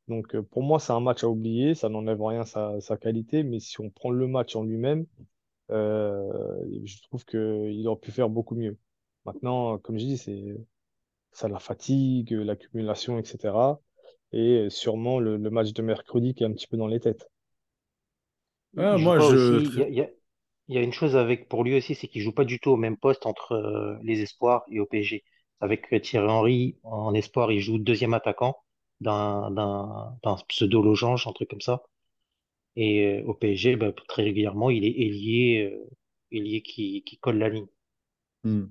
Donc 0.08 0.34
euh, 0.36 0.42
pour 0.42 0.62
moi, 0.62 0.78
c'est 0.80 0.92
un 0.92 1.00
match 1.00 1.24
à 1.24 1.28
oublier. 1.28 1.74
Ça 1.74 1.88
n'enlève 1.88 2.22
rien 2.22 2.42
à 2.54 2.80
sa, 2.80 2.96
qualité, 2.98 3.42
mais 3.42 3.60
si 3.60 3.80
on 3.80 3.90
prend 3.90 4.10
le 4.10 4.26
match 4.28 4.56
en 4.56 4.64
lui-même, 4.64 5.06
je 5.70 7.02
trouve 7.02 7.24
qu'il 7.24 7.86
aurait 7.88 8.00
pu 8.00 8.12
faire 8.12 8.28
beaucoup 8.30 8.54
mieux. 8.54 8.78
Maintenant, 9.26 9.78
comme 9.78 9.98
je 9.98 10.04
dis, 10.04 10.18
c'est 10.18 10.56
ça 11.32 11.48
la 11.48 11.58
fatigue, 11.58 12.32
l'accumulation, 12.32 13.18
etc. 13.18 13.80
Et 14.32 14.68
sûrement 14.70 15.20
le, 15.20 15.36
le 15.36 15.50
match 15.50 15.72
de 15.72 15.82
mercredi 15.82 16.34
qui 16.34 16.44
est 16.44 16.46
un 16.46 16.52
petit 16.52 16.66
peu 16.68 16.76
dans 16.76 16.86
les 16.88 17.00
têtes. 17.00 17.28
Ah, 18.76 18.96
moi, 18.98 19.18
je. 19.20 19.62
Il 19.88 19.94
y 19.94 20.00
a, 20.00 20.08
y 20.68 20.78
y 20.78 20.82
une 20.82 20.92
chose 20.92 21.16
avec 21.16 21.48
pour 21.48 21.64
lui 21.64 21.76
aussi, 21.76 21.94
c'est 21.94 22.08
qu'il 22.08 22.22
joue 22.22 22.32
pas 22.32 22.44
du 22.44 22.58
tout 22.60 22.70
au 22.70 22.76
même 22.76 22.96
poste 22.96 23.26
entre 23.26 23.52
euh, 23.52 23.96
les 24.02 24.22
espoirs 24.22 24.64
et 24.70 24.80
au 24.80 24.86
PSG. 24.86 25.24
Avec 25.60 25.92
euh, 25.92 26.00
Thierry 26.00 26.28
Henry 26.28 26.76
en 26.82 27.14
espoir, 27.14 27.50
il 27.52 27.60
joue 27.60 27.78
deuxième 27.78 28.14
attaquant 28.14 28.58
d'un 29.00 29.94
pseudo 30.48 30.82
losange, 30.82 31.26
un 31.26 31.32
truc 31.32 31.50
comme 31.50 31.60
ça. 31.60 31.82
Et 32.76 33.06
euh, 33.06 33.24
au 33.26 33.34
PSG, 33.34 33.76
bah, 33.76 33.92
très 34.08 34.24
régulièrement, 34.24 34.70
il 34.70 34.84
est 34.84 34.90
ailier, 34.90 35.72
euh, 35.72 35.88
ailier 36.32 36.62
qui, 36.62 37.02
qui 37.04 37.18
colle 37.18 37.38
la 37.38 37.48
ligne. 37.48 37.66
Hmm. 38.42 38.64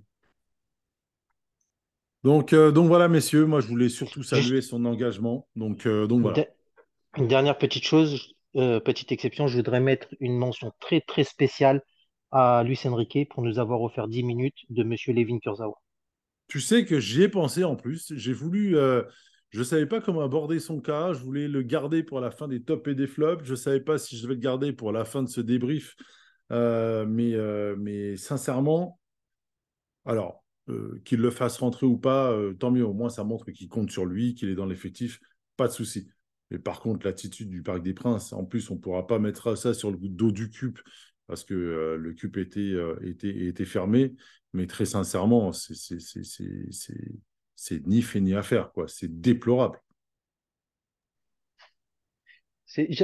Donc, 2.23 2.55
donc 2.55 2.87
voilà, 2.87 3.09
messieurs, 3.09 3.45
moi, 3.45 3.59
je 3.59 3.67
voulais 3.67 3.89
surtout 3.89 4.23
saluer 4.23 4.61
son 4.61 4.85
engagement. 4.85 5.47
Donc, 5.57 5.85
donc 5.87 6.21
voilà. 6.21 6.45
une 7.17 7.27
dernière 7.27 7.57
petite 7.57 7.83
chose, 7.83 8.33
euh, 8.55 8.79
petite 8.79 9.11
exception, 9.11 9.47
je 9.47 9.57
voudrais 9.57 9.79
mettre 9.79 10.07
une 10.19 10.37
mention 10.37 10.71
très 10.79 11.01
très 11.01 11.23
spéciale 11.23 11.81
à 12.31 12.63
Luis 12.63 12.79
Enrique 12.85 13.29
pour 13.29 13.43
nous 13.43 13.59
avoir 13.59 13.81
offert 13.81 14.07
10 14.07 14.23
minutes 14.23 14.57
de 14.69 14.83
Monsieur 14.83 15.13
Levin 15.13 15.39
Kurzawa. 15.39 15.75
Tu 16.47 16.59
sais 16.59 16.85
que 16.85 16.99
j'y 16.99 17.23
ai 17.23 17.29
pensé 17.29 17.63
en 17.63 17.75
plus. 17.75 18.13
J'ai 18.15 18.33
voulu. 18.33 18.77
euh, 18.77 19.03
je 19.49 19.59
ne 19.59 19.63
savais 19.63 19.85
pas 19.85 20.01
comment 20.01 20.21
aborder 20.21 20.59
son 20.59 20.81
cas. 20.81 21.13
Je 21.13 21.19
voulais 21.19 21.47
le 21.47 21.61
garder 21.61 22.03
pour 22.03 22.19
la 22.19 22.31
fin 22.31 22.47
des 22.47 22.61
tops 22.61 22.87
et 22.89 22.95
des 22.95 23.07
flops. 23.07 23.43
Je 23.43 23.51
ne 23.51 23.55
savais 23.55 23.81
pas 23.81 23.97
si 23.97 24.17
je 24.17 24.23
devais 24.23 24.35
le 24.35 24.39
garder 24.39 24.73
pour 24.73 24.91
la 24.91 25.05
fin 25.05 25.23
de 25.23 25.29
ce 25.29 25.41
débrief. 25.41 25.95
Euh, 26.51 27.05
mais, 27.07 27.35
mais 27.77 28.17
sincèrement, 28.17 28.99
alors, 30.05 30.43
qu'il 31.05 31.19
le 31.19 31.29
fasse 31.29 31.57
rentrer 31.57 31.85
ou 31.85 31.97
pas, 31.97 32.35
tant 32.59 32.71
mieux. 32.71 32.85
Au 32.85 32.93
moins, 32.93 33.09
ça 33.09 33.23
montre 33.23 33.51
qu'il 33.51 33.67
compte 33.67 33.91
sur 33.91 34.05
lui, 34.05 34.33
qu'il 34.33 34.49
est 34.49 34.55
dans 34.55 34.65
l'effectif. 34.65 35.19
Pas 35.55 35.67
de 35.67 35.73
souci. 35.73 36.09
Mais 36.53 36.59
par 36.59 36.79
contre, 36.81 37.05
l'attitude 37.05 37.49
du 37.49 37.63
Parc 37.63 37.83
des 37.83 37.93
Princes, 37.95 38.31
en 38.31 38.45
plus, 38.45 38.69
on 38.71 38.75
ne 38.75 38.79
pourra 38.79 39.07
pas 39.07 39.19
mettre 39.19 39.55
ça 39.57 39.73
sur 39.73 39.91
le 39.91 39.97
dos 39.99 40.31
du 40.31 40.51
CUP 40.51 40.79
parce 41.27 41.43
que 41.43 41.53
euh, 41.55 41.97
le 41.97 42.13
CUP 42.13 42.37
était, 42.37 42.61
euh, 42.61 42.95
était, 43.03 43.47
était 43.47 43.65
fermé. 43.65 44.13
Mais 44.53 44.67
très 44.67 44.85
sincèrement, 44.85 45.51
c'est 45.51 45.97
ni 47.87 48.03
fait 48.03 48.21
ni 48.21 48.35
à 48.35 48.43
faire. 48.43 48.71
C'est 48.87 49.21
déplorable. 49.21 49.79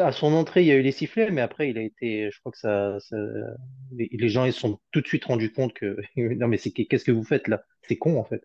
À 0.01 0.11
son 0.11 0.33
entrée, 0.33 0.61
il 0.63 0.67
y 0.67 0.71
a 0.71 0.75
eu 0.75 0.81
les 0.81 0.91
sifflets, 0.91 1.29
mais 1.31 1.41
après, 1.41 1.69
il 1.69 1.77
a 1.77 1.81
été, 1.83 2.29
je 2.31 2.39
crois 2.39 2.51
que 2.51 2.57
ça, 2.57 2.97
ça- 3.01 3.15
les, 3.91 4.09
les 4.11 4.29
gens, 4.29 4.45
ils 4.45 4.53
se 4.53 4.59
sont 4.61 4.79
tout 4.91 5.01
de 5.01 5.07
suite 5.07 5.25
rendus 5.25 5.51
compte 5.51 5.73
que, 5.73 5.97
non, 6.17 6.47
mais 6.47 6.57
c'est, 6.57 6.71
qu'est-ce 6.71 7.05
que 7.05 7.11
vous 7.11 7.23
faites 7.23 7.47
là? 7.47 7.63
C'est 7.87 7.97
con, 7.97 8.17
en 8.19 8.23
fait. 8.25 8.41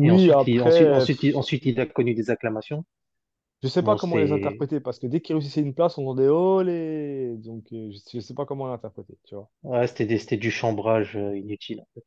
Et 0.00 0.10
ensuite, 0.10 0.46
il, 0.46 0.60
ensuite, 0.62 0.88
après, 0.88 0.92
ensuite, 0.92 1.22
il, 1.22 1.36
ensuite, 1.36 1.64
il 1.66 1.78
a 1.80 1.86
connu 1.86 2.14
des 2.14 2.30
acclamations. 2.30 2.84
Je 3.64 3.68
sais 3.68 3.82
pas 3.84 3.96
Bon, 3.96 3.98
comment 3.98 4.16
les 4.18 4.30
c'est, 4.30 4.32
interpréter 4.32 4.80
parce 4.80 5.00
que 5.00 5.08
dès 5.08 5.20
qu'ils 5.22 5.36
réussissaient 5.36 5.62
une 5.62 5.74
place, 5.74 5.98
on 5.98 6.04
entendait 6.06 6.28
olé. 6.28 7.36
Donc 7.38 7.66
euh, 7.72 7.90
je, 8.14 8.20
sais 8.20 8.34
pas 8.34 8.46
comment 8.46 8.68
l'interpréter, 8.68 9.18
tu 9.24 9.34
vois. 9.36 9.50
ouais, 9.64 9.86
c'était 9.88 10.06
des- 10.06 10.18
c'était 10.18 10.36
du 10.36 10.50
chambrage 10.52 11.16
euh, 11.16 11.36
inutile. 11.36 11.80
en 11.80 11.86
fait. 11.94 12.04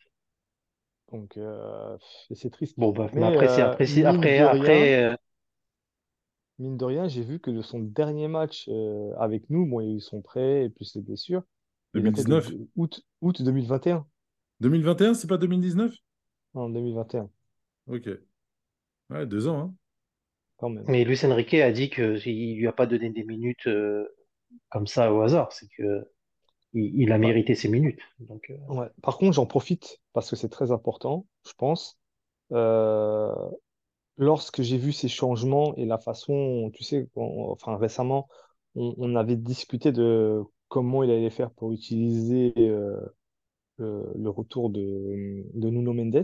Donc 1.11 1.37
euh, 1.37 1.97
c'est 2.35 2.49
triste. 2.51 2.77
Bon, 2.77 2.91
bah, 2.93 3.09
mais 3.13 3.23
Mais 3.23 3.23
après, 3.23 3.47
c'est, 3.49 3.61
euh, 3.61 3.61
après, 3.61 3.85
c'est- 3.87 4.05
mine 4.05 4.05
après, 4.05 4.39
de 4.39 4.43
rien. 4.43 4.89
après, 4.89 5.03
euh, 5.11 5.15
Mine 6.59 6.77
de 6.77 6.85
rien, 6.85 7.07
j'ai 7.07 7.23
vu 7.23 7.39
que 7.39 7.49
de 7.49 7.63
son 7.63 7.79
dernier 7.79 8.27
match 8.27 8.67
euh, 8.69 9.11
avec 9.17 9.49
nous, 9.49 9.65
bon, 9.65 9.81
il 9.81 9.87
y 9.89 9.91
a 9.93 9.95
eu 9.95 9.99
son 9.99 10.21
prêt 10.21 10.65
et 10.65 10.69
plus 10.69 10.93
les 10.95 11.01
blessures, 11.01 11.41
il 11.95 12.03
datait 12.03 12.23
de 12.23 12.35
2019 12.35 12.53
de- 12.53 12.67
août, 12.75 13.03
août 13.21 13.41
2021. 13.41 14.05
2021, 14.61 15.13
c'est 15.13 15.27
pas 15.27 15.37
2019 15.37 15.93
En 16.55 16.69
2021, 16.71 17.29
Ok. 17.87 18.07
Ouais, 19.09 19.25
deux 19.25 19.47
ans. 19.47 19.59
hein. 19.59 19.75
Quand 20.57 20.69
même. 20.69 20.87
mais 20.87 21.03
Luis 21.03 21.19
Enrique 21.25 21.53
a 21.55 21.71
dit 21.71 21.89
que 21.89 22.17
il 22.27 22.57
lui 22.57 22.67
a 22.67 22.71
pas 22.73 22.85
donné 22.87 23.09
des 23.09 23.23
minutes 23.23 23.67
euh, 23.67 24.07
comme 24.69 24.87
ça 24.87 25.13
au 25.13 25.21
hasard. 25.21 25.51
C'est 25.53 25.67
que 25.77 26.07
il, 26.73 27.01
il 27.03 27.11
a 27.13 27.17
Bah, 27.19 27.19
mérité 27.19 27.55
ses 27.55 27.69
minutes. 27.69 28.01
Donc, 28.19 28.49
euh, 28.51 28.57
ouais. 28.67 28.87
Par 29.01 29.17
contre, 29.17 29.33
j'en 29.33 29.45
profite 29.45 29.99
parce 30.13 30.29
que 30.29 30.35
c'est 30.35 30.49
très 30.49 30.71
important, 30.71 31.25
je 31.45 31.53
pense. 31.57 31.97
Euh, 32.53 33.33
lorsque 34.17 34.61
j'ai 34.63 34.77
vu 34.77 34.93
ces 34.93 35.09
changements 35.09 35.75
et 35.77 35.85
la 35.85 35.97
façon, 35.99 36.71
tu 36.73 36.83
sais, 36.85 37.09
on- 37.15 37.51
enfin 37.51 37.77
récemment, 37.77 38.29
on, 38.75 38.95
on 38.97 39.15
avait 39.15 39.37
discuté 39.37 39.91
de 39.91 40.43
comment 40.69 41.03
il 41.03 41.11
allait 41.11 41.29
faire 41.29 41.51
pour 41.51 41.73
utiliser 41.73 42.53
le, 43.77 44.13
le 44.15 44.29
retour 44.29 44.69
de, 44.69 44.81
de 45.55 45.69
Nuno 45.69 45.93
Mendes. 45.93 46.23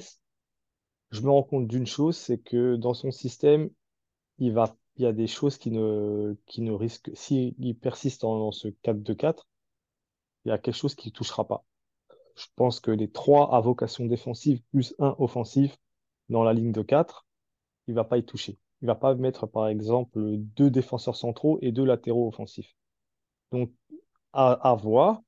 je 1.11 1.21
me 1.21 1.29
rends 1.29 1.43
compte 1.43 1.67
d'une 1.67 1.87
chose, 1.87 2.17
c'est 2.17 2.37
que 2.39 2.75
dans 2.75 2.93
son 2.93 3.11
système, 3.11 3.69
il 4.39 4.53
va, 4.53 4.75
il 4.97 5.03
y 5.03 5.05
a 5.07 5.13
des 5.13 5.27
choses 5.27 5.57
qui 5.57 5.71
ne, 5.71 6.35
qui 6.45 6.61
ne 6.61 6.71
risquent, 6.71 7.11
s'il 7.15 7.55
persiste 7.79 8.21
dans, 8.21 8.37
dans 8.39 8.51
ce 8.51 8.67
4-2-4, 8.69 9.47
il 10.45 10.49
y 10.49 10.51
a 10.51 10.57
quelque 10.59 10.75
chose 10.75 10.95
qui 10.95 11.09
ne 11.09 11.13
touchera 11.13 11.47
pas. 11.47 11.65
Je 12.37 12.47
pense 12.55 12.79
que 12.79 12.91
les 12.91 13.09
trois 13.11 13.55
à 13.55 13.61
vocation 13.61 14.05
défensive 14.07 14.61
plus 14.71 14.95
un 14.99 15.15
offensif 15.19 15.77
dans 16.29 16.43
la 16.43 16.53
ligne 16.53 16.71
de 16.71 16.81
4, 16.83 17.25
il 17.87 17.95
va 17.95 18.03
pas 18.05 18.17
y 18.19 18.25
toucher. 18.25 18.59
Il 18.81 18.87
va 18.87 18.95
pas 18.95 19.15
mettre, 19.15 19.47
par 19.47 19.67
exemple, 19.69 20.19
deux 20.37 20.71
défenseurs 20.71 21.15
centraux 21.17 21.59
et 21.61 21.71
deux 21.71 21.85
latéraux 21.85 22.27
offensifs. 22.29 22.75
Donc, 23.51 23.71
à, 24.33 24.53
à 24.53 24.75
voir, 24.75 25.21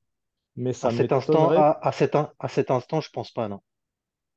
mais 0.56 0.72
à 0.80 0.88
ça 0.88 0.90
cet 0.90 1.12
instant, 1.12 1.52
à, 1.54 1.78
à 1.86 1.92
cet, 1.92 2.14
in- 2.14 2.32
à 2.38 2.48
cet 2.48 2.70
instant, 2.70 3.02
je 3.02 3.10
pense 3.10 3.30
pas, 3.30 3.46
non. 3.46 3.60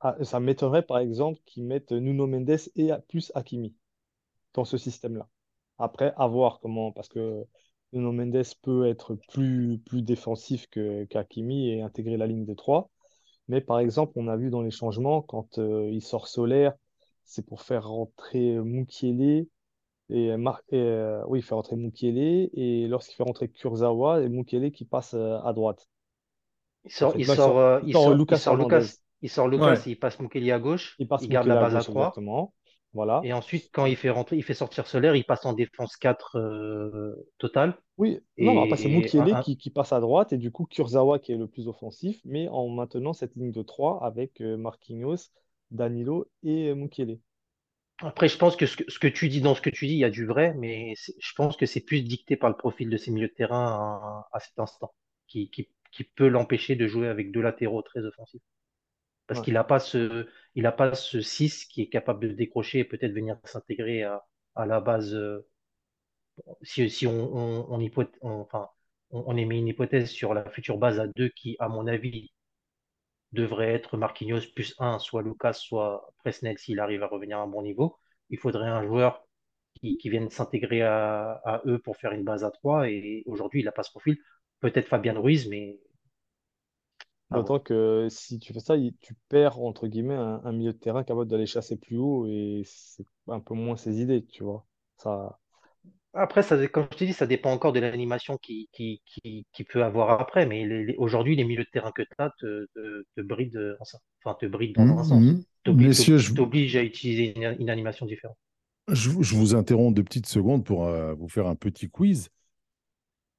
ah, 0.01 0.17
ça 0.25 0.41
m'étonnerait, 0.41 0.85
par 0.85 0.97
exemple, 0.99 1.39
qu'ils 1.45 1.63
mettent 1.65 1.93
Nuno 1.93 2.27
Mendes 2.27 2.59
et 2.75 2.91
plus 3.07 3.31
Hakimi. 3.33 3.75
Dans 4.53 4.65
ce 4.65 4.77
système-là. 4.77 5.27
Après, 5.77 6.13
à 6.17 6.27
voir 6.27 6.59
comment, 6.61 6.91
parce 6.91 7.09
que 7.09 7.45
Nuno 7.93 8.11
Mendes 8.11 8.43
peut 8.61 8.87
être 8.87 9.15
plus, 9.29 9.79
plus 9.85 10.01
défensif 10.01 10.67
que 10.69 11.05
qu'Hakimi 11.05 11.69
et 11.71 11.81
intégrer 11.81 12.17
la 12.17 12.27
ligne 12.27 12.45
de 12.45 12.53
3. 12.53 12.89
Mais 13.47 13.61
par 13.61 13.79
exemple, 13.79 14.13
on 14.17 14.27
a 14.27 14.37
vu 14.37 14.49
dans 14.51 14.61
les 14.61 14.71
changements, 14.71 15.21
quand 15.21 15.57
euh, 15.59 15.89
il 15.91 16.01
sort 16.01 16.27
Solaire, 16.27 16.73
c'est 17.25 17.45
pour 17.45 17.61
faire 17.61 17.87
rentrer 17.87 18.57
Mukiele 18.59 19.47
Et, 20.09 20.37
Mar- 20.37 20.61
et, 20.69 20.77
euh, 20.79 21.23
oui, 21.27 21.39
il 21.39 21.43
fait 21.43 21.55
rentrer 21.55 21.75
Mukiele. 21.77 22.49
Et 22.53 22.87
lorsqu'il 22.87 23.15
fait 23.15 23.23
rentrer 23.23 23.49
Kurzawa, 23.49 24.21
et 24.23 24.29
Mukiele 24.29 24.71
qui 24.71 24.85
passe 24.85 25.13
euh, 25.15 25.39
à 25.43 25.53
droite. 25.53 25.89
Il 26.83 26.91
sort, 26.91 27.13
fait 27.13 27.19
il 27.19 27.25
là, 27.25 27.35
sort, 27.35 27.45
sort, 27.45 27.57
euh, 27.59 27.79
il 27.85 27.95
sort 27.95 28.15
Lucas 28.15 28.37
sort 28.37 28.55
Hernandez. 28.55 28.83
Lucas, 28.83 28.97
il 29.21 29.29
sort 29.29 29.47
Lucas 29.47 29.83
il 29.85 29.97
passe 29.97 30.19
Mukeli 30.19 30.51
à 30.51 30.59
gauche. 30.59 30.99
Il 30.99 31.07
passe 31.07 31.27
Il 31.27 31.29
garde 31.29 31.47
la 31.47 31.55
Mukiele 31.55 31.57
à 31.57 31.63
base 31.63 31.75
à 31.75 31.83
gauche, 31.83 31.85
3. 31.85 32.21
exactement. 32.21 32.53
Voilà. 32.93 33.21
Et 33.21 33.33
ensuite, 33.33 33.69
quand 33.73 33.85
il 33.85 33.95
fait 33.97 34.09
rentrer, 34.09 34.37
il 34.37 34.43
fait 34.43 34.53
sortir 34.53 34.87
Solaire, 34.87 35.15
il 35.15 35.25
passe 35.25 35.45
en 35.45 35.53
défense 35.53 35.97
4 35.97 36.37
euh, 36.37 37.15
total. 37.37 37.77
Oui, 37.97 38.19
non, 38.39 38.53
non, 38.55 38.61
après 38.63 38.77
c'est 38.77 38.89
Mukiele 38.89 39.37
un- 39.37 39.43
qui, 39.43 39.55
qui 39.57 39.69
passe 39.69 39.93
à 39.93 39.99
droite 39.99 40.33
et 40.33 40.37
du 40.37 40.49
coup 40.51 40.65
Kurzawa 40.65 41.19
qui 41.19 41.31
est 41.33 41.37
le 41.37 41.47
plus 41.47 41.67
offensif, 41.67 42.19
mais 42.25 42.47
en 42.49 42.67
maintenant 42.69 43.13
cette 43.13 43.35
ligne 43.35 43.51
de 43.51 43.61
3 43.61 44.03
avec 44.03 44.41
euh, 44.41 44.57
Marquinhos, 44.57 45.29
Danilo 45.71 46.27
et 46.43 46.69
euh, 46.69 46.75
Mukiele. 46.75 47.19
après, 48.01 48.27
je 48.29 48.37
pense 48.37 48.55
que 48.55 48.65
ce, 48.65 48.77
que 48.77 48.89
ce 48.89 48.99
que 48.99 49.07
tu 49.07 49.27
dis 49.29 49.41
dans 49.41 49.55
ce 49.55 49.61
que 49.61 49.69
tu 49.69 49.85
dis, 49.87 49.93
il 49.93 49.99
y 49.99 50.03
a 50.05 50.09
du 50.09 50.25
vrai, 50.25 50.53
mais 50.55 50.93
je 51.19 51.33
pense 51.35 51.57
que 51.57 51.65
c'est 51.65 51.81
plus 51.81 52.01
dicté 52.01 52.37
par 52.37 52.49
le 52.49 52.55
profil 52.57 52.89
de 52.89 52.97
ses 52.97 53.11
milieux 53.11 53.27
de 53.27 53.33
terrain 53.33 53.65
à, 54.33 54.37
à 54.37 54.39
cet 54.39 54.57
instant, 54.59 54.93
qui, 55.27 55.49
qui, 55.49 55.69
qui 55.91 56.03
peut 56.05 56.27
l'empêcher 56.29 56.75
de 56.75 56.87
jouer 56.87 57.07
avec 57.09 57.31
deux 57.31 57.41
latéraux 57.41 57.81
très 57.81 58.01
offensifs. 58.05 58.41
Parce 59.29 59.39
Ouais. 59.39 59.45
qu'il 59.45 59.55
n'a 59.55 59.63
pas 59.65 59.79
ce, 59.79 60.27
il 60.55 60.67
a 60.67 60.73
pas 60.73 60.95
ce 60.95 61.21
6 61.21 61.65
qui 61.67 61.83
est 61.83 61.89
capable 61.89 62.27
de 62.29 62.33
décrocher 62.33 62.81
et 62.81 62.85
peut-être 62.85 63.13
venir 63.13 63.39
s'intégrer 63.45 64.03
à, 64.03 64.25
à 64.55 64.67
la 64.67 64.81
base. 64.81 65.15
euh, 65.15 65.47
si, 66.63 66.89
si 66.89 67.07
on, 67.07 67.35
on, 67.35 67.65
on, 67.73 67.79
hypoth- 67.79 68.17
on- 68.21 68.41
enfin, 68.41 68.69
on, 69.11 69.23
on 69.27 69.37
émet 69.37 69.57
une 69.59 69.67
hypothèse 69.67 70.09
sur 70.09 70.33
la 70.33 70.49
future 70.49 70.77
base 70.77 70.99
à 70.99 71.07
2 71.07 71.29
qui, 71.29 71.55
à 71.59 71.67
mon 71.69 71.87
avis, 71.87 72.31
devrait 73.31 73.73
être 73.73 73.97
Marquinhos 73.97 74.41
plus 74.55 74.75
1, 74.79 74.99
soit 74.99 75.21
Lucas, 75.21 75.53
soit 75.53 76.13
Presnel 76.19 76.57
s'il 76.57 76.79
arrive 76.79 77.03
à 77.03 77.07
revenir 77.07 77.39
à 77.39 77.43
un 77.43 77.47
bon 77.47 77.61
niveau, 77.61 77.97
il 78.29 78.37
faudrait 78.39 78.69
un 78.69 78.83
joueur 78.83 79.23
qui, 79.75 79.97
qui 79.97 80.09
vienne 80.09 80.29
s'intégrer 80.29 80.81
à, 80.83 81.33
à 81.45 81.61
eux 81.67 81.79
pour 81.79 81.97
faire 81.97 82.11
une 82.13 82.23
base 82.23 82.43
à 82.43 82.51
3 82.51 82.89
et 82.89 83.23
aujourd'hui 83.27 83.61
il 83.61 83.65
n'a 83.65 83.71
pas 83.71 83.83
ce 83.83 83.91
profil. 83.91 84.17
Peut-être 84.61 84.87
Fabien 84.87 85.19
Ruiz, 85.19 85.47
mais 85.49 85.79
voir. 87.29 87.45
D'autant 87.45 87.59
que 87.59 88.07
si 88.09 88.39
tu 88.39 88.53
fais 88.53 88.59
ça, 88.59 88.75
tu 89.01 89.15
perds 89.29 89.59
entre 89.59 89.87
guillemets 89.87 90.15
un, 90.15 90.41
un 90.43 90.51
milieu 90.51 90.73
de 90.73 90.77
terrain 90.77 91.03
capable 91.03 91.29
d'aller 91.29 91.45
chasser 91.45 91.77
plus 91.77 91.97
haut 91.97 92.27
et 92.27 92.63
c'est 92.65 93.05
un 93.27 93.39
peu 93.39 93.53
moins 93.53 93.75
ses 93.77 94.01
idées, 94.01 94.25
tu 94.25 94.43
vois. 94.43 94.65
Ça, 94.97 95.39
Après, 96.13 96.41
ça, 96.43 96.67
comme 96.67 96.87
je 96.91 96.97
t'ai 96.97 97.05
dit, 97.05 97.13
ça 97.13 97.27
dépend 97.27 97.51
encore 97.51 97.71
de 97.73 97.79
l'animation 97.79 98.37
qui, 98.37 98.67
qui, 98.73 99.01
qui, 99.05 99.45
qui 99.53 99.63
peut 99.63 99.83
avoir 99.83 100.19
après, 100.19 100.45
mais 100.47 100.65
les- 100.65 100.85
les- 100.85 100.95
aujourd'hui, 100.97 101.35
les 101.35 101.43
milieux 101.43 101.63
de 101.63 101.69
terrain 101.69 101.91
que 101.91 102.01
tu 102.01 102.09
as 102.17 102.31
te, 102.39 102.65
te, 102.75 103.03
te 103.15 103.21
brident, 103.21 103.75
enfin, 103.79 104.33
te 104.39 104.45
brident 104.47 104.83
dans 104.87 104.97
un 104.99 105.03
sens. 105.03 105.25
Mhm. 105.25 105.85
Je, 106.17 106.33
T'oblige 106.35 106.75
à 106.77 106.83
utiliser 106.83 107.33
une, 107.37 107.55
une 107.59 107.69
animation 107.69 108.05
différente. 108.07 108.37
je- 108.89 109.21
je 109.21 109.35
vous 109.35 109.55
interromps 109.55 109.95
deux 109.95 110.03
petites 110.03 110.25
secondes 110.27 110.65
pour 110.65 110.85
euh, 110.85 111.13
vous 111.13 111.29
faire 111.29 111.47
un 111.47 111.55
petit 111.55 111.89
quiz. 111.89 112.29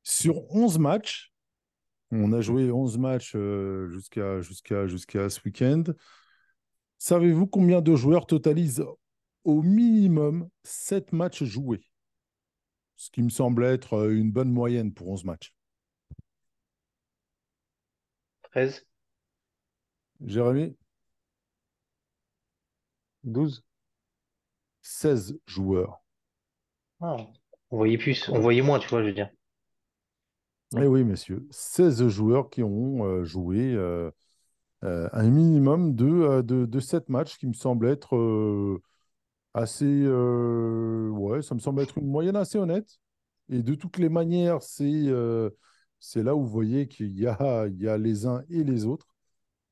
Sur 0.02 0.42
11 0.54 0.78
matchs, 0.78 1.29
on 2.12 2.32
a 2.32 2.40
joué 2.40 2.70
11 2.70 2.98
matchs 2.98 3.32
euh, 3.36 3.88
jusqu'à 3.88 4.40
jusqu'à 4.40 4.86
jusqu'à 4.86 5.28
ce 5.28 5.40
week-end. 5.44 5.84
Savez-vous 6.98 7.46
combien 7.46 7.80
de 7.80 7.94
joueurs 7.96 8.26
totalisent 8.26 8.84
au 9.44 9.62
minimum 9.62 10.48
7 10.64 11.12
matchs 11.12 11.44
joués? 11.44 11.84
Ce 12.96 13.10
qui 13.10 13.22
me 13.22 13.30
semble 13.30 13.64
être 13.64 13.94
euh, 13.94 14.10
une 14.14 14.30
bonne 14.30 14.52
moyenne 14.52 14.92
pour 14.92 15.08
11 15.08 15.24
matchs. 15.24 15.54
13 18.42 18.84
Jérémy? 20.24 20.76
12. 23.24 23.64
16 24.82 25.38
joueurs. 25.46 26.02
Ah, 27.00 27.16
on 27.70 27.76
voyait 27.78 27.98
plus, 27.98 28.28
on 28.28 28.40
voyait 28.40 28.62
moins, 28.62 28.78
tu 28.78 28.88
vois, 28.88 29.00
je 29.00 29.06
veux 29.06 29.12
dire. 29.12 29.30
Eh 30.78 30.86
oui, 30.86 31.02
messieurs, 31.02 31.46
16 31.50 32.06
joueurs 32.08 32.48
qui 32.48 32.62
ont 32.62 33.04
euh, 33.04 33.24
joué 33.24 33.74
euh, 33.74 34.10
euh, 34.84 35.08
un 35.12 35.28
minimum 35.30 35.94
de, 35.96 36.42
de, 36.42 36.66
de 36.66 36.80
7 36.80 37.08
matchs, 37.08 37.38
qui 37.38 37.46
me 37.48 37.54
semble 37.54 37.88
être 37.88 38.80
assez. 39.54 40.06
ouais, 40.06 41.42
ça 41.42 41.54
me 41.54 41.60
semble 41.60 41.82
être 41.82 41.98
une 41.98 42.06
moyenne 42.08 42.36
assez 42.36 42.58
honnête. 42.58 42.98
Et 43.50 43.62
de 43.62 43.74
toutes 43.74 43.98
les 43.98 44.08
manières, 44.08 44.62
c'est 44.62 46.22
là 46.22 46.34
où 46.36 46.42
vous 46.42 46.48
voyez 46.48 46.88
qu'il 46.88 47.18
y 47.18 47.26
a, 47.26 47.66
y 47.68 47.88
a 47.88 47.98
les 47.98 48.26
uns 48.26 48.44
et 48.48 48.64
les 48.64 48.86
autres. 48.86 49.08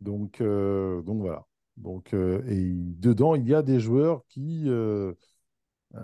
Donc, 0.00 0.42
donc 0.42 1.20
voilà. 1.20 1.46
Donc, 1.76 2.12
et 2.14 2.72
dedans, 2.74 3.36
il 3.36 3.48
y 3.48 3.54
a 3.54 3.62
des 3.62 3.80
joueurs 3.80 4.24
qui, 4.28 4.68
euh, 5.94 6.00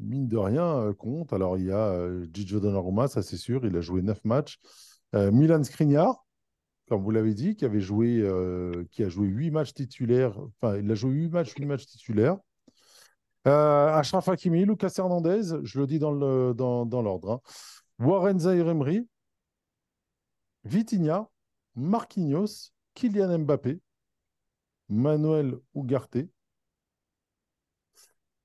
mine 0.00 0.28
de 0.28 0.36
rien, 0.36 0.92
comptent. 0.98 1.32
Alors, 1.32 1.58
il 1.58 1.66
y 1.66 1.72
a 1.72 2.08
Gigio 2.32 2.60
Donnarumma, 2.60 3.08
ça 3.08 3.22
c'est 3.22 3.36
sûr, 3.36 3.64
il 3.66 3.76
a 3.76 3.80
joué 3.80 4.02
9 4.02 4.24
matchs. 4.24 4.58
Milan 5.12 5.62
Skriniar, 5.62 6.24
comme 6.88 7.02
vous 7.02 7.10
l'avez 7.10 7.32
dit, 7.34 7.56
qui 7.56 7.64
avait 7.64 7.80
joué, 7.80 8.22
qui 8.90 9.02
a 9.02 9.08
joué 9.08 9.28
8 9.28 9.50
matchs 9.50 9.72
titulaires. 9.74 10.38
Enfin, 10.60 10.76
il 10.78 10.90
a 10.90 10.94
joué 10.94 11.12
8 11.12 11.28
matchs, 11.30 11.54
8 11.54 11.64
matchs 11.66 11.86
titulaires. 11.86 12.36
Achraf 13.44 14.28
Hakimi, 14.28 14.64
Lucas 14.64 14.92
Hernandez, 14.98 15.54
je 15.62 15.80
le 15.80 15.86
dis 15.86 15.98
dans 15.98 16.12
le- 16.12 16.52
dans, 16.54 16.84
dans 16.84 17.00
l'ordre. 17.02 17.30
hein. 17.30 17.40
Warren 17.98 18.38
Zaïre-Emery, 18.38 19.06
Vitinha, 20.64 21.28
Marquinhos, 21.76 22.72
Kylian 22.94 23.38
Mbappé, 23.38 23.80
Manuel 24.88 25.56
Ugarte, 25.74 26.28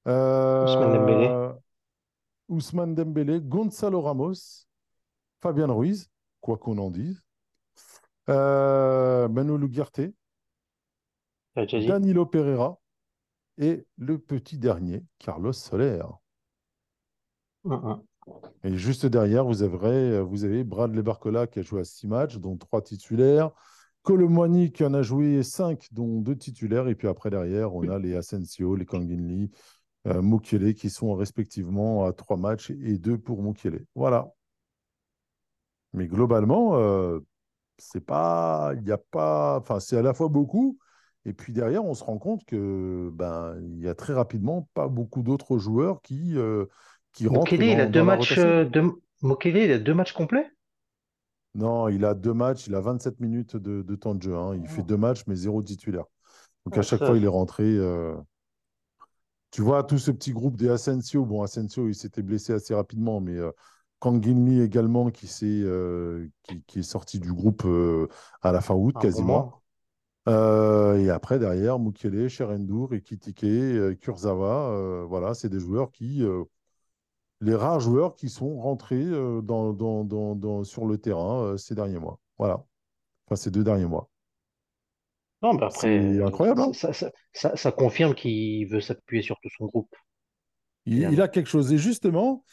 Ousmane 0.06 0.94
Dembélé. 0.94 1.28
euh, 1.28 1.54
Ousmane 2.50 2.96
Dembélé, 2.96 3.40
Gonzalo 3.42 4.02
Ramos, 4.02 4.66
Fabien 5.42 5.68
Ruiz, 5.72 6.10
quoi 6.42 6.58
qu'on 6.58 6.78
en 6.78 6.90
dise, 6.90 7.22
euh, 8.30 9.28
déjà 11.56 11.80
dit 11.80 11.88
Danilo 11.88 12.26
Pereira 12.26 12.80
et 13.58 13.86
le 13.98 14.18
petit 14.18 14.58
dernier, 14.58 15.04
Carlos 15.20 15.54
Soler. 15.54 16.02
Un. 17.66 18.02
Et 18.64 18.76
juste 18.78 19.06
derrière, 19.06 19.46
vous 19.46 19.64
avez, 19.64 20.22
vous 20.22 20.44
avez 20.46 20.64
Bradley 20.64 21.02
Barcola 21.02 21.48
qui 21.48 21.60
a 21.60 21.62
joué 21.62 21.82
à 21.82 21.84
6 21.84 22.08
matchs, 22.08 22.38
dont 22.38 22.56
3 22.58 22.82
titulaires. 22.82 23.52
Colomwani 24.04 24.72
qui 24.72 24.84
en 24.84 24.94
a 24.94 25.02
joué 25.02 25.44
5, 25.44 25.88
dont 25.92 26.22
2 26.22 26.36
titulaires. 26.36 26.88
Et 26.88 26.96
puis 26.96 27.08
après, 27.08 27.30
derrière, 27.30 27.76
on 27.76 27.88
a 27.90 28.00
les 28.00 28.16
Asensio, 28.16 28.76
les 28.76 28.86
Kanginli, 28.86 29.52
euh, 30.08 30.22
Mukiele 30.22 30.74
qui 30.76 30.90
sont 30.90 31.16
respectivement 31.16 32.06
à 32.06 32.14
3 32.14 32.38
matchs 32.38 32.72
et 32.72 32.98
2 32.98 33.18
pour 33.18 33.44
Mukiele. 33.44 33.86
Voilà. 33.96 34.32
Mais 35.94 36.08
globalement, 36.08 36.78
euh, 36.78 37.20
c'est 37.80 38.06
pas, 38.06 38.74
il 38.82 38.92
a 38.92 38.98
pas, 38.98 39.60
enfin, 39.60 39.80
c'est 39.80 39.98
à 39.98 40.02
la 40.04 40.14
fois 40.14 40.30
beaucoup. 40.30 40.80
Et 41.26 41.34
puis 41.34 41.54
derrière, 41.54 41.86
on 41.86 41.94
se 41.96 42.04
rend 42.04 42.18
compte 42.20 42.46
que 42.46 43.10
ben, 43.14 43.58
il 43.62 43.80
y 43.82 43.90
a 43.90 43.96
très 43.96 44.14
rapidement 44.14 44.70
pas 44.74 44.88
beaucoup 44.90 45.24
d'autres 45.24 45.58
joueurs 45.60 46.02
qui, 46.02 46.38
euh, 46.38 46.66
qui 47.14 47.28
rentrent 47.28 47.62
Mokele, 47.62 47.64
il 47.64 47.82
a 47.82 47.88
dans, 47.88 47.88
deux 47.88 48.04
dans 48.04 48.04
matchs, 48.04 48.38
deux- 48.38 49.02
Mokele, 49.24 49.58
il 49.58 49.72
a 49.72 49.80
deux 49.80 49.96
matchs 49.96 50.14
complets? 50.14 50.52
Non, 51.56 51.90
il 51.90 52.06
a 52.06 52.14
deux 52.14 52.34
matchs, 52.34 52.68
il 52.68 52.76
a 52.76 52.82
27 52.82 53.20
minutes 53.20 53.58
de, 53.58 53.82
de 53.82 53.96
temps 53.96 54.16
de 54.16 54.22
jeu. 54.24 54.36
hein. 54.38 54.56
Il 54.56 54.68
fait 54.70 54.84
deux 54.84 54.96
matchs, 54.98 55.24
mais 55.28 55.36
zéro 55.36 55.62
titulaire. 55.62 56.06
Donc 56.66 56.78
à 56.78 56.82
Ah, 56.82 56.84
chaque 56.84 57.04
ça, 57.04 57.06
fois, 57.06 57.18
il 57.18 57.26
est 57.26 57.28
rentré. 57.28 57.64
euh, 57.66 58.16
Tu 59.52 59.62
vois, 59.62 59.84
tout 59.84 59.98
ce 59.98 60.12
petit 60.12 60.32
groupe 60.32 60.56
des 60.56 60.70
Asensio. 60.70 61.26
Bon, 61.26 61.44
Asensio, 61.44 61.88
il 61.90 61.96
s'était 61.96 62.22
blessé 62.22 62.54
assez 62.54 62.74
rapidement, 62.74 63.20
mais 63.20 63.38
euh, 63.38 63.52
Kanginli 64.00 64.62
également, 64.62 65.12
qui, 65.12 65.30
euh, 65.44 66.28
qui, 66.44 66.64
qui 66.64 66.80
est 66.80 66.84
sorti 66.84 67.20
du 67.20 67.34
groupe 67.34 67.64
euh, 67.66 68.08
à 68.42 68.52
la 68.52 68.62
fin 68.62 68.76
août 68.76 68.96
quasiment. 68.98 69.62
Euh, 70.30 70.98
et 71.00 71.10
après, 71.10 71.38
derrière, 71.40 71.80
Mukele, 71.80 72.30
Cherendour, 72.30 72.94
Ekitike, 72.94 74.00
Kurzawa, 74.00 75.06
voilà, 75.08 75.34
c'est 75.34 75.50
des 75.50 75.60
joueurs 75.60 75.92
qui, 75.92 76.24
les 77.42 77.56
rares 77.56 77.80
joueurs 77.80 78.16
qui 78.16 78.30
sont 78.30 78.60
rentrés 78.60 79.10
dans, 79.44 79.74
dans, 79.74 80.04
dans, 80.06 80.36
dans- 80.36 80.64
sur 80.64 80.86
le 80.86 80.98
terrain 80.98 81.58
ces 81.58 81.76
derniers 81.76 82.00
mois. 82.00 82.20
Voilà, 82.38 82.64
enfin 83.28 83.36
ces 83.36 83.52
deux 83.52 83.64
derniers 83.64 83.88
mois. 83.88 84.11
Non, 85.42 85.54
mais 85.54 85.64
après, 85.66 85.80
C'est 85.82 86.00
euh, 86.20 86.26
incroyable, 86.28 86.62
hein 86.62 86.72
ça, 86.74 86.94
ça, 86.94 87.12
ça, 87.34 87.56
ça 87.56 87.72
confirme 87.72 88.14
qu'il 88.16 88.68
veut 88.68 88.82
s'appuyer 88.82 89.24
sur 89.24 89.40
tout 89.42 89.50
son 89.58 89.66
groupe, 89.66 89.96
il, 90.86 90.98
il 90.98 91.00
finalement. 91.00 91.22
a 91.22 91.28
quelque 91.28 91.50
chose. 91.50 91.72
Et 91.74 91.78
justement, 91.78 92.44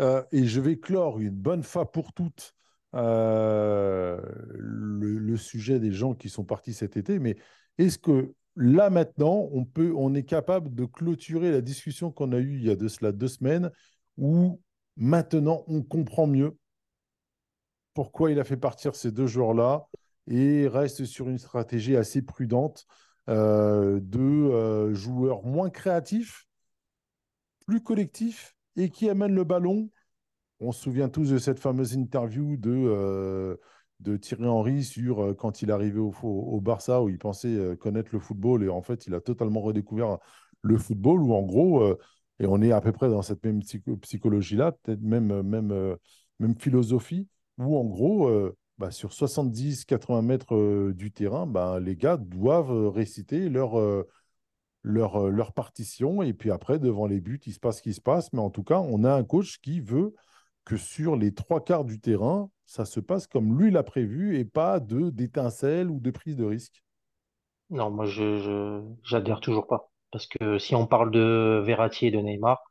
euh, 0.00 0.22
et 0.32 0.44
je 0.46 0.60
vais 0.60 0.78
clore 0.78 1.20
une 1.20 1.30
bonne 1.30 1.62
fois 1.62 1.90
pour 1.92 2.12
toutes 2.12 2.54
euh, 2.94 4.20
le, 4.50 5.18
le 5.18 5.36
sujet 5.36 5.80
des 5.80 5.92
gens 5.92 6.14
qui 6.14 6.28
sont 6.28 6.44
partis 6.44 6.74
cet 6.74 6.96
été, 6.96 7.18
mais 7.18 7.36
est-ce 7.78 7.98
que 7.98 8.34
là 8.56 8.90
maintenant, 8.90 9.48
on 9.52 9.64
peut, 9.64 9.92
on 9.96 10.14
est 10.14 10.24
capable 10.24 10.74
de 10.74 10.84
clôturer 10.84 11.50
la 11.50 11.60
discussion 11.60 12.12
qu'on 12.12 12.32
a 12.32 12.38
eue 12.38 12.56
il 12.58 12.64
y 12.64 12.70
a 12.70 12.76
de 12.76 12.88
cela 12.88 13.12
deux 13.12 13.28
semaines, 13.28 13.70
où 14.16 14.60
maintenant 14.96 15.64
on 15.66 15.82
comprend 15.82 16.26
mieux 16.26 16.56
pourquoi 17.94 18.30
il 18.30 18.38
a 18.40 18.44
fait 18.44 18.56
partir 18.56 18.94
ces 18.94 19.10
deux 19.12 19.26
joueurs-là 19.26 19.86
et 20.26 20.68
reste 20.68 21.04
sur 21.04 21.28
une 21.28 21.38
stratégie 21.38 21.96
assez 21.96 22.22
prudente 22.22 22.86
euh, 23.28 24.00
de 24.02 24.20
euh, 24.20 24.94
joueurs 24.94 25.44
moins 25.44 25.70
créatifs, 25.70 26.46
plus 27.66 27.82
collectifs 27.82 28.54
et 28.76 28.90
qui 28.90 29.08
amène 29.08 29.34
le 29.34 29.44
ballon. 29.44 29.90
On 30.60 30.72
se 30.72 30.82
souvient 30.82 31.08
tous 31.08 31.30
de 31.30 31.38
cette 31.38 31.58
fameuse 31.58 31.94
interview 31.94 32.56
de, 32.56 32.70
euh, 32.70 33.56
de 34.00 34.16
Thierry 34.16 34.46
Henry 34.46 34.84
sur 34.84 35.34
quand 35.36 35.62
il 35.62 35.70
arrivé 35.70 35.98
au, 35.98 36.12
au, 36.22 36.60
Barça 36.60 37.02
où 37.02 37.08
il 37.08 37.18
pensait 37.18 37.76
connaître 37.80 38.10
le 38.12 38.18
football 38.18 38.62
et 38.62 38.68
en 38.68 38.82
fait 38.82 39.06
il 39.06 39.14
a 39.14 39.20
totalement 39.20 39.60
redécouvert 39.60 40.18
le 40.62 40.78
football 40.78 41.22
où 41.22 41.34
en 41.34 41.42
gros, 41.42 41.96
et 42.40 42.46
on 42.46 42.60
est 42.62 42.72
à 42.72 42.80
peu 42.80 42.92
près 42.92 43.08
dans 43.08 43.22
cette 43.22 43.44
même 43.44 43.60
psychologie-là, 44.00 44.72
peut-être 44.72 45.02
même, 45.02 45.42
même, 45.42 45.96
même 46.40 46.54
philosophie, 46.58 47.28
où 47.58 47.76
en 47.76 47.84
gros, 47.84 48.30
bah, 48.78 48.90
sur 48.90 49.12
70-80 49.12 50.22
mètres 50.22 50.92
du 50.92 51.12
terrain, 51.12 51.46
bah, 51.46 51.78
les 51.80 51.96
gars 51.96 52.16
doivent 52.16 52.88
réciter 52.88 53.48
leur, 53.48 53.76
leur, 54.82 55.30
leur 55.30 55.52
partition 55.52 56.22
et 56.22 56.32
puis 56.32 56.50
après, 56.50 56.78
devant 56.78 57.06
les 57.06 57.20
buts, 57.20 57.40
il 57.46 57.54
se 57.54 57.60
passe 57.60 57.78
ce 57.78 57.82
qui 57.82 57.94
se 57.94 58.00
passe. 58.00 58.32
Mais 58.32 58.40
en 58.40 58.50
tout 58.50 58.64
cas, 58.64 58.80
on 58.80 59.04
a 59.04 59.12
un 59.12 59.24
coach 59.24 59.58
qui 59.60 59.80
veut 59.80 60.14
que 60.64 60.76
sur 60.76 61.16
les 61.16 61.34
trois 61.34 61.62
quarts 61.62 61.84
du 61.84 62.00
terrain, 62.00 62.50
ça 62.64 62.84
se 62.84 63.00
passe 63.00 63.26
comme 63.26 63.58
lui 63.58 63.70
l'a 63.70 63.82
prévu 63.82 64.38
et 64.38 64.44
pas 64.44 64.80
de 64.80 65.10
d'étincelles 65.10 65.90
ou 65.90 66.00
de 66.00 66.10
prise 66.10 66.36
de 66.36 66.44
risque. 66.44 66.82
Non, 67.70 67.90
moi 67.90 68.06
je, 68.06 68.82
j'adhère 69.02 69.40
toujours 69.40 69.66
pas. 69.66 69.90
Parce 70.10 70.26
que 70.26 70.58
si 70.58 70.74
on 70.74 70.86
parle 70.86 71.10
de 71.10 71.62
Verratti 71.64 72.06
et 72.06 72.10
de 72.10 72.18
Neymar, 72.18 72.62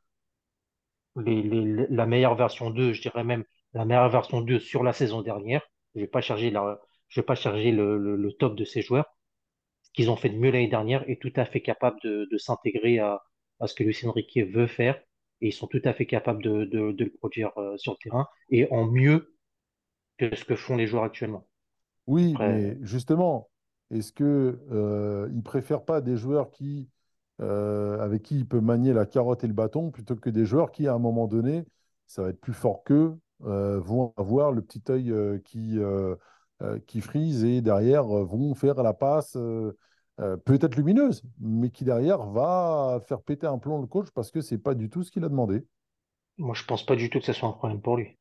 la 1.16 2.06
meilleure 2.06 2.34
version 2.34 2.70
2, 2.70 2.92
je 2.92 3.02
dirais 3.02 3.24
même 3.24 3.44
la 3.72 3.84
meilleure 3.84 4.08
version 4.08 4.40
2 4.40 4.58
sur 4.58 4.82
la 4.82 4.92
saison 4.92 5.22
dernière, 5.22 5.62
je 5.94 6.00
vais 6.00 6.06
pas 6.06 6.20
charger 6.20 6.50
la, 6.50 6.80
je 7.08 7.20
vais 7.20 7.24
pas 7.26 7.34
charger 7.34 7.72
le, 7.72 7.98
le, 7.98 8.16
le 8.16 8.32
top 8.32 8.56
de 8.56 8.64
ces 8.64 8.82
joueurs. 8.82 9.06
Ce 9.82 9.90
qu'ils 9.92 10.10
ont 10.10 10.16
fait 10.16 10.30
de 10.30 10.36
mieux 10.38 10.50
l'année 10.50 10.68
dernière 10.68 11.08
est 11.10 11.20
tout 11.22 11.32
à 11.36 11.44
fait 11.46 11.62
capable 11.62 11.98
de, 12.04 12.28
de 12.30 12.38
s'intégrer 12.38 12.98
à, 12.98 13.22
à 13.60 13.66
ce 13.68 13.74
que 13.74 13.84
Luis 13.84 13.98
Enrique 14.06 14.38
veut 14.38 14.66
faire 14.66 14.96
et 15.40 15.48
ils 15.48 15.52
sont 15.52 15.66
tout 15.68 15.82
à 15.84 15.94
fait 15.94 16.06
capables 16.06 16.42
de, 16.42 16.64
de, 16.64 16.92
de 16.92 17.04
le 17.04 17.12
produire 17.12 17.52
euh, 17.58 17.76
sur 17.78 17.92
le 17.92 17.98
terrain 18.02 18.28
et 18.50 18.70
en 18.72 18.86
mieux 18.86 19.34
que 20.18 20.34
ce 20.36 20.44
que 20.44 20.56
font 20.56 20.76
les 20.76 20.86
joueurs 20.88 21.04
actuellement. 21.04 21.46
Oui, 22.06 22.38
mais 22.44 22.76
justement, 22.82 23.50
est-ce 23.90 24.12
que 24.12 24.58
euh, 24.70 25.28
il 25.34 25.42
préfère 25.42 25.84
pas 25.84 26.00
des 26.00 26.16
joueurs 26.16 26.50
qui 26.50 26.90
euh, 27.40 27.98
avec 28.00 28.22
qui 28.22 28.38
il 28.38 28.46
peut 28.48 28.60
manier 28.60 28.92
la 28.92 29.06
carotte 29.06 29.42
et 29.44 29.46
le 29.48 29.54
bâton 29.54 29.90
plutôt 29.90 30.14
que 30.16 30.30
des 30.30 30.44
joueurs 30.46 30.70
qui, 30.70 30.86
à 30.86 30.94
un 30.94 30.98
moment 30.98 31.26
donné, 31.26 31.64
ça 32.06 32.22
va 32.22 32.28
être 32.30 32.40
plus 32.40 32.52
fort 32.52 32.84
qu'eux, 32.84 33.16
vont 33.40 34.14
avoir 34.16 34.52
le 34.52 34.62
petit 34.62 34.82
œil 34.88 35.10
euh, 35.10 35.38
qui, 35.44 35.78
euh, 35.78 36.14
euh, 36.62 36.78
qui 36.86 37.00
frise 37.00 37.44
et 37.44 37.60
derrière 37.60 38.04
vont 38.04 38.54
faire 38.54 38.82
la 38.82 38.94
passe 38.94 39.36
peut-être 40.44 40.76
lumineuse, 40.76 41.24
mais 41.40 41.70
qui 41.70 41.84
derrière 41.84 42.22
va 42.22 43.00
faire 43.08 43.20
péter 43.20 43.48
un 43.48 43.58
plomb 43.58 43.80
le 43.80 43.88
coach 43.88 44.06
parce 44.14 44.30
que 44.30 44.40
c'est 44.40 44.58
pas 44.58 44.74
du 44.74 44.88
tout 44.88 45.02
ce 45.02 45.10
qu'il 45.10 45.24
a 45.24 45.28
demandé. 45.28 45.66
Moi, 46.38 46.54
je 46.54 46.64
pense 46.64 46.86
pas 46.86 46.94
du 46.94 47.10
tout 47.10 47.18
que 47.18 47.24
ce 47.24 47.32
soit 47.32 47.48
un 47.48 47.52
problème 47.52 47.80
pour 47.80 47.96
lui. 47.96 48.16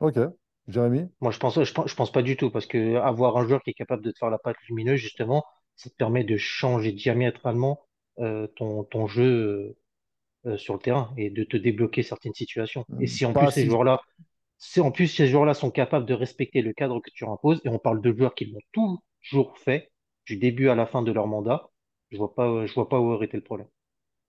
Ok, 0.00 0.18
Jérémy? 0.66 1.08
Moi, 1.20 1.30
je 1.30 1.38
pense, 1.38 1.62
je 1.62 1.72
pense, 1.72 1.88
je 1.88 1.94
pense 1.94 2.10
pas 2.10 2.22
du 2.22 2.36
tout, 2.36 2.50
parce 2.50 2.66
que 2.66 2.96
avoir 2.96 3.36
un 3.36 3.46
joueur 3.46 3.62
qui 3.62 3.70
est 3.70 3.74
capable 3.74 4.02
de 4.02 4.10
te 4.10 4.18
faire 4.18 4.30
la 4.30 4.38
patte 4.38 4.56
lumineuse, 4.68 4.98
justement, 4.98 5.44
ça 5.76 5.88
te 5.88 5.94
permet 5.94 6.24
de 6.24 6.36
changer 6.36 6.90
diamétralement 6.90 7.86
euh, 8.18 8.48
ton, 8.56 8.82
ton 8.82 9.06
jeu 9.06 9.76
euh, 10.46 10.56
sur 10.56 10.74
le 10.74 10.80
terrain 10.80 11.12
et 11.16 11.30
de 11.30 11.44
te 11.44 11.56
débloquer 11.56 12.02
certaines 12.02 12.34
situations. 12.34 12.84
Et 13.00 13.06
si 13.06 13.24
en 13.24 13.32
Pas 13.32 13.46
plus 13.46 13.52
ces 13.52 13.66
joueurs-là, 13.66 14.00
en 14.78 14.90
plus 14.92 15.08
ces 15.08 15.28
joueurs-là 15.28 15.54
sont 15.54 15.70
capables 15.70 16.06
de 16.06 16.14
respecter 16.14 16.62
le 16.62 16.72
cadre 16.74 17.00
que 17.00 17.10
tu 17.14 17.24
imposes, 17.26 17.60
et 17.64 17.68
on 17.70 17.78
parle 17.78 18.00
de 18.02 18.12
joueurs 18.16 18.34
qui 18.34 18.46
l'ont 18.46 18.60
toujours 19.22 19.58
fait, 19.58 19.92
du 20.26 20.36
début 20.36 20.68
à 20.68 20.74
la 20.74 20.86
fin 20.86 21.02
de 21.02 21.12
leur 21.12 21.26
mandat, 21.26 21.70
je 22.10 22.18
vois 22.18 22.34
pas, 22.34 22.66
je 22.66 22.74
vois 22.74 22.88
pas 22.88 23.00
où 23.00 23.10
aurait 23.12 23.26
été 23.26 23.36
le 23.36 23.42
problème. 23.44 23.68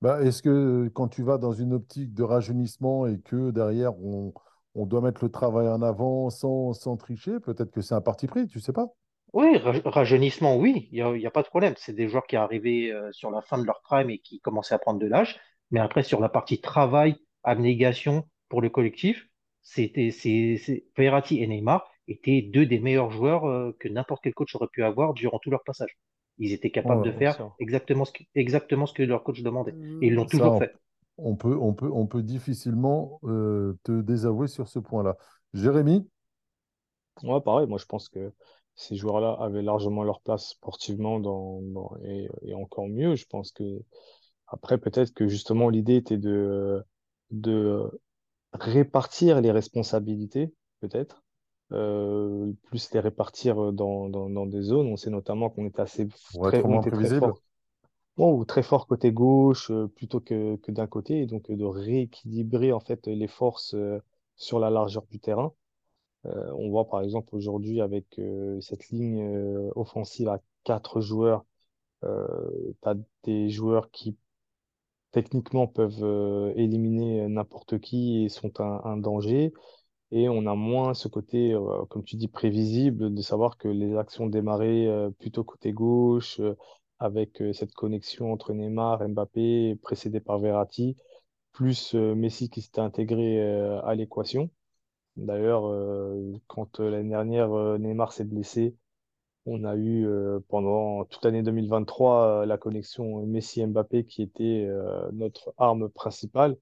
Bah, 0.02 0.22
est-ce 0.24 0.42
que 0.44 0.90
quand 0.94 1.08
tu 1.08 1.24
vas 1.24 1.38
dans 1.38 1.54
une 1.54 1.74
optique 1.74 2.14
de 2.14 2.24
rajeunissement 2.24 3.08
et 3.08 3.20
que 3.20 3.50
derrière 3.52 3.98
on, 4.00 4.34
on 4.76 4.86
doit 4.86 5.02
mettre 5.02 5.24
le 5.24 5.32
travail 5.32 5.68
en 5.68 5.82
avant 5.82 6.30
sans, 6.30 6.74
sans 6.74 6.98
tricher, 6.98 7.40
peut-être 7.40 7.72
que 7.72 7.82
c'est 7.82 7.96
un 7.96 8.02
parti 8.02 8.28
pris, 8.28 8.48
tu 8.48 8.60
sais 8.60 8.74
pas? 8.74 8.94
Oui, 9.34 9.58
ra- 9.58 9.74
rajeunissement, 9.86 10.58
oui, 10.58 10.90
il 10.92 11.04
n'y 11.14 11.26
a 11.26 11.32
pas 11.32 11.44
de 11.44 11.48
problème. 11.48 11.74
C'est 11.78 11.94
des 11.94 12.08
joueurs 12.10 12.26
qui 12.28 12.36
arrivaient 12.36 12.92
euh, 12.92 13.12
sur 13.12 13.30
la 13.32 13.42
fin 13.42 13.58
de 13.58 13.66
leur 13.66 13.82
prime 13.82 14.10
et 14.10 14.20
qui 14.20 14.40
commençaient 14.40 14.76
à 14.76 14.80
prendre 14.80 15.00
de 15.00 15.08
l'âge. 15.08 15.40
Mais 15.72 15.80
après, 15.80 16.04
sur 16.04 16.20
la 16.20 16.30
partie 16.30 16.62
travail, 16.62 17.16
abnégation 17.44 18.28
pour 18.50 18.62
le 18.62 18.70
collectif, 18.70 19.27
c'était, 19.68 20.12
c'est, 20.12 20.86
Verratti 20.98 21.42
et 21.44 21.48
Neymar 21.48 21.90
étaient 22.08 22.42
deux 22.42 22.66
des 22.66 22.80
meilleurs 22.80 23.12
joueurs 23.12 23.46
euh, 23.46 23.76
que 23.80 23.88
n'importe 23.88 24.24
quel 24.24 24.34
coach 24.34 24.56
aurait 24.56 24.68
pu 24.72 24.84
avoir 24.84 25.14
durant 25.14 25.40
tout 25.40 25.52
leur 25.52 25.64
passage. 25.64 25.98
Ils 26.40 26.54
étaient 26.54 26.72
capables 26.72 27.02
de 27.04 27.12
Ouais, 27.12 27.14
faire 27.14 27.42
exactement 27.60 28.06
ce 28.06 28.14
que, 28.14 28.24
exactement 28.36 28.86
ce 28.86 28.94
que 28.94 29.04
leur 29.04 29.24
coach 29.24 29.42
demandait. 29.42 29.76
Et 30.02 30.08
ils 30.08 30.14
l'ont 30.14 30.26
Ça, 30.28 30.50
toujours 30.50 30.56
on, 30.56 30.58
fait. 30.58 30.74
on 31.18 31.36
peut, 31.36 31.58
on 31.58 31.74
peut, 31.74 31.90
on 31.92 32.08
peut 32.08 32.24
difficilement 32.24 33.20
euh, 33.24 33.78
te 33.84 34.02
désavouer 34.02 34.48
sur 34.48 34.68
ce 34.68 34.80
point-là. 34.80 35.18
Jérémy? 35.54 36.08
Ouais, 37.24 37.42
pareil, 37.42 37.68
moi 37.68 37.78
je 37.80 37.86
pense 37.86 38.10
que 38.10 38.32
ces 38.76 38.96
joueurs-là 38.96 39.36
avaient 39.40 39.64
largement 39.64 40.04
leur 40.04 40.22
place 40.22 40.50
sportivement 40.50 41.20
dans, 41.20 41.62
dans- 41.64 41.98
et, 42.04 42.30
et 42.44 42.54
encore 42.54 42.88
mieux. 42.88 43.16
Je 43.16 43.26
pense 43.26 43.52
que 43.52 43.64
après, 44.48 44.78
peut-être 44.80 45.14
que 45.14 45.28
justement 45.28 45.70
l'idée 45.70 45.96
était 45.98 46.18
de, 46.18 46.84
de 47.32 47.90
répartir 48.54 49.42
les 49.42 49.52
responsabilités, 49.52 50.54
peut-être, 50.80 51.24
euh, 51.72 52.52
plus 52.64 52.92
les 52.94 53.00
répartir 53.00 53.74
dans, 53.74 54.10
dans, 54.10 54.30
dans 54.30 54.46
des 54.46 54.62
zones. 54.62 54.88
On 54.88 54.98
sait 54.98 55.10
notamment 55.10 55.50
qu'on 55.50 55.66
était 55.66 55.82
assez 55.82 56.08
très, 56.08 56.64
on 56.64 56.82
était 56.82 56.92
très 56.92 57.20
fort, 57.20 57.42
bon, 58.16 58.34
ou 58.34 58.46
très 58.46 58.64
fort 58.64 58.88
côté 58.88 59.12
gauche 59.12 59.70
euh, 59.72 59.88
plutôt 59.88 60.20
que, 60.20 60.56
que 60.58 60.72
d'un 60.72 60.88
côté, 60.88 61.22
et 61.22 61.26
donc 61.26 61.50
euh, 61.50 61.56
de 61.56 61.66
rééquilibrer 61.66 62.72
en 62.72 62.80
fait 62.80 63.08
les 63.08 63.28
forces 63.28 63.74
euh, 63.74 64.00
sur 64.36 64.60
la 64.60 64.70
largeur 64.70 65.06
du 65.10 65.20
terrain. 65.20 65.54
On 66.26 66.70
voit 66.70 66.90
par 66.90 67.04
exemple 67.04 67.34
aujourd'hui 67.38 67.80
avec 67.80 68.20
cette 68.60 68.90
ligne 68.90 69.26
offensive 69.76 70.28
à 70.28 70.42
quatre 70.66 71.00
joueurs, 71.00 71.46
tu 72.02 72.08
as 72.84 72.96
des 73.24 73.50
joueurs 73.50 73.92
qui 73.92 74.18
techniquement 75.18 75.66
peuvent 75.68 76.04
euh, 76.04 76.54
éliminer 76.56 77.28
n'importe 77.28 77.80
qui 77.80 78.26
et 78.26 78.30
sont 78.30 78.62
un, 78.62 78.98
danger. 78.98 79.52
Et 80.12 80.30
on 80.30 80.46
a 80.46 80.54
moins 80.56 80.94
ce 80.94 81.08
côté, 81.08 81.54
euh, 81.54 81.86
comme 81.90 82.04
tu 82.04 82.18
dis, 82.18 82.28
prévisible 82.28 83.12
de 83.14 83.22
savoir 83.24 83.58
que 83.58 83.68
les 83.68 83.96
actions 83.98 84.28
démarraient 84.28 84.86
euh, 84.88 85.10
plutôt 85.10 85.44
côté 85.44 85.74
gauche, 85.74 86.40
euh, 86.40 86.56
avec 87.00 87.42
euh, 87.42 87.52
cette 87.52 87.74
connexion 87.74 88.32
entre 88.32 88.54
Neymar, 88.54 89.08
Mbappé, 89.10 89.78
précédé 89.82 90.20
par 90.20 90.38
Verratti, 90.40 90.96
plus 91.52 91.96
euh, 91.96 92.14
Messi 92.16 92.50
qui 92.52 92.62
s'était 92.62 92.82
intégré 92.82 93.42
euh, 93.42 93.82
à 93.84 93.96
l'équation. 93.96 94.52
D'ailleurs, 95.18 95.68
euh, 95.68 96.34
quand 96.48 96.80
euh, 96.80 96.92
l'année 96.92 97.10
dernière, 97.10 97.54
euh, 97.54 97.78
Neymar 97.80 98.14
s'est 98.14 98.24
blessé, 98.26 98.76
on 99.48 99.64
a 99.64 99.76
eu 99.76 100.06
euh, 100.06 100.40
pendant 100.50 101.06
toute 101.06 101.24
l'année 101.26 101.42
2023 101.42 102.44
euh, 102.44 102.46
la 102.46 102.58
connexion 102.58 103.26
Messi-Mbappé 103.26 104.04
qui 104.06 104.22
était 104.22 104.66
euh, 104.68 105.10
notre 105.14 105.54
arme 105.58 105.90
principale. 105.90 106.58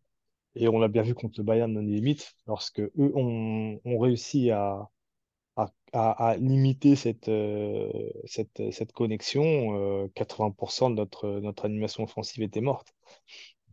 Et 0.56 0.68
on 0.70 0.80
l'a 0.80 0.88
bien 0.90 1.04
vu 1.04 1.16
contre 1.16 1.40
le 1.40 1.46
Bayern 1.46 1.72
non 1.74 1.82
limite, 1.82 2.34
lorsque 2.48 2.80
eux 2.82 2.94
ont, 3.16 3.80
ont 3.86 4.00
réussi 4.00 4.52
à, 4.52 4.90
à, 5.58 5.72
à, 5.94 6.38
limiter 6.38 6.96
cette, 6.96 7.30
cette, 8.26 8.72
cette 8.72 8.92
connexion, 8.94 9.44
euh, 10.04 10.08
80% 10.16 10.90
de 10.92 10.96
notre, 10.96 11.28
notre 11.40 11.66
animation 11.66 12.04
offensive 12.04 12.44
était 12.44 12.62
morte. 12.62 12.94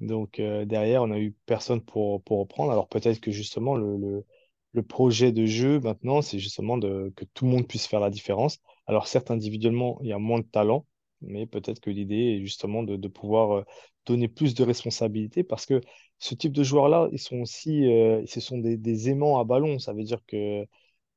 Donc 0.00 0.40
derrière, 0.40 1.02
on 1.02 1.10
a 1.12 1.18
eu 1.18 1.34
personne 1.46 1.80
pour, 1.80 2.22
pour 2.24 2.40
reprendre. 2.40 2.72
Alors 2.72 2.88
peut-être 2.88 3.20
que 3.20 3.30
justement, 3.30 3.76
le, 3.76 3.96
le, 3.96 4.24
le 4.72 4.82
projet 4.82 5.32
de 5.32 5.46
jeu 5.46 5.80
maintenant, 5.80 6.22
c'est 6.22 6.38
justement 6.38 6.78
de, 6.78 7.12
que 7.16 7.24
tout 7.34 7.44
le 7.44 7.52
monde 7.52 7.68
puisse 7.68 7.86
faire 7.86 8.00
la 8.00 8.10
différence. 8.10 8.58
Alors 8.86 9.06
certes, 9.08 9.30
individuellement, 9.30 9.98
il 10.02 10.08
y 10.08 10.12
a 10.12 10.18
moins 10.18 10.40
de 10.40 10.46
talent, 10.46 10.86
mais 11.20 11.46
peut-être 11.46 11.80
que 11.80 11.90
l'idée 11.90 12.36
est 12.38 12.40
justement 12.40 12.82
de, 12.82 12.96
de 12.96 13.08
pouvoir 13.08 13.52
euh, 13.58 13.64
donner 14.06 14.28
plus 14.28 14.54
de 14.54 14.64
responsabilités 14.64 15.44
parce 15.44 15.66
que 15.66 15.80
ce 16.18 16.34
type 16.34 16.52
de 16.52 16.62
joueurs-là, 16.64 17.08
ils 17.12 17.18
sont 17.18 17.38
aussi, 17.40 17.86
euh, 17.92 18.24
ce 18.26 18.40
sont 18.40 18.58
des, 18.58 18.76
des 18.76 19.08
aimants 19.10 19.38
à 19.40 19.44
ballon. 19.44 19.78
Ça 19.78 19.92
veut 19.92 20.04
dire 20.04 20.20
que 20.26 20.66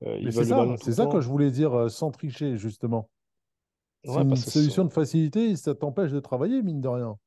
euh, 0.06 0.20
ils 0.22 0.32
c'est 0.32 0.46
le 0.46 0.54
ça, 0.54 0.56
ballon 0.56 0.78
tout 0.78 0.88
c'est 0.88 0.92
le 0.92 0.94
ça 0.94 1.08
que 1.08 1.20
je 1.22 1.28
voulais 1.28 1.52
dire 1.52 1.90
sans 1.90 2.12
tricher, 2.12 2.58
justement. 2.58 3.10
C'est 4.04 4.20
Ouais, 4.20 4.24
une 4.24 4.38
solution 4.38 4.86
de 4.86 4.94
facilité 4.94 5.56
ça 5.58 5.76
t'empêche 5.76 6.12
de 6.12 6.20
travailler, 6.22 6.62
mine 6.64 6.82
de 6.82 6.88
rien. 6.88 7.20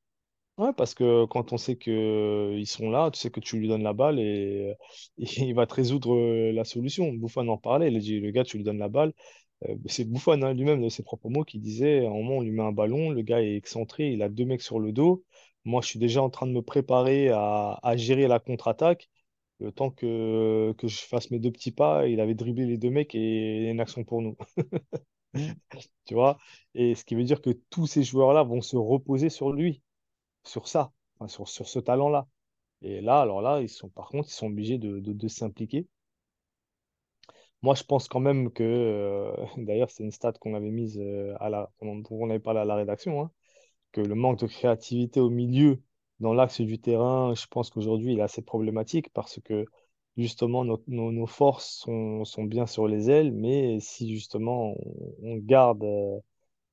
Ouais, 0.59 0.73
parce 0.73 0.93
que 0.95 1.25
quand 1.27 1.53
on 1.53 1.57
sait 1.57 1.77
que 1.77 1.89
euh, 1.91 2.59
ils 2.59 2.67
sont 2.67 2.91
là, 2.91 3.11
tu 3.13 3.21
sais 3.21 3.31
que 3.31 3.39
tu 3.39 3.59
lui 3.61 3.69
donnes 3.69 3.85
la 3.85 3.93
balle 3.93 4.19
et, 4.19 4.75
et 5.19 5.25
il 5.45 5.55
va 5.55 5.67
te 5.69 5.75
résoudre 5.75 6.17
la 6.53 6.65
solution. 6.65 7.13
Buffon 7.13 7.47
en 7.49 7.59
parlait, 7.59 7.89
il 7.93 7.97
a 7.97 8.01
dit, 8.01 8.19
le 8.19 8.33
gars, 8.33 8.43
tu 8.43 8.57
lui 8.57 8.65
donnes 8.65 8.79
la 8.79 8.89
balle. 8.89 9.13
Euh, 9.69 9.77
c'est 9.87 10.05
Buffon 10.05 10.43
hein, 10.43 10.55
lui-même, 10.55 10.83
de 10.83 10.89
ses 10.89 11.03
propres 11.03 11.29
mots, 11.29 11.45
qui 11.45 11.59
disait, 11.59 12.05
à 12.07 12.11
un 12.11 12.13
moment, 12.13 12.39
on 12.39 12.41
lui 12.43 12.51
met 12.53 12.63
un 12.63 12.73
ballon, 12.73 13.11
le 13.11 13.23
gars 13.23 13.43
est 13.43 13.57
excentré, 13.57 14.13
il 14.13 14.23
a 14.23 14.29
deux 14.29 14.45
mecs 14.45 14.63
sur 14.63 14.79
le 14.79 14.93
dos. 14.93 15.25
Moi, 15.65 15.83
je 15.83 15.89
suis 15.89 15.99
déjà 15.99 16.23
en 16.23 16.31
train 16.31 16.47
de 16.47 16.53
me 16.53 16.63
préparer 16.63 17.29
à, 17.31 17.79
à 17.83 17.97
gérer 17.97 18.29
la 18.29 18.39
contre-attaque. 18.39 19.09
Le 19.61 19.73
temps 19.73 19.91
que, 19.91 20.73
que 20.79 20.87
je 20.89 21.01
fasse 21.03 21.31
mes 21.33 21.41
deux 21.41 21.51
petits 21.51 21.73
pas, 21.73 22.07
il 22.09 22.21
avait 22.21 22.35
dribblé 22.35 22.65
les 22.67 22.79
deux 22.79 22.91
mecs 22.91 23.15
et 23.15 23.67
a 23.69 23.71
une 23.73 23.81
action 23.81 24.05
pour 24.05 24.23
nous. 24.23 24.37
Tu 26.05 26.15
vois? 26.15 26.39
Et 26.75 26.95
ce 26.95 27.05
qui 27.05 27.15
veut 27.15 27.25
dire 27.25 27.41
que 27.43 27.51
tous 27.71 27.87
ces 27.87 28.03
joueurs-là 28.03 28.43
vont 28.43 28.61
se 28.61 28.77
reposer 28.77 29.29
sur 29.31 29.53
lui 29.53 29.83
sur 30.45 30.69
ça, 30.69 30.93
sur, 31.29 31.49
sur 31.49 31.69
ce 31.69 31.79
talent-là. 31.81 32.29
Et 32.83 33.01
là, 33.03 33.21
alors 33.23 33.43
là, 33.43 33.61
ils 33.63 33.69
sont, 33.71 33.89
par 33.91 34.09
contre, 34.11 34.29
ils 34.31 34.33
sont 34.35 34.49
obligés 34.49 34.79
de, 34.79 35.01
de 35.01 35.29
s'impliquer. 35.29 35.89
Moi, 37.63 37.75
je 37.75 37.83
pense 37.83 38.09
quand 38.09 38.21
même 38.21 38.53
que, 38.53 38.63
euh, 38.63 39.33
d'ailleurs, 39.57 39.91
c'est 39.91 40.05
une 40.05 40.13
stat 40.13 40.33
qu'on 40.35 40.55
avait 40.55 40.71
mise 40.71 40.99
euh, 40.99 41.35
à 41.41 41.49
la, 41.51 41.71
on 41.81 42.31
avait 42.31 42.47
à 42.49 42.65
la 42.65 42.75
rédaction, 42.77 43.21
hein, 43.23 43.31
que 43.93 44.01
le 44.01 44.15
manque 44.15 44.41
de 44.41 44.47
créativité 44.47 45.21
au 45.21 45.31
milieu, 45.31 45.83
dans 46.21 46.35
l'axe 46.35 46.61
du 46.61 46.81
terrain, 46.81 47.35
je 47.35 47.47
pense 47.49 47.71
qu'aujourd'hui, 47.71 48.15
il 48.15 48.21
est 48.21 48.23
assez 48.23 48.43
problématique 48.43 49.11
parce 49.13 49.41
que 49.41 49.67
justement, 50.17 50.65
nos, 50.65 51.27
forces 51.27 51.85
sont, 51.85 52.45
bien 52.45 52.67
sur 52.67 52.89
les 52.89 53.11
ailes, 53.11 53.33
mais 53.33 53.81
si 53.81 54.13
justement 54.13 54.75
on, 55.23 55.37
garde 55.37 55.85
euh, 55.85 56.19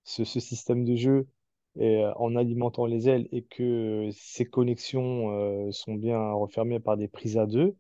ce, 0.04 0.24
système 0.26 0.86
de 0.86 0.96
jeu 0.96 1.28
en 1.78 2.36
alimentant 2.36 2.86
les 2.86 3.10
ailes 3.10 3.28
et 3.32 3.44
que 3.44 4.10
ces 4.14 4.46
connexions 4.46 5.72
sont 5.72 5.96
bien 5.96 6.32
refermées 6.34 6.80
par 6.80 6.98
des 6.98 7.08
prises 7.10 7.38
à 7.38 7.46
deux, 7.46 7.76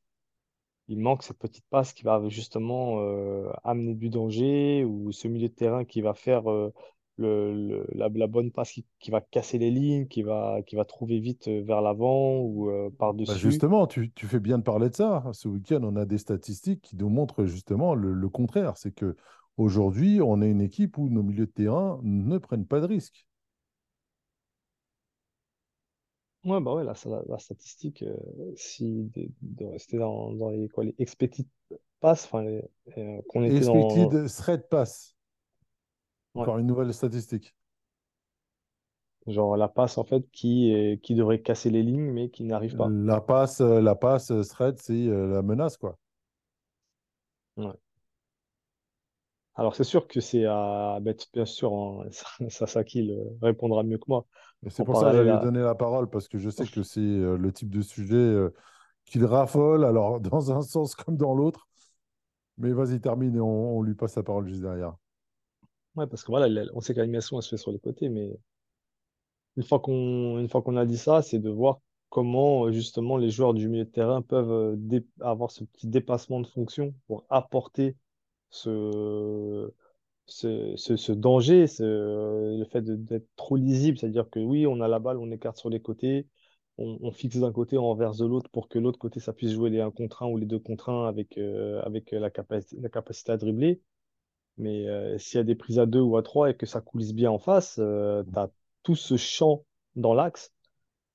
il 0.88 1.00
manque 1.00 1.24
cette 1.24 1.38
petite 1.40 1.66
passe 1.70 1.94
qui 1.94 2.04
va 2.04 2.22
justement 2.30 3.00
euh, 3.02 3.52
amener 3.64 3.96
du 3.96 4.10
danger 4.10 4.84
ou 4.86 5.12
ce 5.12 5.28
milieu 5.28 5.50
de 5.50 5.54
terrain 5.54 5.86
qui 5.86 6.02
va 6.02 6.14
faire 6.14 6.50
euh, 6.52 6.74
le, 7.18 7.54
le- 7.54 7.88
la, 7.94 8.10
la 8.10 8.28
bonne 8.28 8.52
passe 8.52 8.72
qui, 8.72 8.86
qui 9.00 9.12
va 9.12 9.22
casser 9.22 9.58
les 9.58 9.72
lignes, 9.72 10.08
qui 10.08 10.22
va, 10.24 10.62
qui 10.66 10.76
va 10.76 10.86
trouver 10.86 11.20
vite 11.20 11.48
euh, 11.48 11.64
vers 11.64 11.82
l'avant 11.82 12.38
ou 12.40 12.70
euh, 12.70 12.90
Bah 13.28 13.38
par-dessus. 13.38 13.38
justement, 13.38 13.88
tu, 13.88 14.12
tu 14.12 14.28
fais 14.28 14.40
bien 14.40 14.60
de 14.60 14.64
parler 14.64 14.90
de 14.90 14.96
ça. 14.96 15.24
Ce 15.34 15.48
week-end, 15.48 15.80
on 15.84 15.96
a 15.96 16.06
des 16.06 16.20
statistiques 16.20 16.82
qui 16.82 16.96
nous 16.96 17.10
montrent 17.10 17.46
justement 17.46 17.96
le, 17.96 18.14
le 18.14 18.30
contraire. 18.30 18.78
C'est 18.78 18.92
que 18.94 19.16
aujourd'hui, 19.58 20.22
on 20.22 20.42
est 20.42 20.50
une 20.52 20.62
équipe 20.62 20.98
où 21.00 21.10
nos 21.10 21.24
milieux 21.24 21.48
de 21.48 21.52
terrain 21.52 22.00
ne 22.04 22.38
prennent 22.38 22.68
pas 22.68 22.80
de 22.80 22.86
risques. 22.86 23.26
Ouais, 26.46 26.62
bah 26.62 26.76
ouais, 26.76 26.84
la, 26.84 26.94
la, 27.06 27.22
la 27.28 27.40
statistique, 27.40 28.04
euh, 28.04 28.16
si 28.56 29.10
de, 29.16 29.30
de 29.42 29.66
rester 29.66 29.98
dans, 29.98 30.32
dans 30.34 30.50
les, 30.50 30.70
quoi, 30.70 30.84
les 30.84 30.94
expected 31.00 31.48
passes, 32.00 32.26
enfin, 32.26 32.44
les- 32.44 32.64
euh, 32.98 33.22
qu'on 33.30 33.44
était 33.44 33.66
dans. 33.66 33.80
Expected 33.80 34.28
threat 34.30 34.70
pass, 34.70 35.16
Ouais, 36.36 36.44
encore 36.44 36.60
une 36.60 36.68
nouvelle 36.68 36.94
statistique. 36.94 37.56
genre 39.28 39.56
la 39.58 39.68
passe 39.68 39.98
en 40.00 40.04
fait 40.04 40.30
qui, 40.32 40.72
est- 40.72 41.00
qui 41.02 41.14
devrait 41.16 41.42
casser 41.42 41.70
les 41.70 41.84
lignes 41.84 42.12
mais 42.12 42.30
qui 42.30 42.44
n'arrive 42.44 42.76
pas. 42.76 42.90
La 43.08 43.22
passe, 43.22 43.60
la 43.62 43.96
passe 43.96 44.32
threat, 44.50 44.80
c'est 44.82 44.94
euh, 45.08 45.28
la 45.34 45.42
menace, 45.42 45.78
quoi. 45.78 45.98
Ouais. 47.58 47.76
Alors 49.58 49.74
c'est 49.74 49.86
sûr 49.86 50.08
que 50.08 50.20
c'est 50.20 50.46
à 50.46 51.00
bien 51.34 51.46
sûr, 51.46 52.06
ça, 52.12 52.28
Sasaki 52.50 53.04
le 53.04 53.16
répondra 53.42 53.84
mieux 53.84 53.98
que 53.98 54.06
moi. 54.08 54.26
C'est 54.68 54.84
pour 54.84 54.98
ça 54.98 55.12
que 55.12 55.18
j'allais 55.18 55.32
lui 55.32 55.40
donner 55.40 55.62
la 55.62 55.76
parole, 55.76 56.10
parce 56.10 56.28
que 56.28 56.38
je 56.38 56.50
sais 56.50 56.66
que 56.66 56.84
c'est 56.84 57.00
euh, 57.00 57.38
le 57.38 57.52
type 57.54 57.70
de 57.70 57.82
sujet 57.82 58.16
euh, 58.16 58.54
qu'il 59.06 59.24
raffole, 59.26 59.86
alors 59.86 60.20
dans 60.22 60.52
un 60.52 60.62
sens 60.62 60.96
comme 60.96 61.16
dans 61.16 61.34
l'autre. 61.34 61.68
Mais 62.58 62.72
vas-y, 62.72 63.00
termine 63.00 63.36
et 63.36 63.42
on, 63.42 63.78
on 63.78 63.82
lui 63.82 63.96
passe 63.96 64.16
la 64.16 64.24
parole 64.24 64.48
juste 64.48 64.62
derrière. 64.62 64.96
Ouais, 65.96 66.08
parce 66.08 66.24
que 66.24 66.32
voilà, 66.32 66.64
on 66.74 66.82
sait 66.82 66.94
que 66.94 67.00
l'animation 67.00 67.38
elle 67.38 67.44
se 67.44 67.50
fait 67.50 67.58
sur 67.58 67.72
les 67.72 67.80
côtés, 67.80 68.10
mais 68.10 68.38
une 69.56 69.64
fois 69.64 69.80
qu'on 69.80 70.38
une 70.40 70.50
fois 70.50 70.62
qu'on 70.62 70.76
a 70.76 70.86
dit 70.86 70.98
ça, 70.98 71.22
c'est 71.22 71.40
de 71.40 71.50
voir 71.50 71.80
comment 72.10 72.66
euh, 72.66 72.72
justement 72.74 73.16
les 73.16 73.30
joueurs 73.30 73.54
du 73.54 73.70
milieu 73.70 73.86
de 73.86 73.90
terrain 73.90 74.22
peuvent 74.22 74.78
avoir 75.22 75.52
ce 75.52 75.64
petit 75.64 75.88
dépassement 75.88 76.42
de 76.42 76.48
fonction 76.48 76.94
pour 77.08 77.26
apporter 77.30 77.96
ce, 78.56 79.72
ce, 80.26 80.76
ce, 80.76 81.12
danger, 81.12 81.68
ce, 81.68 82.58
le 82.58 82.66
fait 82.66 82.82
d'être 82.84 83.28
trop 83.36 83.56
lisible, 83.56 83.98
c'est-à-dire 83.98 84.30
que 84.30 84.40
oui, 84.40 84.68
on 84.68 84.82
a 84.82 84.88
la 84.88 85.00
balle, 85.00 85.18
on 85.18 85.32
écarte 85.32 85.58
sur 85.58 85.70
les 85.70 85.82
côtés, 85.82 86.28
on, 86.78 87.12
fixe 87.12 87.38
d'un 87.38 87.52
côté, 87.54 87.78
on 87.78 87.84
renverse 87.84 88.18
de 88.18 88.26
l'autre 88.26 88.50
pour 88.52 88.68
que 88.68 88.80
l'autre 88.80 89.00
côté, 89.00 89.20
ça 89.20 89.34
puisse 89.34 89.54
jouer 89.54 89.70
les 89.70 89.80
1 89.82 89.92
contre 89.92 90.24
1 90.24 90.28
ou 90.28 90.38
les 90.38 90.46
2 90.46 90.60
contre 90.60 90.90
1 90.90 91.08
avec, 91.08 91.38
euh, 91.38 91.82
avec 91.84 92.12
la 92.12 92.30
capacité, 92.30 92.78
la 92.82 92.90
capacité 92.90 93.32
à 93.32 93.38
dribbler. 93.38 93.82
Mais 94.58 94.88
euh, 94.88 95.18
s'il 95.18 95.38
y 95.38 95.42
a 95.42 95.44
des 95.44 95.56
prises 95.56 95.80
à 95.80 95.86
2 95.86 96.00
ou 96.00 96.18
à 96.18 96.24
3 96.24 96.52
et 96.52 96.56
que 96.56 96.66
ça 96.66 96.82
coulisse 96.82 97.14
bien 97.14 97.32
en 97.32 97.40
face, 97.40 97.78
euh, 97.80 98.24
tu 98.24 98.40
as 98.40 98.50
tout 98.84 98.96
ce 98.96 99.18
champ 99.18 99.66
dans 99.96 100.14
l'axe. 100.14 100.54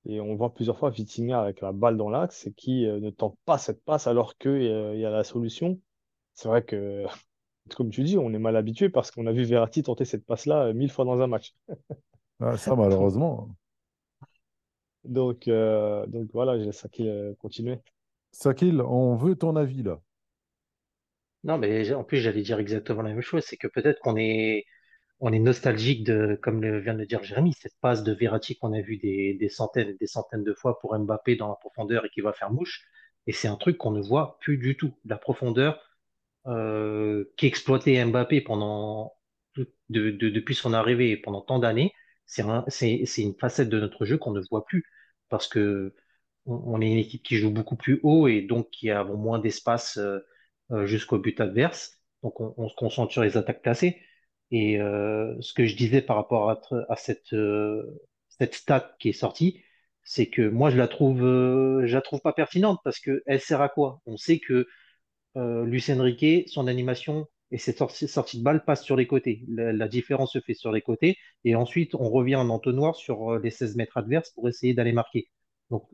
Et 0.07 0.21
on 0.21 0.35
voit 0.35 0.55
plusieurs 0.55 0.79
fois 0.79 0.91
Vitinha 0.91 1.41
avec 1.41 1.61
la 1.61 1.73
balle 1.73 1.97
dans 1.97 2.11
l'axe 2.11 2.47
et 2.47 2.53
qui 2.53 2.87
euh, 2.87 3.01
ne 3.01 3.11
tente 3.11 3.39
pas 3.45 3.59
cette 3.59 3.85
passe 3.85 4.07
alors 4.07 4.37
qu'il 4.39 4.63
y 4.63 5.05
a 5.05 5.11
la 5.11 5.25
solution. 5.25 5.79
C'est 6.35 6.49
vrai 6.49 6.65
que 6.65 7.05
comme 7.75 7.91
tu 7.91 8.03
dis, 8.03 8.19
on 8.19 8.33
est 8.33 8.39
mal 8.39 8.57
habitué 8.57 8.89
parce 8.89 9.11
qu'on 9.11 9.27
a 9.27 9.33
vu 9.33 9.45
Verratti 9.45 9.83
tenter 9.83 10.05
cette 10.05 10.25
passe-là 10.27 10.67
euh, 10.67 10.75
mille 10.75 10.91
fois 10.91 11.05
dans 11.05 11.21
un 11.21 11.27
match. 11.27 11.55
Ah, 12.43 12.57
ça, 12.57 12.75
malheureusement. 12.75 13.55
Donc, 15.05 15.47
euh, 15.47 16.07
donc 16.07 16.31
voilà, 16.33 16.59
je 16.59 16.65
laisse 16.65 16.79
ça 16.79 16.89
qu'il 16.89 17.07
euh, 17.07 17.35
continue. 17.39 17.77
Sakil, 18.33 18.81
on 18.81 19.15
veut 19.15 19.37
ton 19.37 19.57
avis 19.57 19.83
là. 19.83 20.01
Non, 21.45 21.59
mais 21.59 21.93
en 21.93 22.03
plus, 22.05 22.19
j'allais 22.19 22.41
dire 22.41 22.59
exactement 22.59 23.03
la 23.03 23.11
même 23.11 23.21
chose. 23.21 23.45
C'est 23.47 23.59
que 23.59 23.67
peut-être 23.67 24.01
qu'on 24.01 24.17
est, 24.17 24.65
on 25.21 25.33
est 25.33 25.39
nostalgique 25.39 26.05
de, 26.05 26.39
comme 26.43 26.63
le 26.63 26.81
vient 26.81 26.95
de 26.95 27.01
le 27.01 27.07
dire 27.07 27.23
Jérémy, 27.23 27.55
cette 27.55 27.79
passe 27.81 28.03
de 28.03 28.13
Verratti 28.13 28.57
qu'on 28.57 28.73
a 28.73 28.81
vu 28.81 28.97
des, 28.97 29.35
des 29.35 29.49
centaines 29.51 29.89
et 29.89 29.95
des 29.95 30.07
centaines 30.07 30.45
de 30.45 30.55
fois 30.55 30.79
pour 30.79 30.99
Mbappé 30.99 31.37
dans 31.37 31.49
la 31.49 31.57
profondeur 31.57 32.07
et 32.07 32.09
qui 32.11 32.23
va 32.23 32.33
faire 32.33 32.51
mouche. 32.51 32.87
Et 33.27 33.33
c'est 33.33 33.49
un 33.49 33.57
truc 33.57 33.79
qu'on 33.79 33.91
ne 33.91 34.03
voit 34.03 34.39
plus 34.41 34.59
du 34.59 34.77
tout. 34.77 34.93
La 35.05 35.19
profondeur, 35.19 35.90
euh, 36.47 37.25
qu'exploitait 37.37 38.05
Mbappé 38.05 38.41
pendant 38.41 39.15
depuis 39.89 40.55
son 40.55 40.73
arrivée 40.73 41.17
pendant 41.17 41.41
tant 41.43 41.59
d'années, 41.59 41.93
c'est 42.27 42.43
un- 42.43 42.65
c'est, 42.69 43.03
c'est 43.07 43.23
une 43.23 43.35
facette 43.35 43.69
de 43.69 43.81
notre 43.81 44.05
jeu 44.05 44.17
qu'on 44.19 44.31
ne 44.33 44.41
voit 44.51 44.65
plus 44.65 44.85
parce 45.29 45.49
que 45.49 45.95
on, 46.47 46.81
est 46.81 46.91
une 46.91 46.99
équipe 46.99 47.23
qui 47.23 47.37
joue 47.37 47.51
beaucoup 47.51 47.77
plus 47.77 48.01
haut 48.03 48.27
et 48.29 48.43
donc 48.43 48.71
qui 48.71 48.91
a 48.91 49.05
moins 49.05 49.39
d'espace 49.39 49.99
euh, 49.99 50.19
euh, 50.73 50.87
jusqu'au 50.87 51.19
but 51.19 51.41
adverse. 51.41 51.99
Donc 52.23 52.41
on, 52.41 52.69
se 52.69 52.75
concentre 52.75 53.13
sur 53.13 53.23
les 53.23 53.37
attaques 53.37 53.63
placées. 53.63 54.01
Et 54.53 54.79
ce 54.79 55.53
que 55.55 55.65
je 55.67 55.77
disais 55.77 56.03
par 56.03 56.17
rapport 56.17 56.51
à, 56.51 56.61
à 56.89 56.97
cette, 56.97 57.35
cette 58.29 58.55
stat 58.55 58.97
qui 58.99 59.11
est 59.11 59.13
sortie, 59.13 59.63
c'est 60.03 60.29
que 60.29 60.43
moi 60.49 60.71
je 60.71 60.77
la 60.77 60.89
trouve, 60.89 61.21
je 61.21 61.95
la 61.95 62.03
trouve 62.03 62.21
pas 62.21 62.33
pertinente 62.33 62.81
parce 62.85 62.99
que 62.99 63.23
elle 63.27 63.41
sert 63.41 63.61
à 63.61 63.69
quoi? 63.69 64.01
On 64.07 64.17
sait 64.17 64.39
que 64.41 64.67
euh, 65.37 65.79
Enrique, 65.91 66.49
son 66.49 66.67
animation 66.67 67.27
et 67.53 67.59
ses 67.59 67.73
sorties, 67.73 68.39
de 68.39 68.43
balle 68.45 68.65
passent 68.65 68.85
sur 68.85 68.97
les 68.97 69.07
côtés. 69.07 69.45
La, 69.49 69.89
différence 69.89 70.33
se 70.33 70.41
fait 70.41 70.55
sur 70.55 70.73
les 70.73 70.83
côtés 70.83 71.17
et 71.45 71.55
ensuite 71.57 71.95
on 71.97 72.09
revient 72.09 72.37
en 72.37 72.49
entonnoir 72.49 72.95
sur 72.97 73.33
euh, 73.35 73.41
les 73.43 73.51
16 73.51 73.77
mètres 73.77 73.97
adverses 73.97 74.31
pour 74.31 74.49
essayer 74.49 74.75
d'aller 74.75 74.93
marquer. 74.93 75.29
Donc 75.71 75.85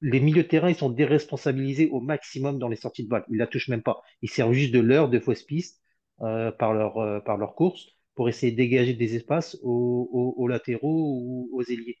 les 0.00 0.20
milieux 0.20 0.42
de 0.44 0.48
terrain, 0.48 0.68
ils 0.70 0.76
sont 0.76 0.90
déresponsabilisés 0.90 1.88
au 1.90 2.00
maximum 2.00 2.58
dans 2.58 2.68
les 2.68 2.76
sorties 2.76 3.04
de 3.04 3.08
balle. 3.08 3.24
Ils 3.30 3.38
la 3.38 3.46
touchent 3.48 3.68
même 3.68 3.82
pas. 3.82 4.02
Ils 4.22 4.30
servent 4.30 4.52
juste 4.52 4.72
de 4.72 4.78
l'heure 4.80 5.08
de 5.08 5.18
fausse 5.18 5.42
piste 5.42 5.82
euh, 6.22 6.52
par 6.52 6.74
leur, 6.74 6.98
euh, 6.98 7.20
par 7.20 7.36
leur 7.38 7.54
course 7.54 7.88
pour 8.14 8.28
essayer 8.28 8.52
de 8.52 8.56
dégager 8.56 8.94
des 8.94 9.16
espaces 9.16 9.56
aux, 9.62 10.08
aux- 10.12 10.34
aux 10.36 10.46
latéraux 10.48 11.20
ou 11.22 11.50
aux 11.52 11.62
ailiers. 11.64 11.98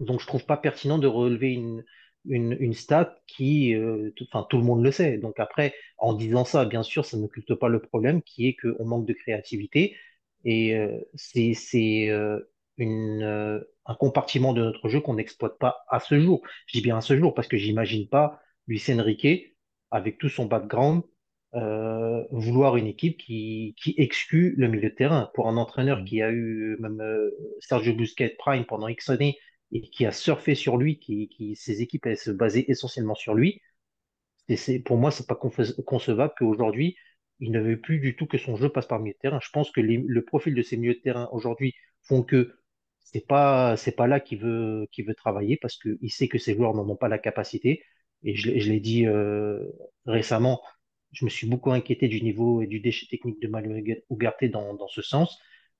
Donc, 0.00 0.20
je 0.20 0.26
trouve 0.26 0.44
pas 0.46 0.56
pertinent 0.56 0.98
de 0.98 1.06
relever 1.06 1.52
une, 1.52 1.84
une, 2.26 2.56
une 2.60 2.74
stat 2.74 3.16
qui, 3.26 3.74
euh, 3.74 4.10
enfin, 4.32 4.46
tout 4.50 4.58
le 4.58 4.64
monde 4.64 4.82
le 4.84 4.90
sait. 4.92 5.18
Donc 5.18 5.40
après, 5.40 5.74
en 5.98 6.12
disant 6.14 6.44
ça, 6.44 6.64
bien 6.64 6.82
sûr, 6.82 7.04
ça 7.04 7.16
n'occulte 7.16 7.54
pas 7.54 7.68
le 7.68 7.80
problème 7.80 8.22
qui 8.22 8.48
est 8.48 8.56
qu'on 8.56 8.84
manque 8.84 9.06
de 9.06 9.12
créativité 9.14 9.96
et 10.44 10.76
euh, 10.76 10.98
c'est 11.14 12.08
euh, 12.08 12.40
une 12.78 13.22
euh, 13.22 13.60
un 13.86 13.94
compartiment 13.94 14.52
de 14.52 14.62
notre 14.62 14.88
jeu 14.88 15.00
qu'on 15.00 15.14
n'exploite 15.14 15.58
pas 15.58 15.84
à 15.88 16.00
ce 16.00 16.18
jour. 16.20 16.42
Je 16.66 16.78
dis 16.78 16.82
bien 16.82 16.96
à 16.98 17.00
ce 17.00 17.16
jour 17.16 17.34
parce 17.34 17.48
que 17.48 17.56
j'imagine 17.56 18.08
pas 18.08 18.40
Luis 18.66 18.82
Enrique 18.90 19.56
avec 19.90 20.18
tout 20.18 20.28
son 20.28 20.46
background 20.46 21.02
vouloir 22.30 22.76
une 22.76 22.86
équipe 22.86 23.18
qui 23.18 23.74
qui 23.82 23.94
exclut 23.98 24.54
le 24.56 24.68
milieu 24.68 24.90
de 24.90 24.94
terrain. 24.94 25.30
Pour 25.34 25.48
un 25.48 25.56
entraîneur 25.56 26.04
qui 26.04 26.22
a 26.22 26.30
eu 26.30 26.76
même 26.78 27.02
Sergio 27.60 27.92
Busquets 27.94 28.36
Prime 28.38 28.64
pendant 28.64 28.86
X 28.88 29.10
années 29.10 29.36
et 29.72 29.82
qui 29.90 30.06
a 30.06 30.12
surfé 30.12 30.54
sur 30.54 30.76
lui, 30.76 30.98
qui, 30.98 31.28
qui 31.28 31.56
ses 31.56 31.82
équipes 31.82 32.06
elles, 32.06 32.18
se 32.18 32.30
basaient 32.30 32.64
essentiellement 32.68 33.14
sur 33.14 33.34
lui. 33.34 33.60
C'est, 34.56 34.80
pour 34.80 34.96
moi, 34.98 35.10
c'est 35.12 35.26
pas 35.28 35.36
concevable 35.36 36.32
qu'aujourd'hui, 36.36 36.96
il 37.38 37.52
ne 37.52 37.60
veut 37.60 37.80
plus 37.80 38.00
du 38.00 38.16
tout 38.16 38.26
que 38.26 38.36
son 38.38 38.56
jeu 38.56 38.68
passe 38.68 38.86
par 38.86 38.98
milieu 38.98 39.14
de 39.14 39.18
terrain. 39.18 39.38
Je 39.42 39.50
pense 39.50 39.70
que 39.70 39.80
le 39.80 40.24
profil 40.24 40.54
de 40.54 40.62
ces 40.62 40.76
milieux 40.76 40.94
de 40.94 41.00
terrain 41.00 41.28
aujourd'hui 41.32 41.74
font 42.02 42.22
que 42.22 42.52
c'est 43.00 43.26
pas, 43.26 43.76
c'est 43.76 43.92
pas 43.92 44.06
là 44.06 44.20
qu'il 44.20 44.38
veut, 44.40 44.86
qu'il 44.92 45.06
veut 45.06 45.14
travailler 45.14 45.56
parce 45.56 45.78
qu'il 45.78 46.10
sait 46.10 46.28
que 46.28 46.38
ses 46.38 46.54
joueurs 46.54 46.74
n'en 46.74 46.88
ont 46.88 46.96
pas 46.96 47.08
la 47.08 47.18
capacité. 47.18 47.82
Et 48.24 48.34
je, 48.34 48.58
je 48.58 48.70
l'ai 48.70 48.80
dit 48.80 49.06
euh, 49.06 49.64
récemment, 50.06 50.60
je 51.12 51.24
me 51.24 51.30
suis 51.30 51.46
beaucoup 51.48 51.70
inquiété 51.72 52.08
du 52.08 52.20
niveau 52.22 52.62
et 52.62 52.66
du 52.66 52.80
déchet 52.80 53.06
technique 53.06 53.40
de 53.40 53.48
Manuel 53.48 54.02
Ugarte 54.10 54.44
dans, 54.46 54.74
dans 54.74 54.88
ce 54.88 55.02
sens. 55.02 55.38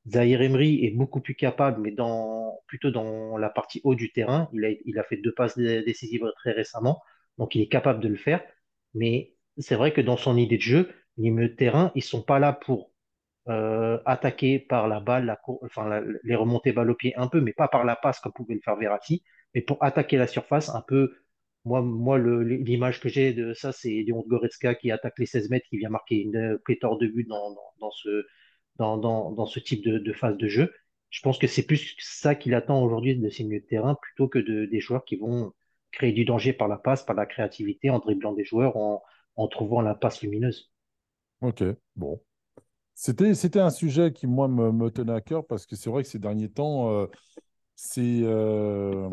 Zahir 0.08 0.42
Emery 0.42 0.84
est 0.84 0.90
beaucoup 0.90 1.20
plus 1.20 1.34
capable, 1.34 1.80
mais 1.82 1.90
dans, 1.92 2.60
plutôt 2.66 2.90
dans 2.90 3.36
la 3.36 3.50
partie 3.50 3.80
haut 3.84 3.94
du 3.94 4.12
terrain. 4.12 4.48
Il 4.52 4.64
a, 4.64 4.70
il 4.84 4.98
a 4.98 5.04
fait 5.04 5.16
deux 5.18 5.32
passes 5.34 5.56
dé- 5.58 5.82
décisives 5.84 6.26
très 6.36 6.52
récemment, 6.52 7.02
donc 7.38 7.54
il 7.54 7.60
est 7.62 7.68
capable 7.68 8.00
de 8.00 8.08
le 8.08 8.16
faire. 8.16 8.42
Mais 8.94 9.34
c'est 9.58 9.74
vrai 9.76 9.92
que 9.92 10.00
dans 10.00 10.16
son 10.16 10.36
idée 10.36 10.56
de 10.56 10.62
jeu, 10.62 10.90
les 11.18 11.30
milieux 11.30 11.48
de 11.50 11.54
terrain, 11.54 11.92
ils 11.94 12.02
sont 12.02 12.22
pas 12.22 12.38
là 12.38 12.52
pour 12.52 12.92
euh, 13.48 13.98
attaquer 14.06 14.58
par 14.58 14.88
la 14.88 15.00
balle, 15.00 15.26
la 15.26 15.40
enfin 15.62 16.02
les 16.24 16.34
remontées 16.36 16.72
balle 16.72 16.90
au 16.90 16.94
pied 16.94 17.16
un 17.16 17.28
peu, 17.28 17.40
mais 17.40 17.52
pas 17.52 17.68
par 17.68 17.84
la 17.84 17.96
passe 17.96 18.20
comme 18.20 18.32
pouvait 18.32 18.54
le 18.54 18.60
faire 18.60 18.76
Verratti. 18.76 19.22
Mais 19.54 19.62
pour 19.62 19.82
attaquer 19.82 20.16
la 20.18 20.26
surface, 20.26 20.68
un 20.70 20.82
peu, 20.86 21.12
moi, 21.64 21.82
moi 21.82 22.18
l'image 22.18 23.00
que 23.00 23.08
j'ai 23.08 23.32
de 23.34 23.54
ça, 23.54 23.72
c'est 23.72 23.90
Léon 23.90 24.24
Goretzka 24.26 24.74
qui 24.74 24.90
attaque 24.90 25.18
les 25.18 25.26
16 25.26 25.50
mètres, 25.50 25.66
qui 25.68 25.78
vient 25.78 25.90
marquer 25.90 26.16
une 26.22 26.58
pléthore 26.64 26.98
de 26.98 27.06
buts 27.08 27.24
dans, 27.28 27.54
dans 27.80 27.90
ce, 27.90 28.24
dans, 28.76 28.96
dans, 28.98 29.30
dans 29.32 29.46
ce 29.46 29.60
type 29.60 29.84
de, 29.84 29.98
de 29.98 30.12
phase 30.12 30.36
de 30.36 30.48
jeu. 30.48 30.72
Je 31.10 31.20
pense 31.22 31.38
que 31.38 31.46
c'est 31.46 31.64
plus 31.66 31.94
ça 31.98 32.34
qu'il 32.34 32.54
attend 32.54 32.82
aujourd'hui 32.82 33.16
de 33.16 33.28
ces 33.30 33.44
milieux 33.44 33.60
de 33.60 33.66
terrain 33.66 33.94
plutôt 33.96 34.28
que 34.28 34.38
de, 34.38 34.66
des 34.66 34.80
joueurs 34.80 35.04
qui 35.04 35.16
vont 35.16 35.52
créer 35.92 36.12
du 36.12 36.24
danger 36.24 36.52
par 36.52 36.68
la 36.68 36.76
passe, 36.78 37.04
par 37.04 37.16
la 37.16 37.26
créativité, 37.26 37.90
en 37.90 37.98
dribblant 37.98 38.32
des 38.32 38.44
joueurs, 38.44 38.76
en, 38.76 39.02
en 39.36 39.48
trouvant 39.48 39.80
la 39.82 39.94
passe 39.94 40.22
lumineuse. 40.22 40.70
Ok, 41.40 41.62
bon. 41.96 42.20
C'était, 42.94 43.60
un 43.60 43.70
sujet 43.70 44.12
qui, 44.12 44.26
moi, 44.26 44.48
me, 44.48 44.72
me 44.72 44.90
tenait 44.90 45.12
à 45.14 45.20
cœur 45.22 45.46
parce 45.46 45.66
que 45.66 45.76
c'est 45.76 45.90
vrai 45.90 46.02
que 46.04 46.08
ces 46.10 46.18
derniers 46.20 46.50
temps, 46.50 46.90
euh, 46.92 47.06
c'est 47.76 48.20
euh, 48.24 49.10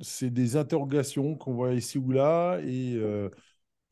c'est 0.00 0.30
des 0.30 0.56
interrogations 0.56 1.34
qu'on 1.36 1.54
voit 1.54 1.74
ici 1.74 1.98
ou 1.98 2.10
là. 2.10 2.58
Et, 2.64 2.94
euh, 2.96 3.30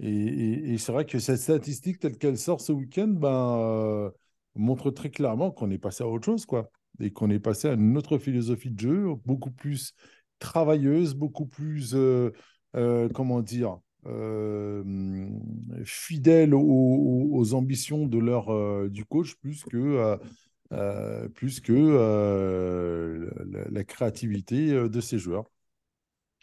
et, 0.00 0.08
et- 0.10 0.74
et 0.74 0.78
c'est 0.78 0.92
vrai 0.92 1.06
que 1.06 1.18
cette 1.18 1.40
statistique 1.40 1.98
telle 2.00 2.18
qu'elle 2.18 2.38
sort 2.38 2.60
ce 2.60 2.72
week-end 2.72 3.08
ben, 3.08 4.12
montre 4.56 4.90
très 4.90 5.10
clairement 5.10 5.50
qu'on 5.50 5.70
est 5.70 5.78
passé 5.78 6.04
à 6.04 6.08
autre 6.08 6.24
chose, 6.24 6.46
quoi. 6.46 6.70
Et 7.00 7.10
qu'on 7.10 7.30
est 7.30 7.38
passé 7.38 7.68
à 7.68 7.74
une 7.74 7.96
autre 7.96 8.18
philosophie 8.18 8.70
de 8.70 8.80
jeu, 8.80 9.06
beaucoup 9.24 9.50
plus 9.50 9.94
travailleuse, 10.38 11.14
beaucoup 11.14 11.46
plus, 11.46 11.94
euh, 11.94 12.30
euh, 12.76 13.08
comment 13.08 13.42
dire, 13.42 13.78
euh, 14.06 14.82
fidèle 15.84 16.54
aux, 16.54 17.54
ambitions 17.54 18.06
de 18.06 18.18
leur, 18.18 18.88
du 18.88 19.04
coach, 19.04 19.34
plus 19.36 19.64
que, 19.64 20.18
plus 21.34 21.60
que 21.60 23.28
la, 23.70 23.84
créativité 23.84 24.72
de 24.72 25.00
ces 25.00 25.18
joueurs. 25.18 25.44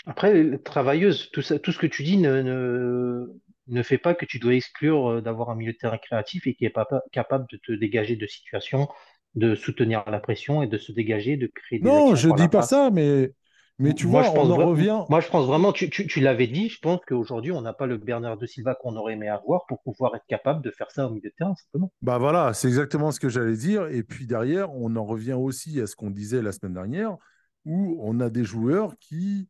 Après, 0.05 0.57
travailleuse, 0.59 1.29
tout 1.31 1.41
ça, 1.41 1.59
tout 1.59 1.71
ce 1.71 1.77
que 1.77 1.87
tu 1.87 2.03
dis 2.03 2.17
ne, 2.17 3.27
ne 3.67 3.83
fait 3.83 3.97
pas 3.97 4.13
que 4.15 4.25
tu 4.25 4.39
dois 4.39 4.55
exclure 4.55 5.07
euh, 5.09 5.21
d'avoir 5.21 5.49
un 5.49 5.55
milieu 5.55 5.73
de 5.73 5.77
terrain 5.77 5.97
créatif 5.97 6.47
et 6.47 6.55
qui 6.55 6.65
est 6.65 6.69
pas, 6.69 6.87
capable 7.11 7.45
de 7.51 7.57
te 7.57 7.71
dégager 7.71 8.15
de 8.15 8.27
situations, 8.27 8.87
de 9.35 9.55
soutenir 9.55 10.03
la 10.07 10.19
pression 10.19 10.61
et 10.63 10.67
de 10.67 10.77
se 10.77 10.91
dégager, 10.91 11.37
de 11.37 11.47
créer 11.47 11.79
des 11.79 11.85
Non, 11.87 12.15
je 12.15 12.29
la 12.29 12.35
dis 12.35 12.47
pas 12.47 12.59
passe. 12.59 12.69
ça, 12.69 12.89
mais, 12.91 13.31
mais 13.79 13.93
tu 13.93 14.07
Moi, 14.07 14.21
vois, 14.21 14.33
je 14.33 14.39
on 14.39 14.51
en 14.51 14.55
revient. 14.67 14.99
moi, 15.09 15.19
je 15.21 15.29
pense 15.29 15.47
vraiment, 15.47 15.71
tu, 15.71 15.89
tu, 15.89 16.07
tu 16.07 16.19
l'avais 16.19 16.47
dit, 16.47 16.69
je 16.69 16.79
pense 16.79 16.99
qu'aujourd'hui, 17.07 17.51
on 17.51 17.61
n'a 17.61 17.73
pas 17.73 17.87
le 17.87 17.97
Bernard 17.97 18.37
de 18.37 18.45
Silva 18.45 18.75
qu'on 18.75 18.95
aurait 18.95 19.13
aimé 19.13 19.29
avoir 19.29 19.65
pour 19.67 19.81
pouvoir 19.81 20.15
être 20.15 20.25
capable 20.27 20.61
de 20.61 20.71
faire 20.71 20.91
ça 20.91 21.07
au 21.07 21.11
milieu 21.11 21.29
de 21.29 21.35
terrain, 21.35 21.55
simplement. 21.55 21.91
Bah 22.01 22.17
voilà, 22.17 22.53
c'est 22.53 22.67
exactement 22.67 23.11
ce 23.11 23.19
que 23.19 23.29
j'allais 23.29 23.55
dire. 23.55 23.87
Et 23.87 24.03
puis 24.03 24.27
derrière, 24.27 24.71
on 24.73 24.95
en 24.95 25.05
revient 25.05 25.33
aussi 25.33 25.79
à 25.79 25.87
ce 25.87 25.95
qu'on 25.95 26.11
disait 26.11 26.41
la 26.41 26.51
semaine 26.51 26.73
dernière, 26.73 27.17
où 27.65 27.97
on 28.01 28.19
a 28.19 28.29
des 28.29 28.43
joueurs 28.43 28.93
qui, 28.99 29.47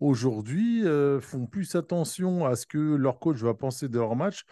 aujourd'hui, 0.00 0.84
euh, 0.86 1.20
font 1.20 1.46
plus 1.46 1.74
attention 1.74 2.46
à 2.46 2.56
ce 2.56 2.66
que 2.66 2.78
leur 2.78 3.18
coach 3.20 3.38
va 3.38 3.54
penser 3.54 3.88
de 3.88 3.98
leur 3.98 4.16
match 4.16 4.44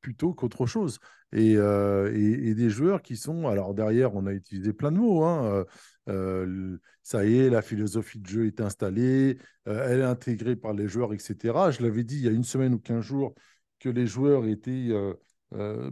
plutôt 0.00 0.34
qu'autre 0.34 0.66
chose. 0.66 0.98
Et, 1.32 1.54
euh, 1.56 2.12
des 2.12 2.70
joueurs 2.70 3.02
qui 3.02 3.16
sont, 3.16 3.48
alors 3.48 3.74
derrière, 3.74 4.14
on 4.14 4.26
a 4.26 4.32
utilisé 4.32 4.72
plein 4.72 4.92
de 4.92 4.98
mots. 4.98 5.24
hein, 5.24 5.64
euh, 6.08 6.78
ça 7.02 7.24
y 7.24 7.38
est, 7.38 7.50
la 7.50 7.62
philosophie 7.62 8.18
de 8.20 8.26
jeu 8.26 8.46
est 8.46 8.60
installée, 8.60 9.38
elle 9.64 10.00
est 10.00 10.02
intégrée 10.04 10.56
par 10.56 10.72
les 10.72 10.88
joueurs, 10.88 11.12
etc. 11.12 11.70
Je 11.70 11.82
l'avais 11.82 12.04
dit 12.04 12.16
il 12.16 12.24
y 12.24 12.28
a 12.28 12.32
une 12.32 12.44
semaine 12.44 12.74
ou 12.74 12.78
quinze 12.78 13.04
jours 13.04 13.34
que 13.80 13.88
les 13.88 14.06
joueurs 14.06 14.46
étaient... 14.46 14.90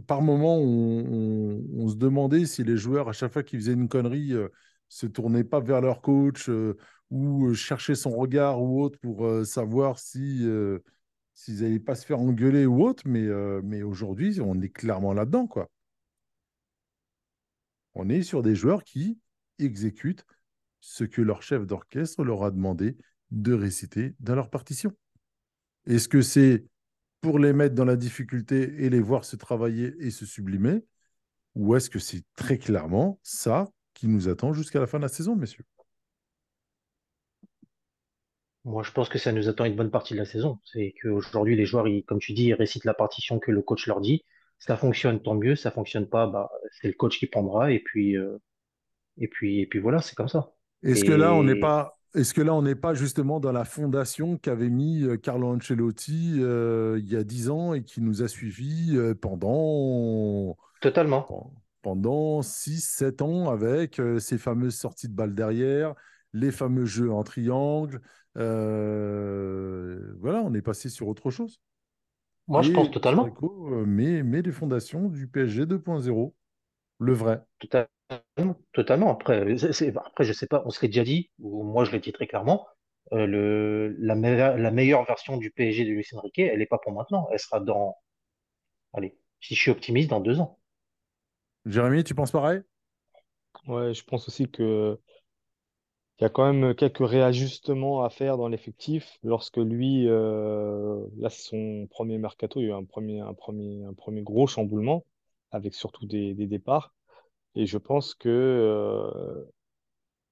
par 0.07 0.23
moment, 0.23 0.59
on, 0.59 1.89
se 1.89 1.97
demandait 1.97 2.47
si 2.47 2.65
les 2.65 2.77
joueurs, 2.77 3.09
à 3.09 3.13
chaque 3.13 3.33
fois 3.33 3.43
qu'ils 3.43 3.61
faisaient 3.61 3.73
une 3.73 3.89
connerie, 3.89 4.33
se 4.89 5.07
tournaient 5.07 5.45
pas 5.45 5.61
vers 5.61 5.81
leur 5.81 6.01
coach 6.03 6.49
ou 7.11 7.47
euh, 7.47 7.55
cherchaient 7.55 7.95
son 7.95 8.11
regard 8.11 8.63
ou 8.63 8.83
autre 8.83 8.99
pour 8.99 9.27
euh, 9.27 9.45
savoir 9.45 9.99
si 9.99 10.41
euh, 10.47 10.81
s'ils 11.35 11.63
n'allaient 11.63 11.81
pas 11.81 11.95
se 11.95 12.07
faire 12.07 12.21
engueuler 12.21 12.67
ou 12.67 12.85
autre. 12.85 13.03
Mais, 13.07 13.27
mais 13.63 13.83
aujourd'hui, 13.83 14.41
on 14.41 14.61
est 14.61 14.69
clairement 14.69 15.13
là-dedans, 15.13 15.49
quoi. 15.49 15.69
On 17.95 18.09
est 18.09 18.23
sur 18.23 18.43
des 18.43 18.55
joueurs 18.55 18.85
qui 18.85 19.19
exécutent 19.59 20.25
ce 20.81 21.03
que 21.03 21.23
leur 21.23 21.43
chef 21.43 21.67
d'orchestre 21.67 22.23
leur 22.23 22.45
a 22.45 22.51
demandé 22.53 22.97
de 23.33 23.53
réciter 23.53 24.15
dans 24.21 24.37
leur 24.37 24.49
partition. 24.49 24.93
Est-ce 25.87 26.09
que 26.09 26.23
c'est 26.23 26.65
pour 27.21 27.39
les 27.39 27.53
mettre 27.53 27.75
dans 27.75 27.85
la 27.85 27.97
difficulté 27.97 28.85
et 28.85 28.91
les 28.91 29.01
voir 29.01 29.25
se 29.25 29.35
travailler 29.35 29.95
et 29.99 30.11
se 30.11 30.27
sublimer 30.27 30.85
Ou 31.57 31.75
est-ce 31.75 31.91
que 31.91 31.99
c'est 31.99 32.23
très 32.37 32.59
clairement 32.59 33.19
ça 33.23 33.69
qui 33.95 34.07
nous 34.07 34.29
attend 34.29 34.53
jusqu'à 34.53 34.79
la 34.79 34.87
fin 34.87 34.99
de 34.99 35.05
la 35.05 35.09
saison, 35.09 35.35
messieurs? 35.35 35.65
Moi, 38.65 38.83
je 38.83 38.91
pense 38.93 39.09
que 39.09 39.19
ça 39.19 39.33
nous 39.33 39.49
attend 39.49 39.67
une 39.67 39.77
bonne 39.77 39.91
partie 39.91 40.15
de 40.15 40.19
la 40.19 40.25
saison. 40.25 40.59
C'est 40.65 40.95
qu'aujourd'hui, 41.03 41.55
les 41.57 41.67
joueurs, 41.67 41.87
ils, 41.87 42.03
comme 42.05 42.19
tu 42.19 42.33
dis, 42.33 42.45
ils 42.47 42.55
récitent 42.55 42.85
la 42.87 42.95
partition 42.95 43.39
que 43.39 43.51
le 43.51 43.61
coach 43.63 43.87
leur 43.87 44.01
dit. 44.01 44.25
Ça 44.59 44.77
fonctionne, 44.77 45.21
tant 45.21 45.35
mieux. 45.35 45.55
Ça 45.57 45.71
fonctionne 45.71 46.09
pas, 46.09 46.27
bah, 46.27 46.51
c'est 46.81 46.89
le 46.89 46.95
coach 46.95 47.19
qui 47.19 47.27
prendra. 47.27 47.73
Et 47.73 47.81
puis, 47.81 48.17
euh, 48.17 48.39
et 49.19 49.29
puis, 49.29 49.61
et 49.61 49.67
puis 49.67 49.81
voilà, 49.81 50.01
c'est 50.01 50.15
comme 50.15 50.29
ça. 50.29 50.53
Est-ce 50.83 51.05
que 51.05 51.13
là, 51.13 51.35
on 51.35 51.43
n'est 51.45 51.61
pas, 51.61 51.99
est-ce 52.15 52.33
que 52.33 52.41
là, 52.41 52.55
on 52.55 52.63
n'est 52.63 52.75
pas 52.75 52.95
justement 52.95 53.39
dans 53.39 53.53
la 53.53 53.65
fondation 53.65 54.39
qu'avait 54.39 54.71
mis 54.71 55.03
euh, 55.03 55.17
Carlo 55.19 55.49
Ancelotti 55.49 56.37
euh, 56.39 56.99
il 57.01 57.13
y 57.13 57.17
a 57.17 57.25
dix 57.25 57.51
ans 57.51 57.75
et 57.75 57.83
qui 57.83 58.01
nous 58.01 58.23
a 58.23 58.29
suivis 58.29 58.97
pendant, 59.21 60.57
totalement. 60.81 61.23
pen- 61.23 61.51
pendant 61.83 62.41
6-7 62.43 63.21
ans 63.21 63.51
avec 63.51 64.01
ces 64.19 64.39
fameuses 64.39 64.77
sorties 64.77 65.09
de 65.09 65.15
balles 65.15 65.35
derrière, 65.35 65.95
les 66.35 66.53
fameux 66.53 66.85
jeux 66.85 67.11
en 67.11 67.25
triangle. 67.25 68.03
Euh, 68.37 70.15
voilà, 70.21 70.43
on 70.43 70.53
est 70.53 70.63
passé 70.63 70.91
sur 70.91 71.09
autre 71.09 71.31
chose. 71.31 71.61
Moi, 72.49 72.63
je 72.63 72.71
pense 72.71 72.91
totalement. 72.91 73.29
Met, 73.87 74.23
met 74.23 74.43
les 74.43 74.53
fondations 74.53 75.09
du 75.09 75.27
PSG 75.29 75.67
2.0, 75.67 76.35
le 76.99 77.13
vrai. 77.13 77.43
Totalement. 77.59 78.57
Totalement. 78.73 79.11
Après, 79.13 79.57
c'est- 79.73 79.97
après, 79.97 80.25
je 80.25 80.33
sais 80.33 80.47
pas, 80.47 80.63
on 80.67 80.71
se 80.71 80.81
l'est 80.83 80.89
déjà 80.89 81.05
dit, 81.05 81.31
ou 81.39 81.63
moi 81.65 81.85
je 81.85 81.93
l'ai 81.93 82.01
dit 82.01 82.13
très 82.13 82.27
clairement, 82.27 82.67
euh, 83.13 83.27
le, 83.27 83.97
la, 83.99 84.15
meilleure, 84.15 84.57
la 84.59 84.71
meilleure 84.71 85.05
version 85.05 85.37
du 85.37 85.51
PSG 85.51 85.85
de 85.85 85.91
Luis 85.91 86.07
Enrique, 86.15 86.39
elle 86.39 86.59
n'est 86.59 86.67
pas 86.67 86.79
pour 86.79 86.93
maintenant. 86.93 87.29
Elle 87.33 87.39
sera 87.39 87.61
dans, 87.61 87.97
allez, 88.95 89.17
si 89.41 89.55
je 89.55 89.61
suis 89.61 89.71
optimiste, 89.71 90.11
dans 90.11 90.21
deux 90.21 90.41
ans. 90.41 90.59
Jérémy, 91.67 92.05
tu 92.05 92.15
penses 92.15 92.31
pareil? 92.33 92.63
Ouais, 93.67 93.95
je 93.95 94.05
pense 94.05 94.29
aussi 94.29 94.51
que 94.51 94.99
il 96.19 96.23
y 96.23 96.27
a 96.27 96.29
quand 96.29 96.53
même 96.53 96.75
quelques 96.75 97.07
réajustements 97.07 98.05
à 98.05 98.11
faire 98.11 98.37
dans 98.37 98.49
l'effectif. 98.49 99.19
Lorsque 99.23 99.57
lui, 99.57 100.09
euh, 100.09 101.05
là, 101.19 101.29
c'est 101.29 101.49
son 101.49 101.89
premier 101.91 102.19
mercato, 102.19 102.61
il 102.61 102.65
y 102.65 102.67
a 102.67 102.69
eu 102.71 102.73
un 102.73 102.85
premier, 102.85 103.21
un 103.21 103.35
premier, 103.35 103.85
un 103.85 103.95
premier 103.95 104.23
gros 104.23 104.47
chamboulement 104.47 105.05
avec 105.51 105.75
surtout 105.75 106.07
des, 106.07 106.35
des 106.35 106.47
départs. 106.47 106.95
Et 107.57 107.67
je 107.67 107.79
pense 107.79 108.15
que 108.15 108.29
euh, 108.29 109.45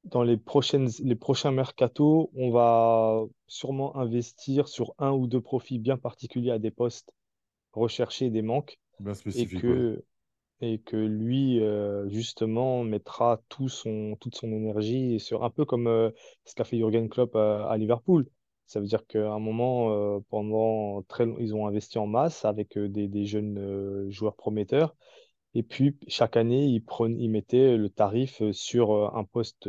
dans 0.04 0.22
les 0.22 0.36
prochaines, 0.36 0.88
les 1.02 1.14
prochains 1.14 1.52
mercatos, 1.52 2.30
on 2.34 2.50
va 2.50 3.22
sûrement 3.46 3.96
investir 3.96 4.68
sur 4.68 4.94
un 4.98 5.12
ou 5.12 5.26
deux 5.26 5.40
profils 5.40 5.80
bien 5.80 5.96
particuliers 5.96 6.50
à 6.50 6.58
des 6.58 6.70
postes 6.70 7.12
recherchés, 7.72 8.30
des 8.30 8.42
manques, 8.42 8.78
Bien 9.00 9.14
et 9.34 9.46
ouais. 9.66 10.02
Et 10.62 10.78
que 10.80 10.96
lui, 10.96 11.60
euh, 11.62 12.08
justement, 12.10 12.84
mettra 12.84 13.42
tout 13.50 13.68
son, 13.68 14.16
toute 14.20 14.36
son 14.36 14.52
énergie 14.52 15.20
sur 15.20 15.44
un 15.44 15.50
peu 15.50 15.64
comme 15.66 15.88
euh, 15.88 16.10
ce 16.46 16.54
qu'a 16.54 16.64
fait 16.64 16.78
Jürgen 16.78 17.08
Klopp 17.10 17.36
à, 17.36 17.68
à 17.70 17.76
Liverpool. 17.78 18.28
Ça 18.66 18.80
veut 18.80 18.86
dire 18.86 19.06
qu'à 19.06 19.32
un 19.32 19.40
moment, 19.40 19.92
euh, 19.92 20.20
pendant 20.30 21.02
très 21.04 21.26
long- 21.26 21.36
ils 21.40 21.54
ont 21.54 21.66
investi 21.66 21.98
en 21.98 22.06
masse 22.06 22.44
avec 22.46 22.78
des, 22.78 23.08
des 23.08 23.26
jeunes 23.26 24.10
joueurs 24.10 24.36
prometteurs. 24.36 24.96
Et 25.54 25.62
puis, 25.62 25.98
chaque 26.08 26.36
année, 26.36 26.64
ils, 26.66 26.82
ils 27.18 27.30
mettaient 27.30 27.76
le 27.76 27.90
tarif 27.90 28.42
sur 28.52 29.14
un 29.16 29.24
poste 29.24 29.68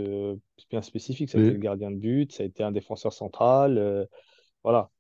bien 0.70 0.82
spécifique. 0.82 1.30
Ça 1.30 1.38
a 1.38 1.42
été 1.42 1.54
le 1.54 1.60
gardien 1.60 1.92
de 1.92 1.98
but, 1.98 2.32
ça 2.32 2.44
a 2.44 2.46
été 2.46 2.64
un 2.64 2.72
défenseur 2.72 3.14
central. 3.14 4.08
voilà. 4.64 4.92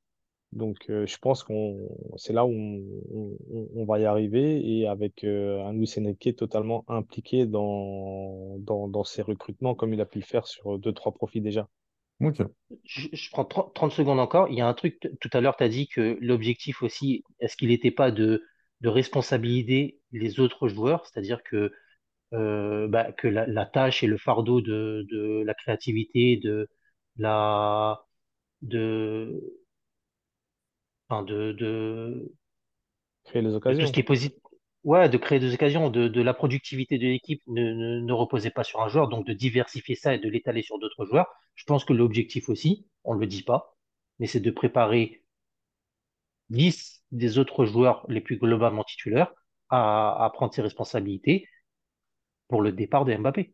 Donc, 0.55 0.89
euh, 0.89 1.05
je 1.07 1.17
pense 1.17 1.43
qu'on, 1.43 1.89
c'est 2.17 2.33
là 2.33 2.45
où 2.45 2.51
on, 2.51 3.37
on- 3.51 3.69
on 3.75 3.85
va 3.85 3.99
y 3.99 4.05
arriver 4.05 4.61
et 4.79 4.87
avec 4.87 5.23
euh, 5.23 5.63
un 5.65 5.73
Luis 5.73 5.91
Enrique 5.97 6.35
totalement 6.35 6.85
impliqué 6.87 7.45
dans, 7.45 8.57
dans, 8.59 8.87
dans 8.87 9.03
ses 9.03 9.21
recrutements 9.23 9.75
comme 9.75 9.93
il 9.93 10.01
a 10.01 10.05
pu 10.05 10.19
le 10.19 10.25
faire 10.25 10.45
sur 10.47 10.77
deux, 10.79 10.93
trois 10.93 11.11
profils 11.13 11.43
déjà. 11.43 11.67
ok. 12.19 12.53
Je, 12.85 13.07
je 13.13 13.29
prends 13.31 13.45
30, 13.45 13.73
30 13.73 13.91
secondes 13.91 14.19
encore. 14.19 14.49
Il 14.49 14.55
y 14.57 14.61
a 14.61 14.67
un 14.67 14.73
truc, 14.73 14.99
tout 15.21 15.29
à 15.33 15.41
l'heure, 15.41 15.55
tu 15.57 15.63
as 15.63 15.69
dit 15.69 15.87
que 15.87 16.17
l'objectif 16.21 16.81
aussi, 16.83 17.23
est-ce 17.39 17.55
qu'il 17.57 17.69
n'était 17.69 17.91
pas 17.91 18.11
de, 18.11 18.43
de 18.81 18.89
responsabiliser 18.89 19.99
les 20.11 20.39
autres 20.39 20.67
joueurs, 20.67 21.05
c'est-à-dire 21.05 21.43
que, 21.43 21.71
euh, 22.33 22.87
bah, 22.89 23.11
que 23.13 23.27
la, 23.29 23.47
la 23.47 23.65
tâche 23.65 24.03
et 24.03 24.07
le 24.07 24.17
fardeau 24.17 24.61
de, 24.61 25.05
de 25.11 25.43
la 25.45 25.53
créativité, 25.55 26.37
de 26.37 26.69
la, 27.17 28.05
de, 28.63 29.41
enfin, 31.13 31.23
de, 31.23 31.51
de, 31.53 32.33
Créer 33.25 33.41
les 33.41 33.53
de 33.67 33.75
tout 33.75 33.87
ce 33.87 33.91
occasions. 33.91 33.91
qui 33.91 33.99
est 34.01 34.03
positif, 34.03 34.37
ouais, 34.83 35.09
de 35.09 35.17
créer 35.17 35.39
des 35.39 35.53
occasions, 35.53 35.89
de, 35.89 36.07
de 36.07 36.21
la 36.21 36.33
productivité 36.33 36.97
de 36.97 37.07
l'équipe 37.07 37.41
ne, 37.47 37.73
ne, 37.73 37.99
ne 38.01 38.13
reposait 38.13 38.51
pas 38.51 38.63
sur 38.63 38.81
un 38.81 38.87
joueur, 38.89 39.07
donc 39.09 39.25
de 39.25 39.33
diversifier 39.33 39.95
ça 39.95 40.13
et 40.15 40.19
de 40.19 40.29
l'étaler 40.29 40.61
sur 40.61 40.79
d'autres 40.79 41.05
joueurs. 41.05 41.27
Je 41.55 41.63
pense 41.65 41.85
que 41.85 41.93
l'objectif 41.93 42.49
aussi, 42.49 42.87
on 43.03 43.15
ne 43.15 43.19
le 43.19 43.27
dit 43.27 43.43
pas, 43.43 43.75
mais 44.19 44.27
c'est 44.27 44.39
de 44.39 44.51
préparer 44.51 45.23
10 46.49 47.03
des 47.11 47.37
autres 47.37 47.65
joueurs 47.65 48.05
les 48.09 48.21
plus 48.21 48.37
globalement 48.37 48.83
titulaires 48.83 49.33
à, 49.69 50.23
à 50.25 50.29
prendre 50.31 50.53
ses 50.53 50.61
responsabilités 50.61 51.47
pour 52.47 52.61
le 52.61 52.71
départ 52.71 53.03
de 53.05 53.13
Mbappé. 53.15 53.53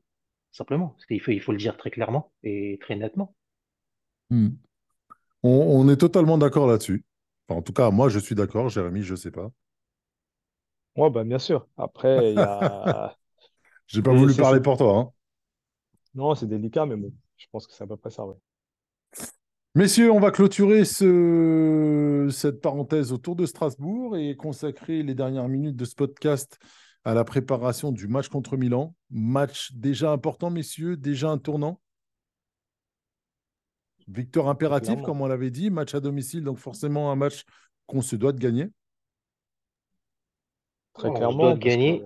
Simplement. 0.52 0.96
Il 1.10 1.20
faut, 1.22 1.32
il 1.32 1.42
faut 1.42 1.52
le 1.54 1.58
dire 1.58 1.76
très 1.78 1.90
clairement 1.92 2.32
et 2.44 2.78
très 2.82 2.96
nettement. 2.96 3.36
Hmm. 4.30 4.50
On, 5.44 5.50
on 5.52 5.90
est 5.90 5.98
totalement 5.98 6.38
d'accord 6.38 6.68
là-dessus. 6.68 7.04
Enfin, 7.50 7.60
en 7.60 7.62
tout 7.62 7.74
cas, 7.74 7.92
moi, 7.92 8.08
je 8.10 8.18
suis 8.20 8.34
d'accord. 8.36 8.70
Jérémy, 8.70 9.04
je 9.04 9.16
sais 9.16 9.32
pas. 9.32 9.52
Ouais, 10.96 11.10
bah, 11.10 11.24
bien 11.24 11.40
sûr. 11.40 11.68
Après, 11.78 12.32
il 12.34 12.38
y 12.38 12.42
a. 12.42 13.16
J'ai 13.88 14.02
pas 14.02 14.14
Et 14.14 14.16
voulu 14.16 14.36
parler 14.36 14.62
pour 14.62 14.78
toi. 14.78 14.98
hein. 14.98 15.12
Non, 16.14 16.36
c'est 16.36 16.46
délicat, 16.48 16.86
mais 16.86 16.96
bon, 16.96 17.12
je 17.38 17.48
pense 17.52 17.66
que 17.66 17.74
c'est 17.74 17.84
à 17.84 17.88
peu 17.88 17.98
près 17.98 18.12
ça, 18.12 18.24
ouais. 18.26 18.36
Messieurs, 19.76 20.12
on 20.12 20.20
va 20.20 20.32
clôturer 20.32 20.84
ce- 20.84 22.28
cette 22.32 22.60
parenthèse 22.62 23.12
autour 23.14 23.36
de 23.36 23.46
Strasbourg 23.46 24.18
et 24.18 24.36
consacrer 24.36 25.04
les 25.04 25.14
dernières 25.16 25.48
minutes 25.48 25.76
de 25.76 25.86
ce 25.86 25.96
podcast 25.96 26.58
à 27.06 27.14
la 27.14 27.24
préparation 27.24 27.92
du 27.92 28.08
match 28.08 28.28
contre 28.30 28.58
Milan. 28.58 28.96
Match 29.12 29.72
déjà 29.74 30.12
important, 30.12 30.50
messieurs, 30.50 30.98
déjà 30.98 31.30
un 31.30 31.38
tournant. 31.38 31.80
Victoire 34.10 34.48
impérative, 34.50 34.88
Clairement. 34.88 35.06
comme 35.06 35.22
on 35.22 35.28
l'avait 35.28 35.52
dit, 35.52 35.70
match 35.70 35.94
à 35.94 36.00
domicile, 36.00 36.44
donc 36.44 36.58
forcément 36.58 37.12
un 37.12 37.16
match 37.16 37.44
qu'on 37.86 38.02
se 38.02 38.16
doit 38.16 38.32
de 38.32 38.40
gagner. 38.40 38.68
Très 40.94 41.14
clairement, 41.14 41.54
que 41.54 41.60
gagner. 41.60 42.04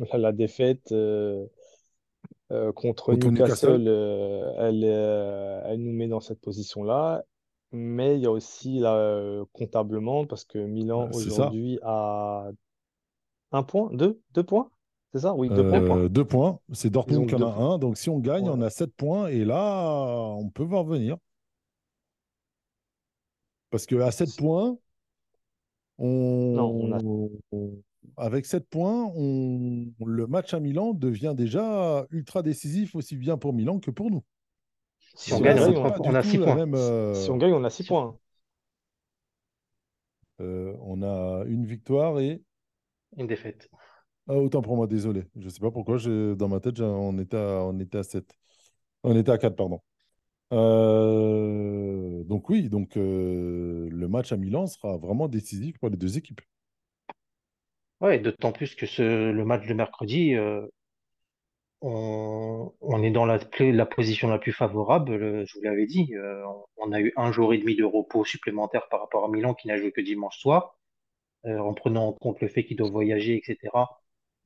euh, 0.00 0.18
la 0.18 0.32
défaite 0.32 0.92
euh, 0.92 1.46
euh, 2.52 2.72
contre 2.72 3.12
Contre 3.12 3.30
Newcastle, 3.30 3.66
Newcastle. 3.68 3.88
euh, 3.88 4.52
elle, 4.58 4.84
euh, 4.84 5.62
elle 5.66 5.82
nous 5.82 5.92
met 5.92 6.08
dans 6.08 6.20
cette 6.20 6.40
position-là. 6.40 7.24
Mais 7.72 8.16
il 8.16 8.22
y 8.22 8.26
a 8.26 8.30
aussi 8.30 8.78
là, 8.78 8.94
euh, 8.94 9.44
comptablement, 9.52 10.24
parce 10.26 10.44
que 10.44 10.58
Milan 10.58 11.08
Euh, 11.12 11.16
aujourd'hui 11.16 11.78
a 11.82 12.48
un 13.52 13.62
point, 13.62 13.90
deux, 13.92 14.20
deux 14.34 14.44
points, 14.44 14.70
c'est 15.12 15.20
ça? 15.20 15.34
Oui, 15.34 15.48
deux 15.48 15.66
points. 15.66 16.06
Deux 16.08 16.24
points. 16.24 16.60
C'est 16.72 16.90
Dortmund 16.90 17.28
qui 17.28 17.34
en 17.34 17.42
a 17.42 17.54
un. 17.54 17.78
Donc 17.78 17.96
si 17.96 18.10
on 18.10 18.18
gagne, 18.18 18.48
on 18.48 18.60
a 18.60 18.70
sept 18.70 18.94
points. 18.94 19.28
Et 19.28 19.44
là, 19.44 19.82
on 20.36 20.48
peut 20.50 20.62
voir 20.62 20.84
venir. 20.84 21.16
Parce 23.76 23.84
qu'à 23.84 24.10
7 24.10 24.34
points, 24.38 24.78
Non, 25.98 26.70
on 26.70 26.92
a 26.92 26.98
on... 27.52 27.82
avec 28.16 28.46
7 28.46 28.66
points, 28.70 29.12
on... 29.14 29.84
le 30.02 30.26
match 30.26 30.54
à 30.54 30.60
Milan 30.60 30.94
devient 30.94 31.34
déjà 31.36 32.06
ultra 32.10 32.40
décisif 32.42 32.94
aussi 32.94 33.16
bien 33.16 33.36
pour 33.36 33.52
Milan 33.52 33.78
que 33.78 33.90
pour 33.90 34.10
nous. 34.10 34.24
Si 35.14 35.34
on 35.34 35.40
gagne, 35.42 35.58
on 35.58 35.60
a, 35.60 35.66
c'est 35.66 35.72
gagne, 35.74 35.74
trois- 35.74 35.90
pas 35.92 36.00
on 36.08 36.10
du 36.12 36.16
a 36.16 36.22
tout 36.22 36.28
six 36.30 36.38
la 36.38 36.46
points. 36.46 36.54
même. 36.56 36.74
euh, 36.74 37.12
si 37.12 37.28
on 37.30 37.36
gagne, 37.36 37.52
on 37.52 37.64
a 37.64 37.68
six 37.68 37.82
Si- 37.82 37.88
points. 37.90 38.18
euh, 40.40 40.74
on 40.80 41.02
a 41.02 41.44
une 41.46 41.66
victoire 41.66 42.18
et. 42.18 42.42
Une 43.18 43.26
défaite. 43.26 43.68
Ah, 44.26 44.36
autant 44.36 44.62
pour 44.62 44.76
moi, 44.76 44.86
désolé. 44.86 45.24
Je 45.36 45.44
ne 45.44 45.50
sais 45.50 45.60
pas 45.60 45.70
pourquoi, 45.70 45.98
dans 45.98 46.48
ma 46.48 46.60
tête, 46.60 46.80
on 46.80 47.18
était 47.18 47.36
à, 47.36 47.62
on 47.62 47.78
était 47.78 47.98
à 47.98 48.02
7. 48.04 48.32
On 49.02 49.14
était 49.14 49.32
à 49.32 49.36
4, 49.36 49.54
pardon. 49.54 49.82
Euh, 50.52 52.22
Donc 52.24 52.48
oui, 52.50 52.68
donc 52.68 52.96
euh, 52.96 53.88
le 53.90 54.08
match 54.08 54.32
à 54.32 54.36
Milan 54.36 54.66
sera 54.66 54.96
vraiment 54.96 55.28
décisif 55.28 55.78
pour 55.78 55.88
les 55.90 55.96
deux 55.96 56.18
équipes. 56.18 56.40
Ouais, 58.00 58.18
d'autant 58.18 58.52
plus 58.52 58.74
que 58.74 58.86
le 59.02 59.44
match 59.44 59.66
de 59.66 59.74
mercredi, 59.74 60.34
euh, 60.34 60.66
on, 61.80 63.02
est 63.02 63.10
dans 63.10 63.26
la, 63.26 63.38
la 63.60 63.86
position 63.86 64.28
la 64.28 64.38
plus 64.38 64.52
favorable. 64.52 65.44
Je 65.46 65.54
vous 65.58 65.62
l'avais 65.62 65.86
dit, 65.86 66.12
on 66.76 66.92
a 66.92 67.00
eu 67.00 67.12
un 67.16 67.32
jour 67.32 67.54
et 67.54 67.58
demi 67.58 67.76
de 67.76 67.84
repos 67.84 68.24
supplémentaire 68.24 68.88
par 68.88 69.00
rapport 69.00 69.24
à 69.24 69.28
Milan 69.28 69.54
qui 69.54 69.68
n'a 69.68 69.76
joué 69.78 69.92
que 69.92 70.00
dimanche 70.00 70.38
soir. 70.38 70.78
En 71.44 71.74
prenant 71.74 72.08
en 72.08 72.12
compte 72.12 72.40
le 72.40 72.48
fait 72.48 72.64
qu'ils 72.64 72.76
doivent 72.76 72.92
voyager, 72.92 73.36
etc. 73.36 73.98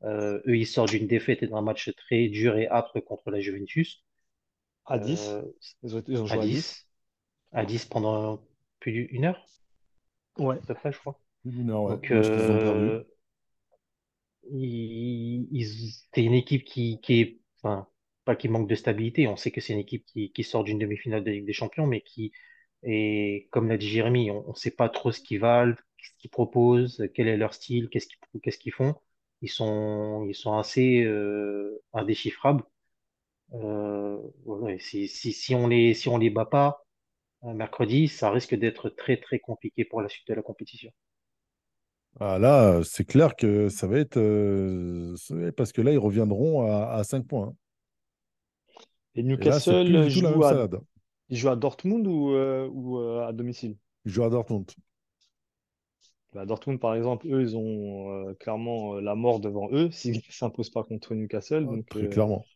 Eux, 0.05 0.43
ils 0.47 0.67
sortent 0.67 0.91
d'une 0.91 1.07
défaite 1.07 1.43
et 1.43 1.47
d'un 1.47 1.63
match 1.63 1.91
très 1.97 2.29
dur 2.29 2.57
et 2.59 2.69
âpre 2.69 3.01
contre 3.01 3.31
la 3.31 3.41
Juventus. 3.41 4.05
À 4.87 4.99
10. 4.99 5.29
Euh, 5.29 5.43
Ils 5.83 5.97
ont, 5.97 6.03
ils 6.07 6.21
ont 6.21 6.27
à 6.27 6.27
joué 6.27 6.41
à 6.43 6.47
10. 6.47 6.55
10, 6.55 6.87
à 7.53 7.65
10 7.65 7.85
pendant 7.87 8.43
plus 8.81 8.93
d'une 9.09 9.25
heure, 9.27 9.45
Ouais. 10.39 10.59
à 10.63 10.67
peu 10.67 10.75
près, 10.75 10.93
je 10.93 10.99
crois. 10.99 11.19
Heure, 11.47 11.83
ouais. 11.83 11.97
Donc, 11.97 12.11
euh, 12.13 13.05
ils- 14.51 15.49
ils- 15.53 15.93
c'est 16.15 16.25
une 16.25 16.35
équipe 16.35 16.65
qui, 16.65 17.01
qui 17.01 17.21
est, 17.21 17.41
enfin, 17.63 17.89
pas 18.25 18.37
qui 18.37 18.49
manque 18.49 18.69
de 18.69 18.75
stabilité. 18.75 19.27
On 19.29 19.37
sait 19.37 19.51
que 19.51 19.61
c'est 19.61 19.73
une 19.73 19.79
équipe 19.81 20.05
qui, 20.07 20.33
qui 20.33 20.45
sort 20.45 20.65
d'une 20.65 20.79
demi-finale 20.79 21.25
de 21.25 21.31
Ligue 21.31 21.47
des 21.47 21.53
Champions, 21.53 21.87
mais 21.87 22.01
qui 22.03 22.33
est, 22.83 23.49
comme 23.51 23.69
l'a 23.69 23.77
dit 23.79 23.89
Jérémy, 23.89 24.31
on 24.31 24.49
ne 24.51 24.55
sait 24.55 24.71
pas 24.71 24.89
trop 24.89 25.13
ce 25.13 25.21
qu'ils 25.21 25.41
valent, 25.41 25.75
ce 25.99 26.11
qu'ils 26.19 26.31
proposent, 26.31 27.07
quel 27.15 27.29
est 27.29 27.37
leur 27.37 27.55
style, 27.55 27.89
qu'est-ce 27.91 28.09
qu'ils, 28.09 28.41
qu'est-ce 28.43 28.59
qu'ils 28.59 28.73
font. 28.73 28.95
Ils 29.43 29.49
sont, 29.51 30.27
ils 30.29 30.35
sont 30.35 30.57
assez 30.59 31.03
euh, 31.05 31.83
indéchiffrables. 31.93 32.63
Euh, 33.55 34.19
si, 34.81 35.07
si, 35.09 35.33
si 35.33 35.55
on 35.55 35.69
les, 35.69 35.95
si 35.95 36.09
on 36.09 36.19
les 36.19 36.31
bat 36.31 36.47
pas 36.47 36.85
euh, 37.45 37.55
mercredi, 37.55 38.09
ça 38.09 38.31
risque 38.31 38.55
d'être 38.57 38.91
très 38.91 39.19
très 39.19 39.41
compliqué 39.41 39.85
pour 39.85 40.03
la 40.03 40.09
suite 40.11 40.29
de 40.29 40.35
la 40.35 40.43
compétition. 40.43 40.93
Ah, 42.21 42.39
là, 42.39 42.83
c'est 42.85 43.05
clair 43.05 43.35
que 43.37 43.69
ça 43.69 43.87
va 43.87 43.99
être. 43.99 44.17
euh, 44.19 45.15
parce 45.57 45.73
que 45.73 45.81
là, 45.81 45.93
ils 45.93 45.99
reviendront 45.99 46.67
à, 46.71 46.93
à 46.93 47.05
5 47.05 47.27
points. 47.27 47.49
hein. 47.49 47.55
Et 49.37 49.45
là, 49.47 49.61
Newcastle 49.61 50.09
joue 50.09 50.45
à, 50.45 50.45
salade. 50.45 50.81
il 51.31 51.39
joue 51.39 51.49
à 51.51 51.57
Dortmund 51.57 52.07
ou, 52.07 52.31
euh, 52.35 52.69
ou 52.73 52.99
euh, 53.01 53.27
à 53.27 53.33
domicile? 53.33 53.77
Ils 54.05 54.13
jouent 54.13 54.25
à 54.25 54.29
Dortmund. 54.31 54.71
Bah, 56.33 56.47
Dortmund, 56.47 56.79
par 56.81 56.95
exemple, 56.95 57.27
eux, 57.29 57.41
ils 57.43 57.57
ont 57.57 58.29
euh, 58.29 58.35
clairement 58.35 58.95
euh, 58.97 59.01
la 59.01 59.15
mort 59.15 59.41
devant 59.41 59.69
eux 59.73 59.91
s'ils 59.91 60.13
ne 60.27 60.33
s'imposent 60.33 60.71
pas 60.71 60.85
contre 60.85 61.15
Newcastle. 61.15 61.67
Ah, 61.67 61.69
Donc, 61.69 61.87
Très 61.89 62.07
euh, 62.07 62.09
clairement. 62.09 62.47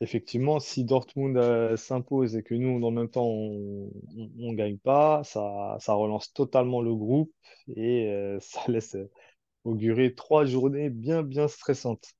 Effectivement, 0.00 0.60
si 0.60 0.84
Dortmund 0.84 1.36
euh, 1.36 1.76
s'impose 1.76 2.36
et 2.36 2.42
que 2.42 2.54
nous, 2.54 2.82
en 2.84 2.90
même 2.90 3.10
temps, 3.10 3.26
on 3.26 3.90
ne 4.16 4.54
gagne 4.54 4.78
pas, 4.78 5.22
ça, 5.24 5.76
ça 5.80 5.94
relance 5.94 6.32
totalement 6.32 6.80
le 6.80 6.94
groupe 6.94 7.32
et 7.68 8.08
euh, 8.08 8.38
ça 8.40 8.60
laisse 8.68 8.94
euh, 8.94 9.10
augurer 9.64 10.14
trois 10.14 10.44
journées 10.44 10.90
bien, 10.90 11.22
bien 11.22 11.48
stressantes. 11.48 12.12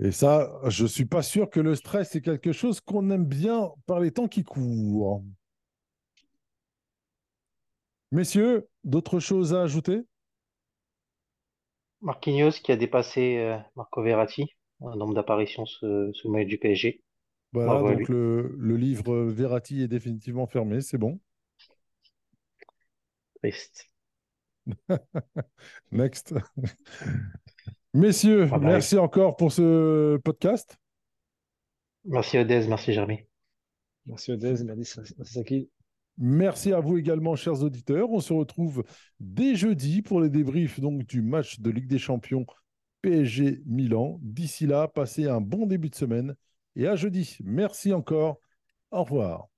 Et 0.00 0.10
ça, 0.10 0.50
je 0.66 0.86
suis 0.86 1.04
pas 1.04 1.22
sûr 1.22 1.48
que 1.48 1.60
le 1.60 1.74
stress, 1.76 2.10
c'est 2.10 2.22
quelque 2.22 2.52
chose 2.52 2.80
qu'on 2.80 3.10
aime 3.10 3.26
bien 3.26 3.70
par 3.86 4.00
les 4.00 4.10
temps 4.10 4.26
qui 4.26 4.42
courent. 4.42 5.22
Messieurs, 8.10 8.68
d'autres 8.84 9.20
choses 9.20 9.54
à 9.54 9.62
ajouter? 9.62 10.02
Marquinhos 12.00 12.50
qui 12.50 12.72
a 12.72 12.76
dépassé 12.76 13.38
euh, 13.38 13.56
Marco 13.76 14.02
Verratti, 14.02 14.46
un 14.88 14.96
nombre 14.96 15.14
d'apparitions 15.14 15.66
sous, 15.66 16.12
sous 16.14 16.28
le 16.28 16.32
maillot 16.32 16.48
du 16.48 16.58
PSG. 16.58 17.02
Voilà, 17.52 17.72
Bravo 17.72 17.92
donc 17.92 18.08
le, 18.08 18.54
le 18.58 18.76
livre 18.76 19.16
Verratti 19.24 19.82
est 19.82 19.88
définitivement 19.88 20.46
fermé, 20.46 20.80
c'est 20.80 20.98
bon. 20.98 21.20
Triste. 23.42 23.88
Next. 25.92 26.34
Messieurs, 27.94 28.46
Bye 28.46 28.60
bye. 28.60 28.60
merci 28.60 28.96
encore 28.98 29.36
pour 29.36 29.52
ce 29.52 30.16
podcast. 30.18 30.76
Merci 32.04 32.38
Odez, 32.38 32.66
merci 32.68 32.92
Jérémy. 32.92 33.20
Merci 34.06 34.32
Odez, 34.32 34.64
merci 34.64 35.00
Sasaki. 35.18 35.68
Merci 36.18 36.72
à 36.72 36.80
vous 36.80 36.98
également, 36.98 37.36
chers 37.36 37.62
auditeurs. 37.62 38.10
On 38.10 38.20
se 38.20 38.32
retrouve 38.32 38.84
dès 39.20 39.54
jeudi 39.54 40.02
pour 40.02 40.20
les 40.20 40.28
débriefs 40.28 40.80
donc, 40.80 41.04
du 41.04 41.22
match 41.22 41.60
de 41.60 41.70
Ligue 41.70 41.88
des 41.88 41.98
Champions 41.98 42.46
PSG 43.02 43.62
Milan. 43.66 44.18
D'ici 44.22 44.66
là, 44.66 44.88
passez 44.88 45.28
un 45.28 45.40
bon 45.40 45.66
début 45.66 45.90
de 45.90 45.94
semaine 45.96 46.34
et 46.76 46.86
à 46.88 46.96
jeudi. 46.96 47.36
Merci 47.44 47.92
encore. 47.92 48.40
Au 48.92 49.04
revoir. 49.04 49.51